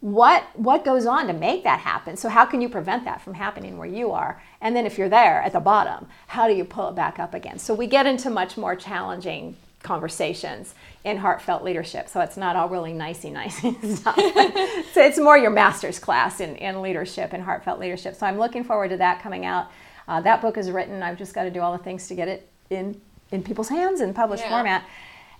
What 0.00 0.44
what 0.54 0.84
goes 0.84 1.06
on 1.06 1.28
to 1.28 1.32
make 1.32 1.64
that 1.64 1.80
happen? 1.80 2.14
So 2.16 2.28
how 2.28 2.44
can 2.44 2.60
you 2.60 2.68
prevent 2.68 3.06
that 3.06 3.22
from 3.22 3.32
happening 3.32 3.78
where 3.78 3.88
you 3.88 4.10
are? 4.10 4.42
And 4.60 4.76
then 4.76 4.84
if 4.84 4.98
you're 4.98 5.08
there 5.08 5.40
at 5.40 5.54
the 5.54 5.60
bottom, 5.60 6.08
how 6.26 6.46
do 6.46 6.54
you 6.54 6.64
pull 6.64 6.90
it 6.90 6.94
back 6.94 7.18
up 7.18 7.32
again? 7.32 7.58
So 7.58 7.72
we 7.72 7.86
get 7.86 8.04
into 8.04 8.28
much 8.28 8.58
more 8.58 8.76
challenging 8.76 9.56
conversations 9.86 10.74
in 11.04 11.16
heartfelt 11.18 11.62
leadership. 11.62 12.08
So 12.08 12.20
it's 12.20 12.36
not 12.36 12.56
all 12.56 12.68
really 12.68 12.92
nicey 12.92 13.30
nicey 13.30 13.72
stuff. 13.94 14.16
so 14.16 15.00
it's 15.00 15.18
more 15.18 15.38
your 15.38 15.50
master's 15.50 15.98
class 15.98 16.40
in, 16.40 16.56
in 16.56 16.82
leadership 16.82 17.32
and 17.32 17.42
heartfelt 17.42 17.78
leadership. 17.80 18.16
So 18.16 18.26
I'm 18.26 18.38
looking 18.38 18.64
forward 18.64 18.88
to 18.90 18.96
that 18.98 19.22
coming 19.22 19.44
out. 19.46 19.70
Uh, 20.08 20.20
that 20.20 20.42
book 20.42 20.58
is 20.58 20.70
written. 20.70 21.02
I've 21.02 21.16
just 21.18 21.34
got 21.34 21.44
to 21.44 21.50
do 21.50 21.60
all 21.60 21.72
the 21.76 21.82
things 21.82 22.08
to 22.08 22.14
get 22.14 22.28
it 22.28 22.48
in 22.70 23.00
in 23.32 23.42
people's 23.42 23.68
hands 23.68 24.00
in 24.00 24.12
published 24.14 24.44
Yeah. 24.44 24.50
format. 24.50 24.84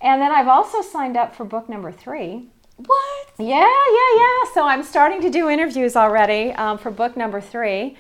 And 0.00 0.20
then 0.20 0.32
I've 0.32 0.48
also 0.48 0.82
signed 0.82 1.16
up 1.16 1.34
for 1.36 1.44
book 1.44 1.68
number 1.68 1.92
three. 1.92 2.48
What? 2.76 3.28
Yeah, 3.38 3.60
yeah, 3.60 4.12
yeah. 4.16 4.52
So 4.54 4.66
I'm 4.66 4.82
starting 4.82 5.20
to 5.22 5.30
do 5.30 5.48
interviews 5.48 5.96
already 5.96 6.52
um, 6.52 6.78
for 6.78 6.90
book 6.90 7.16
number 7.16 7.40
three. 7.40 7.96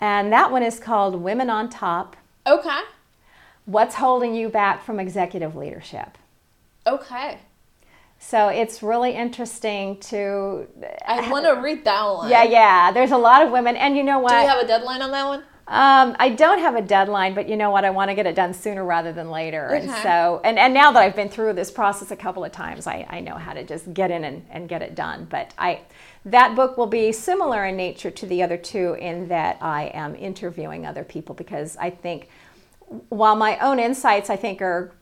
And 0.00 0.32
that 0.32 0.52
one 0.52 0.62
is 0.62 0.78
called 0.78 1.14
Women 1.16 1.48
on 1.50 1.68
Top 1.70 2.16
Okay. 2.46 2.80
What's 3.64 3.94
Holding 3.94 4.34
You 4.34 4.48
Back 4.48 4.84
from 4.84 4.98
Executive 4.98 5.54
Leadership? 5.54 6.18
Okay. 6.86 7.38
So 8.18 8.48
it's 8.48 8.82
really 8.82 9.12
interesting 9.12 9.98
to. 10.00 10.66
I 11.06 11.28
want 11.30 11.44
to 11.44 11.60
read 11.60 11.84
that 11.84 12.04
one. 12.04 12.30
Yeah, 12.30 12.44
yeah. 12.44 12.92
There's 12.92 13.10
a 13.10 13.16
lot 13.16 13.42
of 13.42 13.50
women. 13.50 13.76
And 13.76 13.96
you 13.96 14.04
know 14.04 14.20
what? 14.20 14.30
Do 14.30 14.36
you 14.36 14.48
have 14.48 14.62
a 14.62 14.66
deadline 14.66 15.02
on 15.02 15.10
that 15.10 15.26
one? 15.26 15.42
Um, 15.68 16.16
I 16.18 16.28
don't 16.28 16.58
have 16.58 16.74
a 16.74 16.82
deadline, 16.82 17.34
but 17.34 17.48
you 17.48 17.56
know 17.56 17.70
what? 17.70 17.84
I 17.84 17.90
want 17.90 18.10
to 18.10 18.14
get 18.14 18.26
it 18.26 18.34
done 18.34 18.52
sooner 18.52 18.84
rather 18.84 19.12
than 19.12 19.30
later. 19.30 19.68
And 19.68 19.90
so, 20.02 20.40
and, 20.44 20.58
and 20.58 20.74
now 20.74 20.90
that 20.92 21.00
I've 21.02 21.14
been 21.14 21.28
through 21.28 21.52
this 21.52 21.70
process 21.70 22.10
a 22.10 22.16
couple 22.16 22.44
of 22.44 22.52
times, 22.52 22.86
I, 22.86 23.06
I 23.08 23.20
know 23.20 23.36
how 23.36 23.52
to 23.54 23.64
just 23.64 23.94
get 23.94 24.10
in 24.10 24.24
and, 24.24 24.44
and 24.50 24.68
get 24.68 24.82
it 24.82 24.94
done. 24.94 25.26
But 25.30 25.54
I, 25.56 25.80
that 26.24 26.56
book 26.56 26.76
will 26.76 26.88
be 26.88 27.12
similar 27.12 27.64
in 27.64 27.76
nature 27.76 28.10
to 28.10 28.26
the 28.26 28.42
other 28.42 28.56
two 28.56 28.94
in 28.94 29.28
that 29.28 29.56
I 29.60 29.84
am 29.94 30.16
interviewing 30.16 30.84
other 30.84 31.04
people 31.04 31.34
because 31.34 31.76
I 31.76 31.90
think 31.90 32.28
while 33.08 33.36
my 33.36 33.58
own 33.58 33.78
insights 33.78 34.30
I 34.30 34.36
think 34.36 34.60
are 34.62 34.92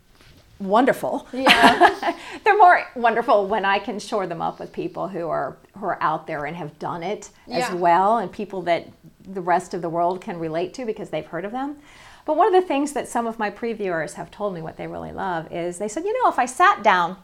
wonderful. 0.58 1.26
Yeah. 1.32 2.14
They're 2.44 2.58
more 2.58 2.82
wonderful 2.94 3.46
when 3.46 3.64
I 3.64 3.78
can 3.78 3.98
shore 3.98 4.26
them 4.26 4.42
up 4.42 4.60
with 4.60 4.72
people 4.72 5.08
who 5.08 5.28
are 5.28 5.56
who 5.78 5.86
are 5.86 5.98
out 6.02 6.26
there 6.26 6.44
and 6.44 6.56
have 6.56 6.78
done 6.78 7.02
it 7.02 7.30
Yeah. 7.46 7.58
as 7.68 7.72
well 7.74 8.18
and 8.18 8.30
people 8.30 8.62
that 8.62 8.88
the 9.26 9.40
rest 9.40 9.74
of 9.74 9.80
the 9.82 9.88
world 9.88 10.20
can 10.20 10.38
relate 10.38 10.74
to 10.74 10.84
because 10.84 11.10
they've 11.10 11.26
heard 11.26 11.44
of 11.44 11.52
them. 11.52 11.76
But 12.26 12.36
one 12.36 12.54
of 12.54 12.60
the 12.62 12.66
things 12.66 12.92
that 12.92 13.08
some 13.08 13.26
of 13.26 13.38
my 13.38 13.50
previewers 13.50 14.14
have 14.14 14.30
told 14.30 14.54
me 14.54 14.60
what 14.60 14.76
they 14.76 14.86
really 14.86 15.12
love 15.12 15.50
is 15.50 15.78
they 15.78 15.88
said, 15.88 16.04
you 16.04 16.12
know, 16.22 16.28
if 16.30 16.38
I 16.38 16.44
sat 16.46 16.82
down 16.82 17.16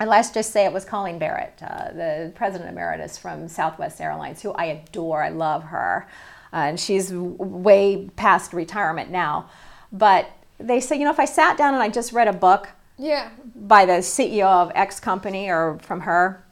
and 0.00 0.10
let's 0.10 0.30
just 0.32 0.52
say 0.52 0.64
it 0.64 0.72
was 0.72 0.84
Colleen 0.84 1.18
Barrett, 1.20 1.54
uh, 1.62 1.92
the 1.92 2.32
president 2.34 2.68
emeritus 2.70 3.16
from 3.16 3.46
Southwest 3.46 4.00
Airlines, 4.00 4.42
who 4.42 4.52
I 4.52 4.64
adore. 4.66 5.22
I 5.22 5.28
love 5.28 5.62
her. 5.64 6.08
Uh, 6.52 6.56
and 6.56 6.80
she's 6.80 7.10
w- 7.10 7.36
way 7.38 8.08
past 8.16 8.52
retirement 8.52 9.10
now. 9.10 9.48
But 9.94 10.28
they 10.58 10.80
say, 10.80 10.98
you 10.98 11.04
know, 11.04 11.12
if 11.12 11.20
I 11.20 11.24
sat 11.24 11.56
down 11.56 11.72
and 11.72 11.82
I 11.82 11.88
just 11.88 12.12
read 12.12 12.26
a 12.26 12.32
book 12.32 12.68
yeah. 12.98 13.30
by 13.54 13.86
the 13.86 14.02
CEO 14.02 14.44
of 14.44 14.72
X 14.74 14.98
company 14.98 15.48
or 15.48 15.78
from 15.80 16.00
her, 16.00 16.44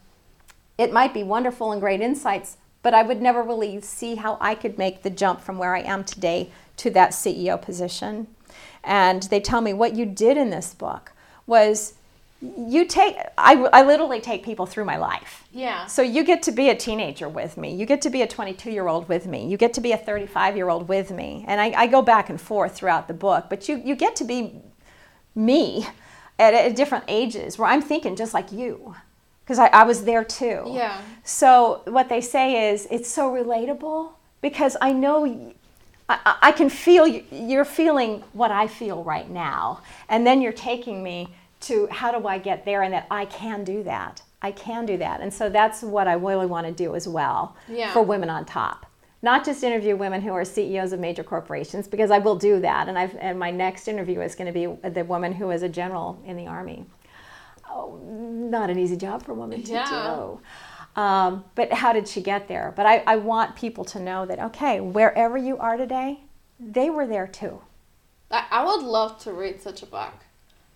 it 0.78 0.92
might 0.92 1.12
be 1.12 1.24
wonderful 1.24 1.72
and 1.72 1.80
great 1.80 2.00
insights, 2.00 2.56
but 2.82 2.94
I 2.94 3.02
would 3.02 3.20
never 3.20 3.42
really 3.42 3.80
see 3.80 4.14
how 4.14 4.38
I 4.40 4.54
could 4.54 4.78
make 4.78 5.02
the 5.02 5.10
jump 5.10 5.40
from 5.40 5.58
where 5.58 5.74
I 5.74 5.80
am 5.80 6.04
today 6.04 6.50
to 6.78 6.90
that 6.90 7.10
CEO 7.10 7.60
position. 7.60 8.28
And 8.84 9.24
they 9.24 9.40
tell 9.40 9.60
me 9.60 9.72
what 9.72 9.96
you 9.96 10.06
did 10.06 10.36
in 10.36 10.50
this 10.50 10.72
book 10.72 11.12
was 11.46 11.94
you 12.42 12.84
take, 12.86 13.16
I, 13.38 13.54
I 13.72 13.82
literally 13.84 14.20
take 14.20 14.42
people 14.44 14.66
through 14.66 14.84
my 14.84 14.96
life. 14.96 15.44
Yeah. 15.52 15.86
So 15.86 16.02
you 16.02 16.24
get 16.24 16.42
to 16.44 16.52
be 16.52 16.70
a 16.70 16.74
teenager 16.74 17.28
with 17.28 17.56
me. 17.56 17.74
You 17.74 17.86
get 17.86 18.02
to 18.02 18.10
be 18.10 18.22
a 18.22 18.26
22 18.26 18.70
year 18.70 18.88
old 18.88 19.08
with 19.08 19.26
me. 19.26 19.46
You 19.48 19.56
get 19.56 19.72
to 19.74 19.80
be 19.80 19.92
a 19.92 19.96
35 19.96 20.56
year 20.56 20.68
old 20.68 20.88
with 20.88 21.12
me. 21.12 21.44
And 21.46 21.60
I, 21.60 21.72
I 21.76 21.86
go 21.86 22.02
back 22.02 22.30
and 22.30 22.40
forth 22.40 22.74
throughout 22.74 23.06
the 23.06 23.14
book, 23.14 23.46
but 23.48 23.68
you, 23.68 23.80
you 23.84 23.94
get 23.94 24.16
to 24.16 24.24
be 24.24 24.60
me 25.34 25.86
at, 26.38 26.54
at 26.54 26.74
different 26.76 27.04
ages 27.08 27.58
where 27.58 27.68
I'm 27.68 27.82
thinking 27.82 28.16
just 28.16 28.34
like 28.34 28.50
you 28.52 28.94
because 29.44 29.58
I, 29.58 29.66
I 29.68 29.84
was 29.84 30.04
there 30.04 30.24
too. 30.24 30.64
Yeah. 30.68 31.00
So 31.24 31.82
what 31.86 32.08
they 32.08 32.20
say 32.20 32.70
is 32.72 32.86
it's 32.90 33.08
so 33.08 33.30
relatable 33.30 34.10
because 34.40 34.76
I 34.80 34.92
know 34.92 35.20
y- 35.20 35.54
I, 36.08 36.36
I- 36.42 36.52
can 36.52 36.68
feel 36.68 37.06
you're 37.06 37.64
feeling 37.64 38.22
what 38.32 38.50
I 38.50 38.66
feel 38.66 39.04
right 39.04 39.30
now, 39.30 39.80
and 40.08 40.26
then 40.26 40.42
you're 40.42 40.52
taking 40.52 41.02
me 41.02 41.28
to 41.62 41.86
how 41.90 42.16
do 42.16 42.26
I 42.26 42.38
get 42.38 42.64
there, 42.64 42.82
and 42.82 42.92
that 42.92 43.06
I 43.10 43.24
can 43.24 43.64
do 43.64 43.82
that. 43.84 44.22
I 44.40 44.50
can 44.52 44.86
do 44.86 44.96
that, 44.98 45.20
and 45.20 45.32
so 45.32 45.48
that's 45.48 45.82
what 45.82 46.08
I 46.08 46.14
really 46.14 46.46
want 46.46 46.66
to 46.66 46.72
do 46.72 46.94
as 46.94 47.06
well 47.08 47.56
Yeah. 47.68 47.92
for 47.92 48.02
women 48.02 48.28
on 48.30 48.44
top. 48.44 48.86
Not 49.22 49.44
just 49.44 49.62
interview 49.62 49.94
women 49.94 50.20
who 50.22 50.32
are 50.32 50.44
CEOs 50.44 50.92
of 50.92 50.98
major 50.98 51.22
corporations, 51.22 51.86
because 51.86 52.10
I 52.10 52.18
will 52.18 52.34
do 52.36 52.60
that, 52.60 52.88
and 52.88 52.98
I've 52.98 53.14
and 53.16 53.38
my 53.38 53.50
next 53.52 53.86
interview 53.86 54.20
is 54.20 54.34
going 54.34 54.52
to 54.52 54.58
be 54.82 54.88
the 54.88 55.04
woman 55.04 55.32
who 55.32 55.50
is 55.52 55.62
a 55.62 55.68
general 55.68 56.20
in 56.26 56.36
the 56.36 56.46
army 56.48 56.84
Oh, 57.74 57.98
not 58.04 58.68
an 58.68 58.78
easy 58.78 58.96
job 58.96 59.22
for 59.22 59.32
a 59.32 59.34
woman 59.34 59.62
to 59.62 59.72
Yeah. 59.72 60.16
do. 60.96 61.00
Um, 61.00 61.44
but 61.54 61.72
how 61.72 61.92
did 61.94 62.06
she 62.06 62.20
get 62.20 62.48
there? 62.48 62.72
But 62.76 62.84
I, 62.84 63.02
I 63.06 63.16
want 63.16 63.56
people 63.56 63.84
to 63.86 63.98
know 64.00 64.26
that, 64.26 64.38
okay, 64.38 64.78
wherever 64.80 65.38
you 65.38 65.56
are 65.56 65.78
today, 65.78 66.20
they 66.60 66.90
were 66.90 67.06
there 67.06 67.26
too. 67.26 67.62
I, 68.30 68.44
I 68.50 68.64
would 68.64 68.82
love 68.82 69.18
to 69.20 69.32
read 69.32 69.62
such 69.62 69.82
a 69.82 69.86
book 69.86 70.12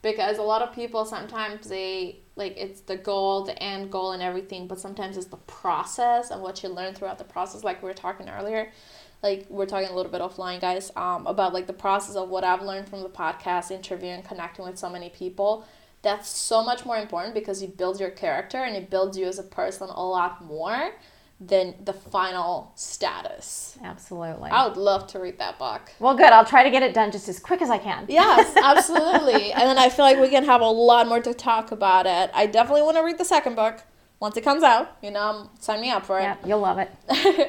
because 0.06 0.38
a 0.38 0.42
lot 0.42 0.62
of 0.62 0.72
people 0.72 1.04
sometimes 1.04 1.68
they 1.68 2.20
like 2.36 2.56
it's 2.56 2.82
the 2.82 2.96
goal, 2.96 3.44
the 3.44 3.60
end 3.60 3.90
goal, 3.90 4.12
and 4.12 4.22
everything, 4.22 4.68
but 4.68 4.78
sometimes 4.78 5.16
it's 5.16 5.26
the 5.26 5.36
process 5.48 6.30
and 6.30 6.40
what 6.40 6.62
you 6.62 6.68
learn 6.68 6.94
throughout 6.94 7.18
the 7.18 7.24
process. 7.24 7.64
Like 7.64 7.82
we 7.82 7.88
were 7.88 7.94
talking 7.94 8.28
earlier, 8.28 8.70
like 9.22 9.46
we're 9.48 9.66
talking 9.66 9.88
a 9.88 9.94
little 9.94 10.12
bit 10.12 10.20
offline, 10.20 10.60
guys, 10.60 10.92
um, 10.94 11.26
about 11.26 11.52
like 11.52 11.66
the 11.66 11.72
process 11.72 12.14
of 12.14 12.28
what 12.28 12.44
I've 12.44 12.62
learned 12.62 12.88
from 12.88 13.02
the 13.02 13.08
podcast, 13.08 13.72
interviewing, 13.72 14.22
connecting 14.22 14.64
with 14.64 14.78
so 14.78 14.88
many 14.88 15.08
people. 15.08 15.66
That's 16.02 16.28
so 16.28 16.62
much 16.62 16.84
more 16.86 16.98
important 16.98 17.34
because 17.34 17.60
you 17.60 17.66
build 17.66 17.98
your 17.98 18.10
character 18.10 18.58
and 18.58 18.76
it 18.76 18.90
builds 18.90 19.18
you 19.18 19.26
as 19.26 19.40
a 19.40 19.42
person 19.42 19.88
a 19.88 20.06
lot 20.06 20.44
more 20.44 20.92
than 21.38 21.74
the 21.84 21.92
final 21.92 22.72
status. 22.76 23.76
Absolutely. 23.82 24.50
I 24.50 24.66
would 24.66 24.78
love 24.78 25.06
to 25.08 25.18
read 25.18 25.38
that 25.38 25.58
book. 25.58 25.92
Well, 25.98 26.16
good. 26.16 26.32
I'll 26.32 26.46
try 26.46 26.62
to 26.62 26.70
get 26.70 26.82
it 26.82 26.94
done 26.94 27.12
just 27.12 27.28
as 27.28 27.38
quick 27.38 27.60
as 27.60 27.68
I 27.68 27.78
can. 27.78 28.06
Yes, 28.08 28.56
absolutely. 28.62 29.52
and 29.52 29.62
then 29.62 29.78
I 29.78 29.90
feel 29.90 30.04
like 30.04 30.18
we 30.18 30.28
can 30.28 30.44
have 30.44 30.62
a 30.62 30.68
lot 30.68 31.06
more 31.08 31.20
to 31.20 31.34
talk 31.34 31.72
about 31.72 32.06
it. 32.06 32.30
I 32.32 32.46
definitely 32.46 32.82
want 32.82 32.96
to 32.96 33.02
read 33.02 33.18
the 33.18 33.24
second 33.24 33.54
book 33.54 33.82
once 34.18 34.36
it 34.36 34.44
comes 34.44 34.62
out. 34.62 34.96
You 35.02 35.10
know, 35.10 35.20
um, 35.20 35.50
sign 35.60 35.80
me 35.80 35.90
up 35.90 36.06
for 36.06 36.18
it. 36.18 36.22
Yeah, 36.22 36.36
you'll 36.46 36.60
love 36.60 36.78
it. 36.78 36.90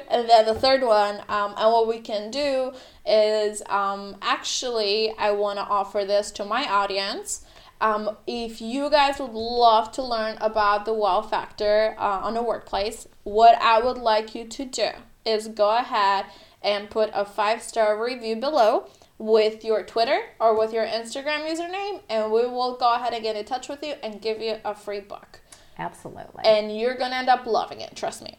and 0.09 0.29
then 0.29 0.45
the 0.45 0.55
third 0.55 0.83
one, 0.83 1.21
um, 1.29 1.53
and 1.57 1.71
what 1.71 1.87
we 1.87 1.99
can 1.99 2.29
do 2.29 2.73
is 3.05 3.63
um, 3.67 4.17
actually, 4.21 5.13
I 5.17 5.31
want 5.31 5.59
to 5.59 5.63
offer 5.63 6.03
this 6.03 6.31
to 6.31 6.45
my 6.45 6.63
audience. 6.65 7.45
Um, 7.79 8.17
if 8.25 8.59
you 8.61 8.89
guys 8.89 9.19
would 9.19 9.33
love 9.33 9.91
to 9.93 10.03
learn 10.03 10.37
about 10.41 10.85
the 10.85 10.93
wow 10.93 11.21
factor 11.21 11.95
uh, 11.97 12.21
on 12.23 12.33
the 12.33 12.41
workplace, 12.41 13.07
what 13.23 13.61
I 13.61 13.79
would 13.79 13.97
like 13.97 14.33
you 14.33 14.45
to 14.45 14.65
do 14.65 14.89
is 15.25 15.47
go 15.49 15.77
ahead 15.77 16.25
and 16.61 16.89
put 16.89 17.11
a 17.13 17.23
five 17.25 17.61
star 17.61 18.03
review 18.03 18.35
below 18.37 18.87
with 19.19 19.63
your 19.63 19.83
Twitter 19.83 20.19
or 20.39 20.57
with 20.57 20.73
your 20.73 20.85
Instagram 20.85 21.47
username, 21.49 22.01
and 22.09 22.31
we 22.31 22.45
will 22.45 22.77
go 22.77 22.93
ahead 22.95 23.13
and 23.13 23.23
get 23.23 23.35
in 23.35 23.45
touch 23.45 23.67
with 23.69 23.83
you 23.83 23.93
and 24.03 24.21
give 24.21 24.41
you 24.41 24.57
a 24.63 24.75
free 24.75 24.99
book 24.99 25.39
Absolutely. 25.79 26.43
and 26.45 26.75
you're 26.77 26.95
gonna 26.95 27.15
end 27.15 27.29
up 27.29 27.45
loving 27.45 27.81
it. 27.81 27.95
Trust 27.95 28.23
me. 28.23 28.37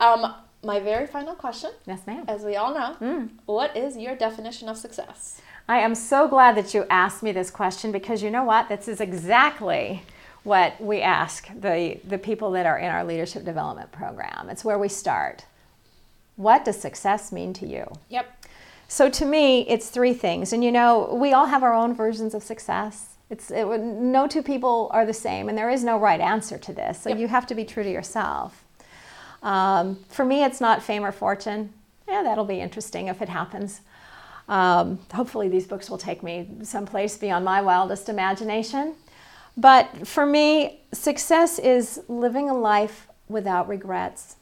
Um, 0.00 0.34
my 0.62 0.80
very 0.80 1.06
final 1.06 1.34
question, 1.34 1.70
yes, 1.86 2.06
ma'am. 2.06 2.24
as 2.26 2.42
we 2.42 2.56
all 2.56 2.74
know, 2.74 3.28
what 3.46 3.76
is 3.76 3.96
your 3.96 4.14
definition 4.16 4.68
of 4.68 4.76
success? 4.78 5.40
I 5.68 5.78
am 5.78 5.94
so 5.94 6.28
glad 6.28 6.56
that 6.56 6.74
you 6.74 6.84
asked 6.90 7.22
me 7.22 7.32
this 7.32 7.50
question 7.50 7.90
because 7.90 8.22
you 8.22 8.30
know 8.30 8.44
what? 8.44 8.68
This 8.68 8.86
is 8.86 9.00
exactly 9.00 10.02
what 10.42 10.78
we 10.78 11.00
ask 11.00 11.48
the, 11.58 11.98
the 12.04 12.18
people 12.18 12.50
that 12.50 12.66
are 12.66 12.78
in 12.78 12.90
our 12.90 13.02
leadership 13.02 13.44
development 13.44 13.90
program. 13.90 14.50
It's 14.50 14.64
where 14.64 14.78
we 14.78 14.88
start. 14.88 15.46
What 16.36 16.66
does 16.66 16.78
success 16.78 17.32
mean 17.32 17.54
to 17.54 17.66
you? 17.66 17.90
Yep. 18.10 18.26
So 18.88 19.08
to 19.08 19.24
me, 19.24 19.66
it's 19.66 19.88
three 19.88 20.12
things. 20.12 20.52
And 20.52 20.62
you 20.62 20.70
know, 20.70 21.14
we 21.14 21.32
all 21.32 21.46
have 21.46 21.62
our 21.62 21.72
own 21.72 21.94
versions 21.94 22.34
of 22.34 22.42
success. 22.42 23.14
It's 23.30 23.50
it, 23.50 23.64
no 23.80 24.28
two 24.28 24.42
people 24.42 24.90
are 24.92 25.06
the 25.06 25.14
same, 25.14 25.48
and 25.48 25.56
there 25.56 25.70
is 25.70 25.82
no 25.82 25.98
right 25.98 26.20
answer 26.20 26.58
to 26.58 26.72
this. 26.74 27.00
So 27.00 27.08
Yep. 27.08 27.18
you 27.18 27.28
have 27.28 27.46
to 27.46 27.54
be 27.54 27.64
true 27.64 27.82
to 27.82 27.90
yourself. 27.90 28.62
Um, 29.42 30.04
for 30.10 30.26
me, 30.26 30.44
it's 30.44 30.60
not 30.60 30.82
fame 30.82 31.04
or 31.04 31.12
fortune. 31.12 31.72
Yeah, 32.06 32.22
that'll 32.22 32.44
be 32.44 32.60
interesting 32.60 33.08
if 33.08 33.22
it 33.22 33.30
happens. 33.30 33.80
Um, 34.48 34.98
hopefully, 35.12 35.48
these 35.48 35.66
books 35.66 35.88
will 35.88 35.98
take 35.98 36.22
me 36.22 36.48
someplace 36.62 37.16
beyond 37.16 37.44
my 37.44 37.62
wildest 37.62 38.08
imagination. 38.08 38.94
But 39.56 40.06
for 40.06 40.26
me, 40.26 40.80
success 40.92 41.58
is 41.58 42.00
living 42.08 42.50
a 42.50 42.54
life 42.54 43.08
without 43.28 43.68
regrets. 43.68 44.36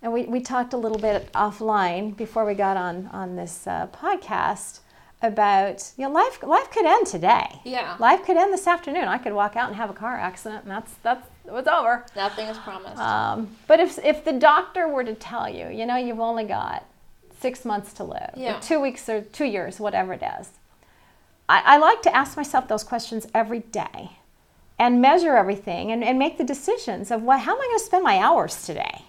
And 0.00 0.12
we, 0.12 0.24
we 0.24 0.40
talked 0.40 0.72
a 0.72 0.76
little 0.76 0.98
bit 0.98 1.32
offline 1.32 2.16
before 2.16 2.44
we 2.44 2.54
got 2.54 2.76
on, 2.76 3.08
on 3.08 3.36
this 3.36 3.66
uh, 3.66 3.88
podcast 3.88 4.80
about, 5.20 5.92
you 5.96 6.04
know, 6.04 6.12
life, 6.12 6.42
life 6.44 6.70
could 6.70 6.86
end 6.86 7.06
today. 7.06 7.60
Yeah. 7.64 7.96
Life 7.98 8.24
could 8.24 8.36
end 8.36 8.52
this 8.52 8.68
afternoon. 8.68 9.04
I 9.04 9.18
could 9.18 9.32
walk 9.32 9.56
out 9.56 9.66
and 9.66 9.76
have 9.76 9.90
a 9.90 9.94
car 9.94 10.16
accident 10.16 10.62
and 10.62 10.70
that's, 10.70 10.94
that's, 11.02 11.26
it's 11.46 11.66
over. 11.66 12.06
Nothing 12.14 12.46
is 12.46 12.56
promised. 12.58 12.98
Um, 12.98 13.56
but 13.66 13.80
if, 13.80 13.98
if 14.04 14.24
the 14.24 14.34
doctor 14.34 14.86
were 14.86 15.02
to 15.02 15.14
tell 15.14 15.48
you, 15.48 15.68
you 15.68 15.86
know, 15.86 15.96
you've 15.96 16.20
only 16.20 16.44
got 16.44 16.84
six 17.40 17.64
months 17.64 17.92
to 17.94 18.04
live, 18.04 18.30
Yeah. 18.36 18.58
or 18.58 18.60
two 18.60 18.80
weeks 18.80 19.08
or 19.08 19.22
two 19.22 19.44
years, 19.44 19.78
whatever 19.80 20.12
it 20.12 20.22
is, 20.40 20.50
I, 21.48 21.62
I 21.64 21.78
like 21.78 22.02
to 22.02 22.14
ask 22.14 22.36
myself 22.36 22.68
those 22.68 22.84
questions 22.84 23.26
every 23.34 23.60
day 23.60 24.12
and 24.78 25.00
measure 25.00 25.36
everything 25.36 25.90
and, 25.90 26.04
and 26.04 26.18
make 26.18 26.38
the 26.38 26.44
decisions 26.44 27.10
of 27.10 27.22
what, 27.22 27.40
how 27.40 27.54
am 27.54 27.60
I 27.60 27.66
going 27.66 27.78
to 27.78 27.84
spend 27.84 28.04
my 28.04 28.18
hours 28.18 28.64
today 28.66 29.02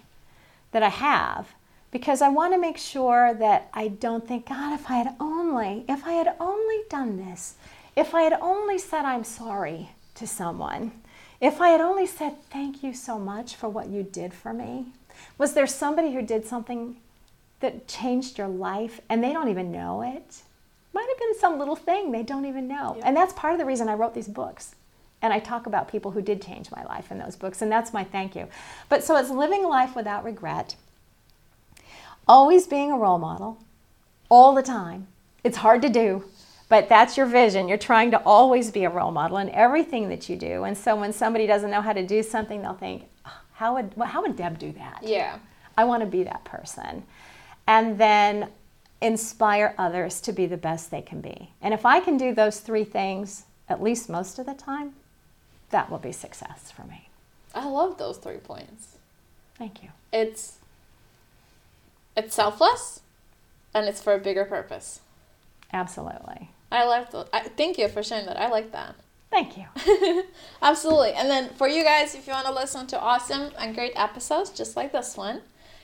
that 0.72 0.84
I 0.84 0.90
have? 0.90 1.50
Because 1.92 2.22
I 2.22 2.30
want 2.30 2.54
to 2.54 2.60
make 2.60 2.78
sure 2.78 3.34
that 3.34 3.70
I 3.74 3.88
don't 3.88 4.28
think, 4.28 4.48
God, 4.48 4.74
if 4.80 4.90
I 4.90 4.98
had 4.98 5.16
only, 5.20 5.86
if 5.90 6.06
I 6.06 6.14
had 6.14 6.36
only 6.40 6.78
done 6.90 7.18
this, 7.18 7.56
if 7.96 8.14
I 8.14 8.22
had 8.22 8.34
only 8.34 8.78
said 8.78 9.06
I'm 9.06 9.24
sorry 9.24 9.90
to 10.16 10.28
someone, 10.28 10.92
if 11.42 11.60
I 11.62 11.70
had 11.70 11.82
only 11.82 12.06
said 12.06 12.42
thank 12.52 12.84
you 12.84 12.94
so 12.94 13.18
much 13.18 13.56
for 13.56 13.70
what 13.70 13.88
you 13.90 14.04
did 14.04 14.34
for 14.34 14.54
me, 14.54 14.86
was 15.38 15.54
there 15.54 15.68
somebody 15.68 16.14
who 16.14 16.22
did 16.22 16.46
something 16.46 16.98
that 17.60 17.88
changed 17.88 18.38
your 18.38 18.48
life 18.48 19.02
and 19.10 19.24
they 19.24 19.34
don't 19.34 19.50
even 19.50 19.72
know 19.72 20.02
it? 20.02 20.42
Might 20.94 21.08
have 21.10 21.20
been 21.20 21.40
some 21.40 21.60
little 21.60 21.76
thing 21.76 22.12
they 22.12 22.24
don't 22.24 22.46
even 22.46 22.68
know. 22.68 23.00
And 23.04 23.16
that's 23.16 23.34
part 23.34 23.54
of 23.54 23.60
the 23.60 23.66
reason 23.66 23.90
I 23.90 23.94
wrote 23.94 24.14
these 24.14 24.28
books. 24.28 24.76
And 25.22 25.34
I 25.34 25.40
talk 25.40 25.66
about 25.66 25.90
people 25.92 26.12
who 26.12 26.22
did 26.22 26.42
change 26.42 26.72
my 26.72 26.84
life 26.86 27.12
in 27.12 27.20
those 27.20 27.36
books, 27.36 27.62
and 27.62 27.70
that's 27.70 27.92
my 27.92 28.06
thank 28.06 28.36
you. 28.36 28.48
But 28.88 29.04
so 29.04 29.18
it's 29.18 29.30
living 29.30 29.64
life 29.64 29.94
without 29.94 30.24
regret, 30.24 30.76
always 32.28 32.68
being 32.68 32.92
a 32.92 32.98
role 32.98 33.18
model, 33.18 33.58
all 34.30 34.56
the 34.56 34.64
time. 34.64 35.08
It's 35.44 35.58
hard 35.58 35.82
to 35.82 35.90
do, 35.90 36.24
but 36.70 36.88
that's 36.88 37.18
your 37.18 37.26
vision. 37.26 37.68
You're 37.68 37.78
trying 37.78 38.12
to 38.12 38.22
always 38.24 38.72
be 38.72 38.86
a 38.86 38.90
role 38.90 39.12
model 39.12 39.38
in 39.38 39.50
everything 39.50 40.08
that 40.10 40.30
you 40.30 40.38
do. 40.38 40.64
And 40.64 40.78
so 40.78 40.96
when 40.96 41.12
somebody 41.12 41.48
doesn't 41.48 41.72
know 41.72 41.82
how 41.82 41.94
to 41.94 42.06
do 42.06 42.24
something, 42.24 42.62
they'll 42.62 42.74
think, 42.74 43.04
"Oh, 43.26 43.42
how 43.54 43.74
would, 43.76 43.96
well, 43.98 44.08
how 44.08 44.22
would 44.22 44.36
Deb 44.38 44.58
do 44.58 44.72
that? 44.74 45.02
yeah. 45.04 45.38
I 45.78 45.86
want 45.86 46.02
to 46.02 46.08
be 46.08 46.24
that 46.24 46.44
person. 46.44 47.04
And 47.70 48.00
then 48.00 48.50
inspire 49.00 49.76
others 49.78 50.20
to 50.22 50.34
be 50.34 50.46
the 50.46 50.58
best 50.58 50.92
they 50.92 51.02
can 51.02 51.22
be. 51.22 51.52
And 51.62 51.74
if 51.74 51.86
I 51.86 52.00
can 52.00 52.18
do 52.18 52.34
those 52.34 52.60
three 52.60 52.84
things, 52.84 53.46
at 53.70 53.82
least 53.82 54.10
most 54.10 54.40
of 54.40 54.46
the 54.46 54.54
time, 54.54 54.94
that 55.70 55.90
will 55.90 56.00
be 56.00 56.12
success 56.12 56.72
for 56.76 56.84
me. 56.84 57.10
I 57.54 57.68
love 57.68 57.98
those 57.98 58.18
three 58.18 58.38
points. 58.38 58.98
Thank 59.58 59.84
you. 59.84 59.90
It's 60.12 60.58
it's 62.16 62.36
selfless 62.36 63.02
and 63.74 63.88
it's 63.88 64.02
for 64.02 64.14
a 64.14 64.20
bigger 64.20 64.46
purpose. 64.46 65.02
Absolutely. 65.72 66.50
I 66.72 66.86
like 66.86 67.12
that. 67.12 67.30
I, 67.32 67.42
thank 67.42 67.78
you 67.78 67.88
for 67.88 68.04
sharing 68.04 68.26
that. 68.26 68.38
I 68.38 68.50
like 68.50 68.72
that. 68.72 68.96
Thank 69.30 69.58
you. 69.58 70.24
Absolutely. 70.62 71.14
And 71.14 71.30
then 71.30 71.50
for 71.50 71.68
you 71.68 71.84
guys, 71.84 72.16
if 72.16 72.26
you 72.26 72.34
want 72.34 72.48
to 72.48 72.54
listen 72.54 72.88
to 72.88 73.00
awesome 73.00 73.52
and 73.58 73.76
great 73.76 73.94
episodes 73.96 74.50
just 74.50 74.76
like 74.76 74.92
this 74.92 75.16
one, 75.16 75.42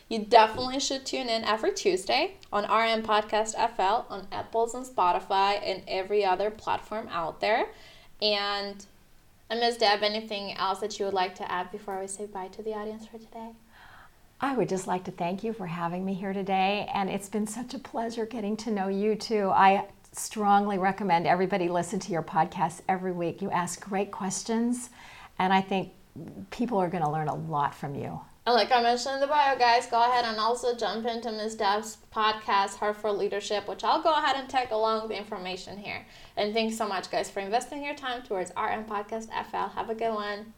you 0.10 0.20
definitely 0.20 0.80
should 0.80 1.06
tune 1.06 1.30
in 1.30 1.44
every 1.44 1.74
Tuesday 1.74 2.36
on 2.54 2.64
RM 2.64 3.04
Podcast 3.04 3.54
FL 3.76 4.12
on 4.14 4.28
Apple's 4.32 4.76
and 4.76 4.86
Spotify 4.86 5.60
and 5.64 5.82
every 5.88 6.24
other 6.24 6.52
platform 6.52 7.08
out 7.12 7.42
there. 7.42 7.68
And, 8.22 8.86
Ms. 9.50 9.78
Deb, 9.78 10.04
anything 10.04 10.54
else 10.54 10.80
that 10.80 11.00
you 11.00 11.06
would 11.06 11.14
like 11.14 11.36
to 11.36 11.52
add 11.52 11.72
before 11.72 12.00
we 12.00 12.08
say 12.08 12.28
bye 12.28 12.48
to 12.50 12.62
the 12.62 12.74
audience 12.74 13.08
for 13.08 13.18
today? 13.18 13.52
I 14.42 14.56
would 14.56 14.70
just 14.70 14.86
like 14.86 15.06
to 15.06 15.12
thank 15.12 15.44
you 15.44 15.54
for 15.54 15.66
having 15.66 16.06
me 16.06 16.14
here 16.14 16.34
today, 16.34 16.90
and 16.94 17.10
it's 17.10 17.30
been 17.30 17.48
such 17.48 17.74
a 17.74 17.80
pleasure 17.80 18.26
getting 18.26 18.58
to 18.58 18.72
know 18.72 18.90
you 18.90 19.16
too. 19.16 19.50
I 19.54 19.88
strongly 20.12 20.78
recommend 20.78 21.26
everybody 21.26 21.68
listen 21.68 22.00
to 22.02 22.12
your 22.12 22.22
podcast 22.22 22.82
every 22.88 23.12
week. 23.12 23.42
You 23.42 23.50
ask 23.50 23.82
great 23.82 24.12
questions, 24.12 24.90
and 25.40 25.52
I 25.52 25.62
think 25.62 25.94
people 26.52 26.78
are 26.78 26.90
going 26.90 27.04
to 27.04 27.10
learn 27.10 27.28
a 27.28 27.36
lot 27.36 27.74
from 27.74 27.96
you. 27.96 28.20
And 28.46 28.54
like 28.54 28.72
I 28.72 28.80
mentioned 28.80 29.16
in 29.16 29.22
the 29.22 29.28
bio, 29.28 29.58
guys, 29.58 29.88
go 29.88 30.00
ahead 30.00 30.24
and 30.24 30.38
also 30.38 30.76
jump 30.76 31.08
into 31.08 31.32
Ms. 31.32 31.56
Deb's 31.56 31.98
podcast, 32.14 32.78
Her 32.78 32.94
for 32.94 33.12
Leadership, 33.12 33.68
which 33.68 33.84
I'll 33.84 34.04
go 34.04 34.14
ahead 34.14 34.36
and 34.36 34.48
tag 34.48 34.72
along 34.72 35.08
the 35.08 35.18
information 35.18 35.80
here. 35.80 36.06
And 36.38 36.54
thanks 36.54 36.78
so 36.78 36.88
much, 36.88 37.10
guys, 37.10 37.32
for 37.32 37.40
investing 37.40 37.84
your 37.84 37.96
time 37.96 38.22
towards 38.22 38.52
RM 38.52 38.86
Podcast 38.86 39.30
FL. 39.50 39.76
Have 39.76 39.90
a 39.90 39.96
good 39.96 40.14
one. 40.14 40.54